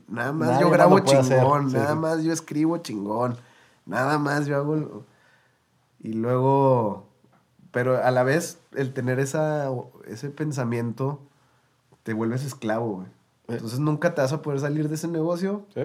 Nada 0.09 0.33
más 0.33 0.49
Nadie 0.49 0.62
yo 0.62 0.70
grabo 0.70 0.99
chingón, 1.01 1.68
Sí, 1.68 1.77
nada 1.77 1.92
sí. 1.92 1.99
más 1.99 2.25
yo 2.25 2.33
escribo 2.33 2.79
chingón, 2.79 3.37
nada 3.85 4.18
más 4.18 4.47
yo 4.47 4.57
hago... 4.57 5.05
Y 6.01 6.14
luego, 6.14 7.07
pero 7.70 8.03
a 8.03 8.11
la 8.11 8.23
vez, 8.23 8.59
el 8.75 8.94
tener 8.94 9.18
esa, 9.18 9.68
ese 10.07 10.31
pensamiento, 10.31 11.20
te 12.03 12.14
vuelves 12.14 12.44
esclavo, 12.44 12.97
güey. 12.97 13.09
Entonces 13.49 13.79
nunca 13.79 14.14
te 14.14 14.23
vas 14.23 14.33
a 14.33 14.40
poder 14.40 14.61
salir 14.61 14.88
de 14.88 14.94
ese 14.94 15.09
negocio. 15.09 15.66
Sí. 15.75 15.83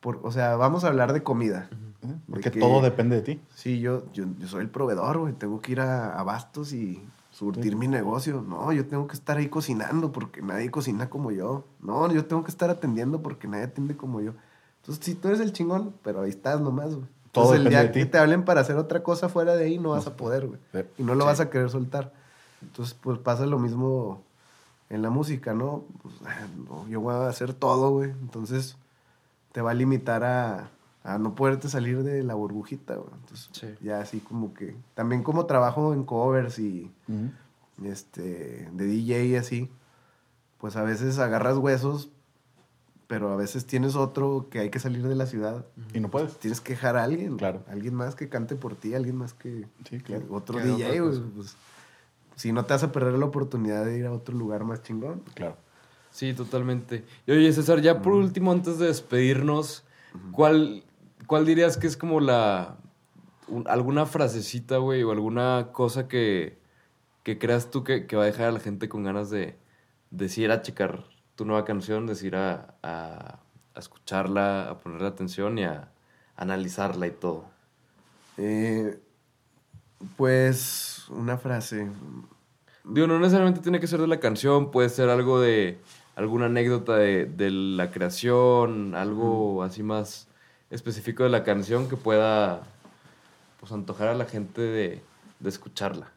Por, 0.00 0.18
o 0.24 0.32
sea, 0.32 0.56
vamos 0.56 0.82
a 0.82 0.88
hablar 0.88 1.12
de 1.12 1.22
comida. 1.22 1.70
¿Eh? 2.02 2.14
Porque 2.28 2.50
que- 2.50 2.60
todo 2.60 2.80
depende 2.82 3.16
de 3.16 3.22
ti. 3.22 3.40
Sí, 3.54 3.80
yo, 3.80 4.04
yo, 4.12 4.24
yo 4.38 4.48
soy 4.48 4.62
el 4.62 4.70
proveedor, 4.70 5.18
güey. 5.18 5.32
Tengo 5.34 5.60
que 5.60 5.72
ir 5.72 5.80
a, 5.80 6.18
a 6.18 6.22
Bastos 6.22 6.72
y 6.72 7.02
surtir 7.30 7.72
Sí. 7.72 7.76
mi 7.76 7.88
negocio. 7.88 8.42
No, 8.46 8.72
yo 8.72 8.86
tengo 8.86 9.06
que 9.06 9.14
estar 9.14 9.36
ahí 9.38 9.48
cocinando 9.48 10.12
porque 10.12 10.42
nadie 10.42 10.70
cocina 10.70 11.08
como 11.08 11.30
yo. 11.30 11.64
No, 11.80 12.10
yo 12.12 12.24
tengo 12.26 12.44
que 12.44 12.50
estar 12.50 12.70
atendiendo 12.70 13.22
porque 13.22 13.46
nadie 13.48 13.64
atiende 13.64 13.96
como 13.96 14.20
yo. 14.20 14.32
Entonces, 14.80 15.04
sí, 15.04 15.14
tú 15.14 15.28
eres 15.28 15.40
el 15.40 15.52
chingón, 15.52 15.94
pero 16.02 16.22
ahí 16.22 16.30
estás 16.30 16.60
nomás, 16.60 16.94
güey. 16.94 17.06
Todo 17.30 17.54
Entonces, 17.54 17.58
el 17.58 17.64
depende 17.64 17.70
día 17.70 17.82
de 17.82 17.88
ti. 17.94 17.98
que 18.00 18.06
te 18.06 18.18
hablen 18.18 18.44
para 18.44 18.60
hacer 18.60 18.76
otra 18.76 19.02
cosa 19.02 19.28
fuera 19.28 19.54
de 19.56 19.64
ahí, 19.64 19.78
no 19.78 19.90
vas 19.90 20.06
a 20.06 20.16
poder, 20.16 20.48
güey. 20.48 20.60
Sí. 20.72 20.80
Y 20.98 21.02
no 21.04 21.14
lo 21.14 21.24
vas 21.24 21.40
a 21.40 21.48
querer 21.50 21.70
soltar. 21.70 22.12
Entonces, 22.60 22.94
pues 23.00 23.18
pasa 23.18 23.46
lo 23.46 23.58
mismo 23.58 24.22
en 24.90 25.00
la 25.02 25.08
música, 25.08 25.54
¿no? 25.54 25.84
Pues, 26.02 26.14
ah, 26.26 26.46
no, 26.68 26.86
yo 26.88 27.00
voy 27.00 27.14
a 27.14 27.28
hacer 27.28 27.54
todo, 27.54 27.90
güey. 27.90 28.10
Entonces, 28.10 28.76
te 29.52 29.62
va 29.62 29.70
a 29.70 29.74
limitar 29.74 30.24
a, 30.24 30.68
a 31.04 31.18
no 31.18 31.34
poderte 31.34 31.68
salir 31.68 32.02
de 32.02 32.22
la 32.22 32.34
burbujita, 32.34 32.94
güey. 32.94 33.10
Entonces, 33.20 33.48
Sí. 33.52 33.66
ya 33.80 34.00
así 34.00 34.20
como 34.20 34.54
que... 34.54 34.76
También 34.94 35.22
como 35.22 35.46
trabajo 35.46 35.92
en 35.94 36.04
covers 36.04 36.58
y 36.58 36.90
este, 37.84 38.68
de 38.72 38.84
DJ 38.86 39.26
y 39.26 39.36
así, 39.36 39.70
pues 40.58 40.76
a 40.76 40.82
veces 40.82 41.18
agarras 41.18 41.56
huesos, 41.58 42.10
pero 43.08 43.30
a 43.30 43.36
veces 43.36 43.66
tienes 43.66 43.96
otro 43.96 44.46
que 44.50 44.60
hay 44.60 44.70
que 44.70 44.78
salir 44.78 45.06
de 45.06 45.14
la 45.16 45.26
ciudad. 45.26 45.66
Y 45.92 46.00
no 46.00 46.08
puedes. 46.08 46.38
Tienes 46.38 46.60
que 46.60 46.74
dejar 46.74 46.96
a 46.96 47.02
alguien. 47.04 47.36
Claro. 47.36 47.62
Alguien 47.68 47.94
más 47.94 48.14
que 48.14 48.28
cante 48.28 48.54
por 48.56 48.74
ti, 48.76 48.94
alguien 48.94 49.16
más 49.16 49.34
que... 49.34 49.66
Sí, 49.88 49.98
claro. 50.00 50.26
que 50.26 50.32
otro 50.34 50.58
DJ, 50.60 51.00
güey. 51.00 51.20
Pues, 51.34 51.56
si 52.36 52.52
no 52.52 52.64
te 52.64 52.72
vas 52.74 52.82
a 52.84 52.92
perder 52.92 53.14
la 53.18 53.26
oportunidad 53.26 53.84
de 53.84 53.98
ir 53.98 54.06
a 54.06 54.12
otro 54.12 54.34
lugar 54.36 54.64
más 54.64 54.82
chingón. 54.82 55.22
Claro. 55.34 55.56
Sí, 56.10 56.32
totalmente. 56.32 57.04
Y 57.26 57.32
oye, 57.32 57.52
César, 57.52 57.80
ya 57.80 58.00
por 58.00 58.12
último, 58.12 58.52
antes 58.52 58.78
de 58.78 58.86
despedirnos, 58.86 59.82
¿cuál, 60.30 60.84
cuál 61.26 61.44
dirías 61.46 61.76
que 61.76 61.86
es 61.86 61.96
como 61.96 62.20
la. 62.20 62.76
un- 63.48 63.66
alguna 63.68 64.06
frasecita, 64.06 64.78
güey, 64.78 65.02
o 65.02 65.10
alguna 65.12 65.68
cosa 65.72 66.08
que, 66.08 66.58
que 67.22 67.38
creas 67.38 67.70
tú 67.70 67.84
que, 67.84 68.06
que 68.06 68.16
va 68.16 68.22
a 68.24 68.26
dejar 68.26 68.46
a 68.48 68.52
la 68.52 68.60
gente 68.60 68.88
con 68.88 69.02
ganas 69.04 69.30
de 69.30 69.56
decir 70.10 70.50
a 70.50 70.62
checar 70.62 71.04
tu 71.36 71.44
nueva 71.44 71.64
canción, 71.64 72.06
decir 72.06 72.36
a, 72.36 72.74
a, 72.82 73.40
a 73.74 73.78
escucharla, 73.78 74.70
a 74.70 74.78
ponerle 74.78 75.08
atención 75.08 75.58
y 75.58 75.64
a 75.64 75.90
analizarla 76.36 77.06
y 77.06 77.10
todo? 77.12 77.44
Eh, 78.38 78.98
pues 80.16 81.06
una 81.10 81.38
frase. 81.38 81.88
Digo, 82.84 83.06
no 83.06 83.18
necesariamente 83.18 83.60
tiene 83.60 83.80
que 83.80 83.86
ser 83.86 84.00
de 84.00 84.08
la 84.08 84.18
canción, 84.20 84.70
puede 84.70 84.88
ser 84.88 85.08
algo 85.08 85.40
de 85.40 85.78
alguna 86.16 86.46
anécdota 86.46 86.96
de, 86.96 87.26
de 87.26 87.50
la 87.50 87.90
creación, 87.90 88.94
algo 88.94 89.62
así 89.62 89.82
más 89.82 90.28
específico 90.72 91.22
de 91.22 91.28
la 91.28 91.44
canción 91.44 91.88
que 91.88 91.96
pueda 91.96 92.62
pues 93.60 93.70
antojar 93.70 94.08
a 94.08 94.14
la 94.14 94.24
gente 94.24 94.60
de, 94.60 95.02
de 95.38 95.48
escucharla. 95.48 96.10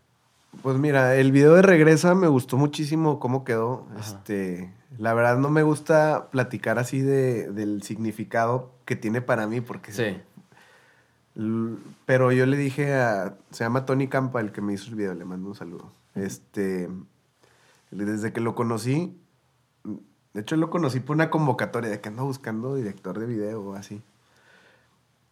Pues 0.63 0.77
mira, 0.77 1.15
el 1.15 1.31
video 1.31 1.53
de 1.53 1.61
Regresa 1.61 2.15
me 2.15 2.27
gustó 2.27 2.57
muchísimo 2.57 3.19
cómo 3.19 3.43
quedó. 3.43 3.85
Este, 3.99 4.73
la 4.97 5.13
verdad 5.13 5.37
no 5.37 5.49
me 5.49 5.63
gusta 5.63 6.29
platicar 6.31 6.79
así 6.79 7.01
de, 7.01 7.51
del 7.51 7.83
significado 7.83 8.71
que 8.85 8.95
tiene 8.95 9.21
para 9.21 9.47
mí, 9.47 9.61
porque 9.61 9.91
Sí. 9.91 10.17
Pero 12.05 12.31
yo 12.31 12.45
le 12.45 12.55
dije 12.55 12.93
a. 12.93 13.37
Se 13.51 13.65
llama 13.65 13.85
Tony 13.85 14.07
Campa, 14.07 14.39
el 14.39 14.53
que 14.53 14.61
me 14.61 14.73
hizo 14.73 14.89
el 14.89 14.95
video, 14.95 15.13
le 15.13 15.25
mando 15.25 15.49
un 15.49 15.55
saludo. 15.55 15.91
Este. 16.15 16.89
Desde 17.91 18.31
que 18.31 18.39
lo 18.39 18.55
conocí. 18.55 19.19
De 20.33 20.41
hecho, 20.41 20.55
lo 20.55 20.69
conocí 20.69 21.01
por 21.01 21.15
una 21.15 21.29
convocatoria 21.29 21.89
de 21.89 21.99
que 21.99 22.07
ando 22.07 22.23
buscando 22.23 22.75
director 22.75 23.19
de 23.19 23.25
video 23.25 23.61
o 23.61 23.75
así. 23.75 24.01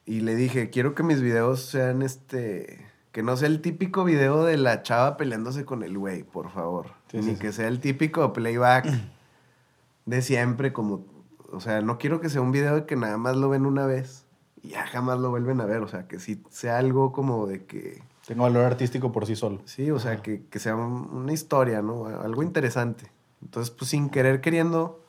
Y 0.06 0.22
le 0.22 0.36
dije, 0.36 0.70
quiero 0.70 0.96
que 0.96 1.04
mis 1.04 1.22
videos 1.22 1.62
sean 1.62 2.02
este. 2.02 2.86
Que 3.12 3.22
no 3.24 3.38
sea 3.38 3.48
el 3.48 3.62
típico 3.62 4.04
video 4.04 4.44
de 4.44 4.58
la 4.58 4.82
chava 4.84 5.18
peleándose 5.18 5.66
con 5.66 5.84
el 5.84 5.98
güey, 5.98 6.24
por 6.24 6.50
favor. 6.52 6.88
Sí, 7.12 7.18
Ni 7.18 7.24
sí, 7.34 7.36
que 7.36 7.52
sí. 7.52 7.58
sea 7.58 7.68
el 7.68 7.80
típico 7.80 8.34
playback 8.34 8.88
de 10.06 10.22
siempre, 10.22 10.74
como. 10.74 11.06
O 11.52 11.60
sea, 11.60 11.82
no 11.82 11.98
quiero 11.98 12.20
que 12.20 12.30
sea 12.30 12.42
un 12.42 12.52
video 12.52 12.76
de 12.76 12.86
que 12.86 12.96
nada 12.96 13.18
más 13.18 13.36
lo 13.38 13.48
ven 13.50 13.66
una 13.68 13.86
vez 13.86 14.26
y 14.64 14.70
ya 14.70 14.88
jamás 14.88 15.20
lo 15.20 15.30
vuelven 15.30 15.62
a 15.62 15.66
ver. 15.66 15.82
O 15.84 15.88
sea, 15.88 16.08
que 16.08 16.20
sí 16.20 16.42
sea 16.50 16.78
algo 16.80 17.12
como 17.12 17.46
de 17.48 17.66
que. 17.66 18.02
Tengo 18.26 18.44
valor 18.44 18.64
artístico 18.66 19.12
por 19.12 19.26
sí 19.26 19.36
solo. 19.36 19.62
Sí, 19.66 19.92
o 19.92 20.00
sea, 20.00 20.22
que, 20.22 20.44
que 20.50 20.58
sea 20.60 20.76
un- 20.76 21.10
una 21.12 21.34
historia, 21.34 21.82
¿no? 21.82 22.06
Algo 22.08 22.42
interesante. 22.42 23.12
Entonces, 23.42 23.70
pues 23.74 23.92
sin 23.92 24.10
querer 24.10 24.42
queriendo. 24.42 25.03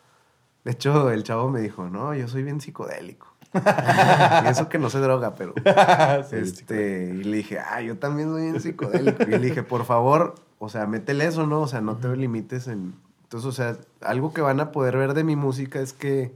De 0.65 0.73
hecho, 0.73 1.11
el 1.11 1.23
chavo 1.25 1.51
me 1.51 1.61
dijo, 1.61 1.89
no, 1.89 2.15
yo 2.15 2.27
soy 2.27 2.43
bien 2.43 2.61
psicodélico. 2.61 3.29
y 4.45 4.49
eso 4.49 4.69
que 4.69 4.79
no 4.79 4.91
se 4.91 4.99
droga, 4.99 5.35
pero. 5.35 5.55
Sí, 6.29 6.37
este, 6.37 7.13
y 7.15 7.25
le 7.25 7.37
dije, 7.39 7.59
ah, 7.59 7.81
yo 7.83 7.99
también 7.99 8.31
soy 8.31 8.43
bien 8.43 8.61
psicodélico. 8.61 9.23
Y 9.25 9.31
le 9.31 9.39
dije, 9.39 9.63
por 9.63 9.85
favor, 9.85 10.35
o 10.59 10.69
sea, 10.69 10.87
métele 10.87 11.27
eso, 11.27 11.47
¿no? 11.47 11.61
O 11.61 11.69
sea, 11.69 11.81
no 11.81 11.97
te 11.97 12.15
limites 12.17 12.67
en. 12.67 12.95
Entonces, 13.25 13.49
o 13.49 13.53
sea, 13.53 13.77
algo 14.01 14.33
que 14.33 14.41
van 14.41 14.61
a 14.61 14.73
poder 14.73 14.97
ver 14.97 15.15
de 15.15 15.25
mi 15.25 15.37
música 15.37 15.81
es 15.81 15.93
que, 15.93 16.33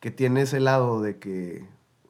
que 0.00 0.10
tiene 0.10 0.42
ese 0.42 0.60
lado 0.60 1.00
de 1.00 1.18
que, 1.18 1.64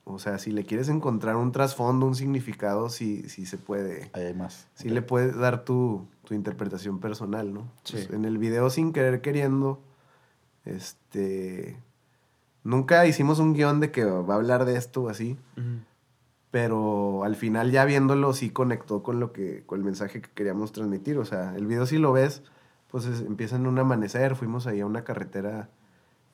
o 0.05 0.19
sea, 0.19 0.39
si 0.39 0.51
le 0.51 0.65
quieres 0.65 0.89
encontrar 0.89 1.37
un 1.37 1.53
trasfondo, 1.53 2.07
un 2.07 2.15
significado, 2.15 2.89
sí, 2.89 3.29
sí 3.29 3.47
se 3.47 3.59
puede. 3.59 4.11
Ahí 4.13 4.25
hay 4.25 4.35
más. 4.35 4.67
Sí 4.75 4.89
le 4.89 5.03
puedes 5.03 5.37
dar 5.37 5.65
tu, 5.65 6.07
tu 6.25 6.35
interpretación 6.35 7.01
personal, 7.01 7.53
¿no? 7.53 7.71
Sí. 7.85 7.95
Pues, 7.95 8.11
en 8.11 8.25
el 8.25 8.39
video, 8.39 8.71
sin 8.71 8.93
querer 8.93 9.21
queriendo, 9.21 9.81
este... 10.65 11.79
Nunca 12.65 13.07
hicimos 13.07 13.39
un 13.39 13.55
guion 13.55 13.81
de 13.81 13.91
que 13.91 14.05
va 14.05 14.35
a 14.35 14.37
hablar 14.37 14.65
de 14.67 14.77
esto 14.77 15.05
o 15.05 15.09
así, 15.09 15.39
pero 16.51 17.25
al 17.25 17.37
final 17.37 17.71
ya 17.71 17.85
viéndolo 17.85 18.33
sí 18.33 18.51
conectó 18.51 19.03
con 19.03 19.21
lo 19.21 19.33
que 19.33 19.65
con 19.67 19.79
el 19.79 19.85
mensaje 19.85 20.21
que 20.21 20.31
queríamos 20.31 20.73
transmitir, 20.73 21.19
o 21.19 21.25
sea, 21.25 21.55
el 21.57 21.67
video 21.67 21.87
si 21.87 21.99
lo 21.99 22.13
ves, 22.13 22.43
pues 22.91 23.05
es- 23.07 23.21
empieza 23.21 23.57
en 23.57 23.67
un 23.67 23.79
amanecer, 23.79 24.35
fuimos 24.35 24.67
ahí 24.67 24.81
a 24.81 24.87
una 24.87 25.05
carretera 25.05 25.69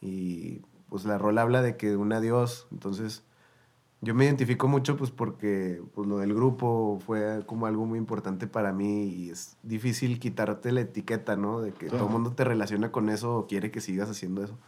y 0.00 0.62
pues 0.88 1.04
la 1.04 1.18
rola 1.18 1.42
habla 1.42 1.62
de 1.62 1.76
que 1.76 1.96
un 1.96 2.12
adiós, 2.12 2.66
entonces 2.72 3.22
yo 4.04 4.14
me 4.14 4.26
identifico 4.26 4.68
mucho 4.68 4.96
pues 4.96 5.10
porque 5.10 5.82
pues 5.94 6.06
lo 6.06 6.18
del 6.18 6.34
grupo 6.34 7.00
fue 7.04 7.42
como 7.46 7.66
algo 7.66 7.86
muy 7.86 7.98
importante 7.98 8.46
para 8.46 8.72
mí 8.72 9.04
y 9.06 9.30
es 9.30 9.56
difícil 9.62 10.20
quitarte 10.20 10.72
la 10.72 10.82
etiqueta, 10.82 11.36
¿no? 11.36 11.60
De 11.60 11.72
que 11.72 11.88
todo 11.88 12.06
el 12.06 12.12
mundo 12.12 12.32
te 12.32 12.44
relaciona 12.44 12.92
con 12.92 13.08
eso 13.08 13.38
o 13.38 13.46
quiere 13.46 13.70
que 13.70 13.80
sigas 13.80 14.10
haciendo 14.10 14.44
eso. 14.44 14.58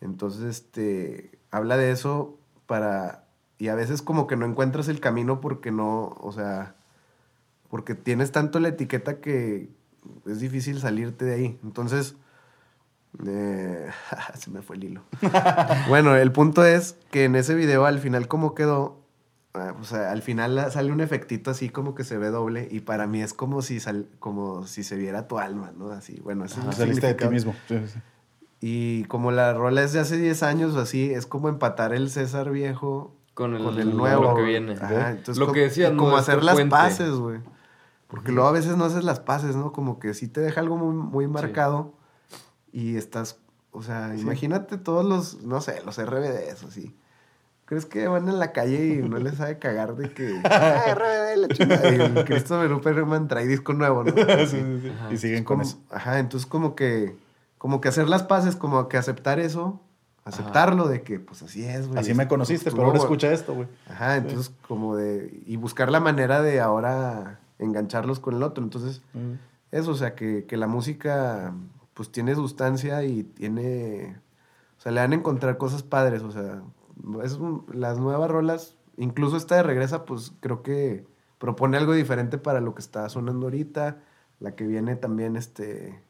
Entonces, 0.00 0.42
este, 0.42 1.38
habla 1.50 1.76
de 1.76 1.90
eso 1.90 2.38
para... 2.66 3.26
Y 3.58 3.68
a 3.68 3.74
veces 3.74 4.02
como 4.02 4.26
que 4.26 4.36
no 4.36 4.46
encuentras 4.46 4.88
el 4.88 5.00
camino 5.00 5.40
porque 5.40 5.70
no, 5.70 6.16
o 6.20 6.32
sea, 6.32 6.74
porque 7.68 7.94
tienes 7.94 8.32
tanto 8.32 8.58
la 8.58 8.68
etiqueta 8.68 9.20
que 9.20 9.70
es 10.26 10.40
difícil 10.40 10.80
salirte 10.80 11.24
de 11.24 11.34
ahí. 11.34 11.58
Entonces, 11.62 12.16
eh, 13.26 13.88
se 14.38 14.50
me 14.50 14.62
fue 14.62 14.76
el 14.76 14.84
hilo. 14.84 15.02
bueno, 15.88 16.16
el 16.16 16.32
punto 16.32 16.64
es 16.64 16.96
que 17.10 17.24
en 17.24 17.36
ese 17.36 17.54
video 17.54 17.84
al 17.86 17.98
final 17.98 18.28
como 18.28 18.54
quedó, 18.54 19.00
ah, 19.54 19.74
o 19.80 19.84
sea, 19.84 20.10
al 20.12 20.22
final 20.22 20.70
sale 20.70 20.92
un 20.92 21.00
efectito 21.00 21.50
así 21.50 21.68
como 21.68 21.94
que 21.94 22.04
se 22.04 22.18
ve 22.18 22.28
doble 22.28 22.68
y 22.70 22.80
para 22.80 23.06
mí 23.06 23.22
es 23.22 23.34
como 23.34 23.62
si, 23.62 23.80
sal, 23.80 24.08
como 24.18 24.66
si 24.66 24.82
se 24.82 24.96
viera 24.96 25.28
tu 25.28 25.38
alma, 25.38 25.72
¿no? 25.76 25.90
Así, 25.90 26.20
bueno, 26.20 26.44
ese 26.44 26.60
es 26.68 27.00
de 27.00 27.14
ti 27.14 27.28
mismo. 27.28 27.54
Sí, 27.68 27.78
sí, 27.78 27.88
sí. 27.94 27.98
Y 28.64 29.04
como 29.06 29.32
la 29.32 29.54
rola 29.54 29.82
es 29.82 29.92
de 29.92 29.98
hace 29.98 30.16
10 30.16 30.44
años 30.44 30.76
o 30.76 30.80
así, 30.80 31.12
es 31.12 31.26
como 31.26 31.48
empatar 31.48 31.92
el 31.92 32.10
César 32.10 32.50
viejo 32.52 33.12
Con 33.34 33.56
el, 33.56 33.64
con 33.64 33.76
el 33.80 33.96
nuevo. 33.96 34.22
Lo 34.22 34.34
que 34.36 34.42
viene. 34.42 34.74
Ajá, 34.74 35.10
entonces 35.10 35.38
lo 35.38 35.46
como- 35.46 35.54
que 35.54 35.92
como 35.96 36.10
¿no? 36.10 36.16
hacer 36.16 36.44
las 36.44 36.54
puente. 36.54 36.70
paces, 36.70 37.10
güey. 37.10 37.40
Porque 38.06 38.30
luego 38.30 38.48
a 38.48 38.52
veces 38.52 38.76
no 38.76 38.84
haces 38.84 39.02
las 39.02 39.18
paces, 39.18 39.56
¿no? 39.56 39.72
Como 39.72 39.98
que 39.98 40.14
sí 40.14 40.28
te 40.28 40.40
deja 40.40 40.60
algo 40.60 40.76
muy, 40.76 40.94
muy 40.94 41.26
marcado 41.26 41.94
y 42.72 42.96
estás, 42.96 43.38
o 43.70 43.82
sea, 43.82 44.14
imagínate 44.16 44.78
todos 44.78 45.04
los, 45.04 45.42
no 45.42 45.60
sé, 45.60 45.82
los 45.84 45.98
RBDs, 46.02 46.64
así. 46.64 46.94
¿Crees 47.64 47.86
que 47.86 48.06
van 48.08 48.28
en 48.28 48.38
la 48.38 48.52
calle 48.52 48.86
y 48.86 49.08
no 49.08 49.18
les 49.18 49.36
sabe 49.36 49.58
cagar 49.58 49.94
de 49.96 50.10
que, 50.10 50.40
ah, 50.44 50.94
RBD, 50.94 51.36
la 51.36 51.48
chingada? 51.48 51.88
Y 51.94 52.00
el 52.00 52.24
Christopher 52.24 53.28
trae 53.28 53.46
disco 53.46 53.72
nuevo, 53.72 54.04
¿no? 54.04 54.12
Sí, 54.46 54.46
sí, 54.46 54.80
sí. 54.82 54.92
Y 55.10 55.16
siguen 55.16 55.44
con 55.44 55.58
Como- 55.58 55.68
eso. 55.68 55.78
Ajá, 55.90 56.18
entonces 56.18 56.46
como 56.46 56.74
que, 56.74 57.16
como 57.58 57.80
que 57.80 57.88
hacer 57.88 58.08
las 58.08 58.24
paces, 58.24 58.56
como 58.56 58.88
que 58.88 58.96
aceptar 58.96 59.38
eso, 59.38 59.80
aceptarlo 60.24 60.88
de 60.88 61.02
que, 61.02 61.18
pues 61.18 61.42
así 61.42 61.64
es, 61.64 61.88
güey. 61.88 61.98
Así 61.98 62.14
me 62.14 62.28
conociste, 62.28 62.68
Estuvo 62.68 62.82
pero 62.82 62.88
ahora 62.88 62.98
escucha 62.98 63.32
esto, 63.32 63.54
güey. 63.54 63.68
Ajá, 63.88 64.16
entonces 64.16 64.52
como 64.68 64.96
de, 64.96 65.42
y 65.46 65.56
buscar 65.56 65.90
la 65.90 66.00
manera 66.00 66.42
de 66.42 66.60
ahora 66.60 67.40
engancharlos 67.58 68.20
con 68.20 68.34
el 68.34 68.42
otro. 68.42 68.62
Entonces, 68.62 69.02
eso, 69.70 69.92
o 69.92 69.94
sea, 69.94 70.14
que, 70.14 70.44
que 70.44 70.56
la 70.56 70.66
música 70.66 71.54
pues 72.02 72.10
tiene 72.10 72.34
sustancia 72.34 73.04
y 73.04 73.22
tiene, 73.22 74.18
o 74.76 74.80
sea, 74.80 74.90
le 74.90 75.00
van 75.00 75.12
a 75.12 75.14
encontrar 75.14 75.56
cosas 75.56 75.84
padres, 75.84 76.22
o 76.22 76.32
sea, 76.32 76.60
es 77.22 77.34
un- 77.34 77.64
las 77.72 78.00
nuevas 78.00 78.28
rolas, 78.28 78.76
incluso 78.96 79.36
esta 79.36 79.54
de 79.54 79.62
Regresa, 79.62 80.04
pues 80.04 80.32
creo 80.40 80.64
que 80.64 81.06
propone 81.38 81.76
algo 81.76 81.92
diferente 81.92 82.38
para 82.38 82.60
lo 82.60 82.74
que 82.74 82.80
está 82.80 83.08
sonando 83.08 83.46
ahorita, 83.46 83.98
la 84.40 84.56
que 84.56 84.66
viene 84.66 84.96
también, 84.96 85.36
este, 85.36 86.02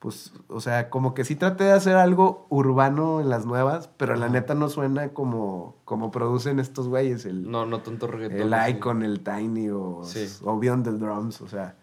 pues, 0.00 0.32
o 0.48 0.58
sea, 0.58 0.90
como 0.90 1.14
que 1.14 1.24
sí 1.24 1.36
traté 1.36 1.62
de 1.62 1.72
hacer 1.72 1.94
algo 1.94 2.48
urbano 2.48 3.20
en 3.20 3.28
las 3.28 3.46
nuevas, 3.46 3.88
pero 3.96 4.16
la 4.16 4.28
neta 4.28 4.56
no 4.56 4.68
suena 4.68 5.10
como, 5.10 5.76
como 5.84 6.10
producen 6.10 6.58
estos 6.58 6.88
güeyes, 6.88 7.26
el, 7.26 7.48
No, 7.48 7.64
no 7.64 7.80
tanto 7.80 8.08
reggaetón. 8.08 8.52
el. 8.52 8.70
Icon, 8.76 9.04
el 9.04 9.20
Tiny 9.20 9.70
o, 9.70 10.00
Sí. 10.02 10.26
o 10.42 10.58
Beyond 10.58 10.82
the 10.84 10.90
Drums, 10.94 11.40
o 11.42 11.46
sea, 11.46 11.76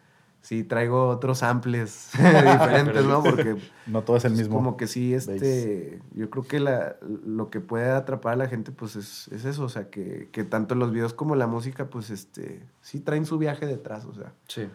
sí 0.44 0.64
traigo 0.64 1.08
otros 1.08 1.40
samples 1.40 2.10
diferentes, 2.14 3.04
¿no? 3.06 3.24
Porque 3.24 3.56
No 3.88 4.04
todo 4.04 4.18
es 4.18 4.26
el 4.26 4.34
es 4.34 4.40
mismo. 4.40 4.56
como 4.58 4.78
que 4.78 4.86
sí, 4.88 5.14
este, 5.16 6.00
yo 6.14 6.30
creo 6.30 6.44
que 6.44 6.60
la, 6.60 6.98
lo 7.26 7.50
que 7.50 7.60
puede 7.60 7.90
atrapar 7.90 8.34
a 8.34 8.36
la 8.36 8.48
gente, 8.48 8.72
pues 8.72 8.96
es, 8.96 9.28
es 9.30 9.46
eso, 9.46 9.64
o 9.64 9.70
sea, 9.70 9.90
que, 9.90 10.30
que 10.32 10.44
tanto 10.44 10.76
los 10.76 10.92
videos 10.92 11.14
como 11.16 11.36
la 11.36 11.48
música, 11.48 11.90
pues 11.90 12.12
este, 12.12 12.62
sí 12.82 13.00
traen 13.00 13.26
su 13.26 13.38
viaje 13.40 13.66
detrás, 13.66 14.06
o 14.06 14.14
sea, 14.14 14.34
Sí. 14.48 14.68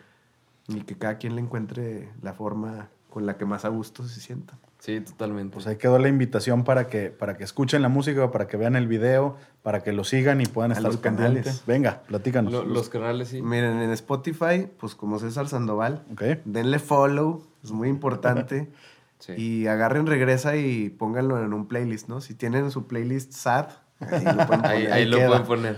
y 0.69 0.81
que 0.83 0.97
cada 0.99 1.19
quien 1.19 1.37
le 1.37 1.43
encuentre 1.43 2.09
la 2.23 2.33
forma 2.35 2.89
con 3.11 3.25
la 3.27 3.37
que 3.39 3.45
más 3.45 3.65
a 3.65 3.69
gusto 3.69 4.03
se 4.05 4.21
sienta. 4.21 4.59
Sí, 4.89 5.01
totalmente. 5.03 5.53
Pues 5.53 5.67
ahí 5.67 5.77
quedó 5.77 5.99
la 5.99 6.09
invitación 6.09 6.65
para 6.65 6.87
que, 6.87 7.11
para 7.11 7.37
que 7.37 7.45
escuchen 7.45 7.83
la 7.83 7.91
música, 7.91 8.31
para 8.31 8.47
que 8.49 8.57
vean 8.57 8.75
el 8.75 8.89
video, 8.89 9.37
para 9.63 9.83
que 9.83 9.93
lo 9.93 10.03
sigan 10.03 10.41
y 10.41 10.47
puedan 10.47 10.71
A 10.71 10.75
estar 10.77 10.91
los 10.91 10.97
pendientes. 10.99 11.45
canales. 11.45 11.63
Venga, 11.67 12.01
platícanos. 12.07 12.51
Lo- 12.55 12.65
los 12.65 12.89
canales, 12.89 13.29
sí. 13.29 13.43
Miren, 13.43 13.83
en 13.83 13.91
Spotify, 13.91 14.67
pues 14.81 14.95
como 14.95 15.19
César 15.19 15.47
Sandoval, 15.47 16.05
Ok. 16.13 16.23
denle 16.47 16.79
follow, 16.79 17.43
es 17.63 17.71
muy 17.71 17.89
importante. 17.89 18.71
Sí. 19.21 19.33
Y 19.37 19.67
agarren, 19.67 20.07
regresa 20.07 20.55
y 20.57 20.91
pónganlo 20.91 21.43
en 21.45 21.53
un 21.53 21.67
playlist, 21.67 22.09
¿no? 22.09 22.21
Si 22.21 22.35
tienen 22.37 22.71
su 22.71 22.87
playlist 22.87 23.33
sad, 23.33 23.67
ahí 23.99 24.25
lo 24.25 24.47
pueden 24.47 24.65
Ahí, 24.65 24.83
poner. 24.85 24.93
ahí 24.93 25.05
lo 25.07 25.17
queda. 25.17 25.27
pueden 25.29 25.45
poner. 25.45 25.77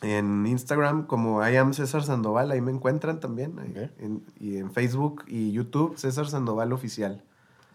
En 0.00 0.46
Instagram, 0.46 1.04
como 1.06 1.46
I 1.46 1.56
am 1.56 1.74
César 1.74 2.02
Sandoval, 2.02 2.50
ahí 2.50 2.62
me 2.62 2.72
encuentran 2.72 3.20
también. 3.20 3.58
ahí. 3.58 3.70
Ok. 3.72 3.90
En- 4.00 4.22
y 4.40 4.56
en 4.56 4.72
Facebook 4.72 5.22
y 5.28 5.52
YouTube, 5.52 5.98
César 5.98 6.26
Sandoval 6.26 6.72
Oficial. 6.72 7.22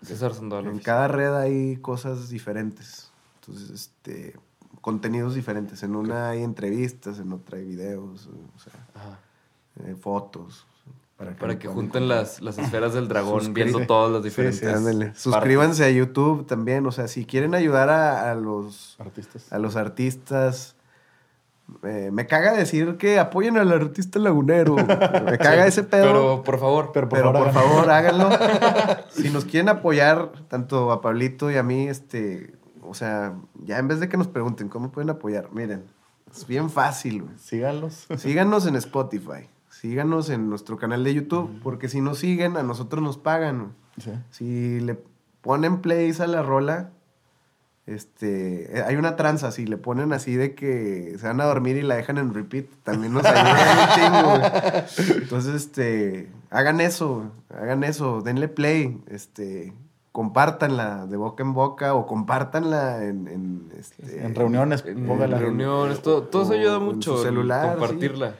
César 0.03 0.33
Sandoval. 0.33 0.67
En 0.67 0.79
cada 0.79 1.07
red 1.07 1.33
hay 1.35 1.77
cosas 1.77 2.29
diferentes. 2.29 3.11
Entonces, 3.41 3.69
este, 3.71 4.35
contenidos 4.81 5.35
diferentes. 5.35 5.83
En 5.83 5.95
una 5.95 6.29
hay 6.29 6.43
entrevistas, 6.43 7.19
en 7.19 7.31
otra 7.33 7.57
hay 7.57 7.65
videos, 7.65 8.27
o 8.27 8.59
sea, 8.59 8.73
Ajá. 8.95 9.19
eh, 9.85 9.95
fotos. 9.95 10.65
Para, 11.39 11.57
que 11.57 11.67
junten 11.67 12.07
las, 12.07 12.41
las 12.41 12.59
esferas 12.59 12.93
del 12.93 13.07
dragón 13.07 13.51
viendo 13.51 13.79
Sí. 13.81 13.87
todas 13.87 14.11
las 14.11 14.21
Sí, 14.21 14.29
diferentes. 14.29 14.59
sí, 14.59 14.65
partes. 15.01 15.19
Suscríbanse 15.19 15.83
a 15.83 15.89
YouTube 15.89 16.45
también. 16.45 16.85
O 16.85 16.91
sea, 16.91 17.07
si 17.07 17.25
quieren 17.25 17.55
ayudar 17.55 17.89
a, 17.89 18.31
a 18.31 18.35
los, 18.35 18.95
Artistas. 18.99 19.51
a 19.51 19.57
los 19.57 19.75
artistas. 19.75 20.75
Eh, 21.83 22.09
me 22.11 22.27
caga 22.27 22.53
decir 22.53 22.97
que 22.97 23.19
apoyen 23.19 23.57
al 23.57 23.71
artista 23.71 24.19
lagunero. 24.19 24.75
Me 25.25 25.37
caga 25.37 25.67
ese 25.67 25.83
pedo. 25.83 26.05
Pero 26.05 26.43
por 26.43 26.59
favor. 26.59 26.91
Pero 26.93 27.09
por 27.09 27.19
Pero 27.19 27.33
favor, 27.33 27.51
por 27.51 27.53
favor, 27.53 27.91
háganlo. 27.91 28.29
si 29.09 29.29
nos 29.29 29.45
quieren 29.45 29.69
apoyar, 29.69 30.31
tanto 30.47 30.91
a 30.91 31.01
Pablito 31.01 31.51
y 31.51 31.57
a 31.57 31.63
mí, 31.63 31.87
este, 31.87 32.53
o 32.81 32.93
sea, 32.93 33.35
ya 33.65 33.79
en 33.79 33.87
vez 33.87 33.99
de 33.99 34.07
que 34.07 34.17
nos 34.17 34.27
pregunten 34.27 34.69
cómo 34.69 34.91
pueden 34.91 35.09
apoyar, 35.09 35.49
miren, 35.51 35.83
es 36.31 36.47
bien 36.47 36.69
fácil, 36.69 37.23
güey. 37.23 37.37
Síganlos. 37.37 38.07
Síganos 38.17 38.65
en 38.65 38.75
Spotify, 38.77 39.49
síganos 39.69 40.29
en 40.29 40.49
nuestro 40.49 40.77
canal 40.77 41.03
de 41.03 41.13
YouTube, 41.13 41.59
porque 41.63 41.89
si 41.89 42.01
nos 42.01 42.19
siguen, 42.19 42.57
a 42.57 42.63
nosotros 42.63 43.03
nos 43.03 43.17
pagan. 43.17 43.73
Sí. 43.97 44.11
Si 44.29 44.79
le 44.79 44.97
ponen 45.41 45.81
plays 45.81 46.21
a 46.21 46.27
la 46.27 46.41
rola, 46.41 46.91
este, 47.87 48.83
hay 48.85 48.95
una 48.97 49.15
tranza, 49.15 49.51
si 49.51 49.65
le 49.65 49.77
ponen 49.77 50.11
así 50.13 50.35
de 50.35 50.53
que 50.55 51.15
se 51.19 51.25
van 51.25 51.39
a 51.41 51.45
dormir 51.45 51.77
y 51.77 51.81
la 51.81 51.95
dejan 51.95 52.17
en 52.17 52.33
repeat, 52.33 52.65
también 52.83 53.13
nos 53.13 53.25
ayuda 53.25 53.55
un 53.81 53.95
chingo. 53.95 55.15
Entonces, 55.21 55.55
este, 55.55 56.27
hagan 56.49 56.81
eso, 56.81 57.31
hagan 57.49 57.83
eso, 57.85 58.21
denle 58.21 58.49
play, 58.49 59.01
este, 59.09 59.73
compártanla 60.11 61.05
de 61.07 61.15
boca 61.15 61.43
en 61.43 61.53
boca 61.53 61.93
o 61.93 62.05
compártanla 62.07 63.05
en, 63.05 63.27
en, 63.27 63.71
este, 63.79 64.25
En 64.25 64.35
reuniones, 64.35 64.83
En 64.85 65.05
póngala. 65.07 65.37
reuniones, 65.39 66.01
todo, 66.01 66.23
todo 66.23 66.43
eso 66.43 66.53
ayuda 66.53 66.77
en 66.77 66.83
mucho. 66.83 67.13
su 67.13 67.17
el 67.19 67.23
celular, 67.29 67.77
Compartirla. 67.77 68.35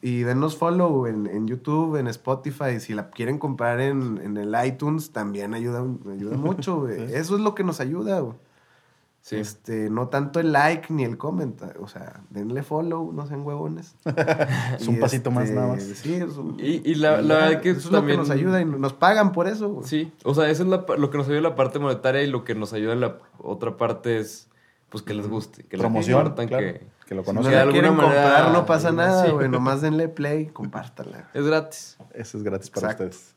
Y 0.00 0.20
denos 0.20 0.56
follow 0.56 1.06
en, 1.06 1.26
en 1.26 1.48
YouTube, 1.48 1.96
en 1.96 2.06
Spotify. 2.06 2.78
Si 2.78 2.94
la 2.94 3.10
quieren 3.10 3.36
comprar 3.38 3.80
en, 3.80 4.20
en 4.24 4.36
el 4.36 4.54
iTunes, 4.64 5.10
también 5.10 5.54
ayuda, 5.54 5.84
ayuda 6.10 6.36
mucho. 6.36 6.88
Eso 6.88 7.34
es 7.34 7.40
lo 7.42 7.54
que 7.56 7.64
nos 7.64 7.80
ayuda, 7.80 8.20
güey. 8.20 8.34
Sí. 9.28 9.36
Este, 9.36 9.90
no 9.90 10.08
tanto 10.08 10.40
el 10.40 10.52
like 10.52 10.90
ni 10.90 11.04
el 11.04 11.18
comment. 11.18 11.60
O 11.80 11.86
sea, 11.86 12.22
denle 12.30 12.62
follow, 12.62 13.12
no 13.12 13.26
sean 13.26 13.42
huevones. 13.42 13.94
Es 14.80 14.88
un 14.88 14.94
Y, 14.96 14.98
pasito 15.00 15.30
más 15.30 15.44
este, 15.44 15.56
nada 15.56 15.74
más. 15.74 15.82
Sí, 15.82 16.14
es 16.14 16.36
un- 16.38 16.56
Y- 16.58 16.80
y 16.82 16.94
la- 16.94 17.20
la 17.20 17.34
verdad 17.34 17.60
que 17.60 17.70
eso 17.70 17.80
es 17.80 17.84
lo 17.86 17.98
también- 17.98 18.16
que 18.20 18.22
nos 18.22 18.30
ayuda 18.30 18.60
y 18.60 18.64
nos 18.64 18.94
pagan 18.94 19.32
por 19.32 19.46
eso, 19.46 19.68
güey. 19.68 19.86
Sí, 19.86 20.10
o 20.24 20.34
sea, 20.34 20.48
eso 20.48 20.62
es 20.62 20.68
la 20.70 20.84
lo 20.96 21.10
que 21.10 21.18
nos 21.18 21.26
ayuda 21.26 21.36
en 21.38 21.42
la 21.44 21.54
parte 21.56 21.78
monetaria 21.78 22.22
y 22.22 22.26
lo 22.26 22.42
que 22.44 22.54
nos 22.54 22.72
ayuda 22.72 22.94
en 22.94 23.00
la 23.00 23.18
otra 23.38 23.76
parte 23.76 24.18
es 24.18 24.48
pues 24.88 25.02
que 25.02 25.12
les 25.12 25.28
guste, 25.28 25.64
que 25.64 25.76
Promoción, 25.76 26.20
compartan, 26.22 26.48
claro. 26.48 26.64
que 26.66 26.86
Que 27.06 27.14
lo 27.14 27.22
Si 27.22 27.26
no 27.28 27.34
conozcan. 27.40 27.50
de 27.50 27.56
la 27.56 27.62
alguna 27.64 27.72
quieren 27.80 27.96
manera- 27.98 28.22
comprar, 28.22 28.52
no 28.52 28.64
pasa 28.66 28.92
nada, 28.92 29.26
Sí. 29.26 29.30
güey. 29.32 29.48
Nomás 29.50 29.82
denle 29.82 30.08
play, 30.08 30.46
compártala. 30.46 31.28
es 31.34 31.44
gratis. 31.44 31.98
Eso 32.14 32.38
es 32.38 32.42
gratis 32.44 32.70
para 32.70 32.92
Exacto. 32.92 33.04
ustedes. 33.04 33.34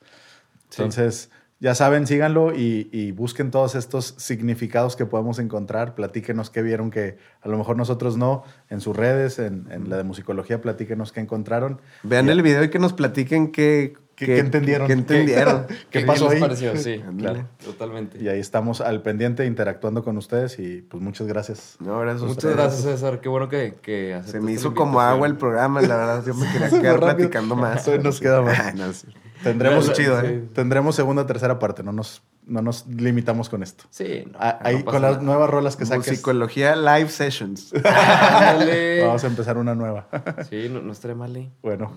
Entonces, 0.71 1.29
ya 1.61 1.75
saben, 1.75 2.07
síganlo 2.07 2.53
y, 2.53 2.89
y 2.91 3.11
busquen 3.11 3.51
todos 3.51 3.75
estos 3.75 4.15
significados 4.17 4.95
que 4.97 5.05
podemos 5.05 5.39
encontrar. 5.39 5.95
Platíquenos 5.95 6.49
qué 6.49 6.61
vieron 6.63 6.89
que 6.91 7.17
a 7.41 7.47
lo 7.47 7.57
mejor 7.57 7.77
nosotros 7.77 8.17
no. 8.17 8.43
En 8.69 8.81
sus 8.81 8.97
redes, 8.97 9.39
en, 9.39 9.67
en 9.71 9.89
la 9.89 9.95
de 9.97 10.03
musicología, 10.03 10.59
platíquenos 10.59 11.11
qué 11.13 11.19
encontraron. 11.21 11.79
Vean 12.03 12.27
el 12.29 12.41
video 12.41 12.63
y 12.63 12.69
que 12.69 12.79
nos 12.79 12.93
platiquen 12.93 13.51
qué, 13.51 13.93
¿Qué- 14.15 14.25
qué 14.25 14.39
entendieron? 14.39 14.87
qué 14.87 14.93
entendieron. 14.93 15.67
¿Qué 15.91 16.01
pasó 16.01 16.29
ahí? 16.29 16.39
pareció? 16.39 16.75
Sí, 16.75 16.99
claro, 17.19 17.47
totalmente. 17.63 18.17
Y 18.23 18.27
ahí 18.27 18.39
estamos 18.39 18.81
al 18.81 19.01
pendiente 19.03 19.45
interactuando 19.45 20.03
con 20.03 20.17
ustedes 20.17 20.57
y 20.59 20.81
pues 20.81 21.01
muchas 21.01 21.27
gracias. 21.27 21.75
No, 21.79 21.99
gracias 21.99 22.23
a 22.23 22.25
Muchas 22.25 22.55
gracias, 22.55 22.81
César. 22.81 23.21
Qué 23.21 23.29
bueno 23.29 23.49
que, 23.49 23.75
que 23.81 24.19
Se 24.25 24.39
me 24.39 24.51
hizo 24.51 24.73
como 24.73 24.99
agua 24.99 25.27
el 25.27 25.37
programa, 25.37 25.79
la 25.81 25.95
verdad. 25.95 26.23
Yo 26.25 26.33
me 26.33 26.45
quería 26.51 26.69
quedar 26.69 26.99
platicando 26.99 27.55
más. 27.55 27.87
Nos 28.03 28.19
queda 28.19 28.41
más. 28.41 28.59
Ay, 28.59 28.73
no, 28.75 28.91
sí. 28.93 29.07
Tendremos, 29.43 29.87
la- 29.87 29.93
chido, 29.93 30.19
sí. 30.21 30.27
¿eh? 30.27 30.43
tendremos 30.53 30.95
segunda 30.95 31.23
o 31.23 31.25
tercera 31.25 31.57
parte, 31.59 31.83
no 31.83 31.91
nos, 31.91 32.21
no 32.45 32.61
nos 32.61 32.85
limitamos 32.87 33.49
con 33.49 33.63
esto. 33.63 33.83
Sí, 33.89 34.23
no, 34.31 34.37
Ah, 34.39 34.59
ahí 34.61 34.79
no 34.79 34.85
con 34.85 35.01
las 35.01 35.11
nada. 35.13 35.23
nuevas 35.23 35.49
rolas 35.49 35.75
que 35.75 35.85
saques. 35.85 36.07
Musicología 36.07 36.75
Live 36.75 37.09
Sessions. 37.09 37.71
Vamos 39.01 39.23
a 39.23 39.27
empezar 39.27 39.57
una 39.57 39.75
nueva. 39.75 40.07
Sí, 40.49 40.67
no, 40.71 40.81
no 40.81 40.91
estaría 40.91 41.15
mal, 41.15 41.35
¿eh? 41.35 41.49
bueno, 41.61 41.91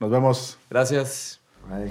nos 0.00 0.10
vemos. 0.10 0.58
Gracias. 0.70 1.40
Ay. 1.70 1.88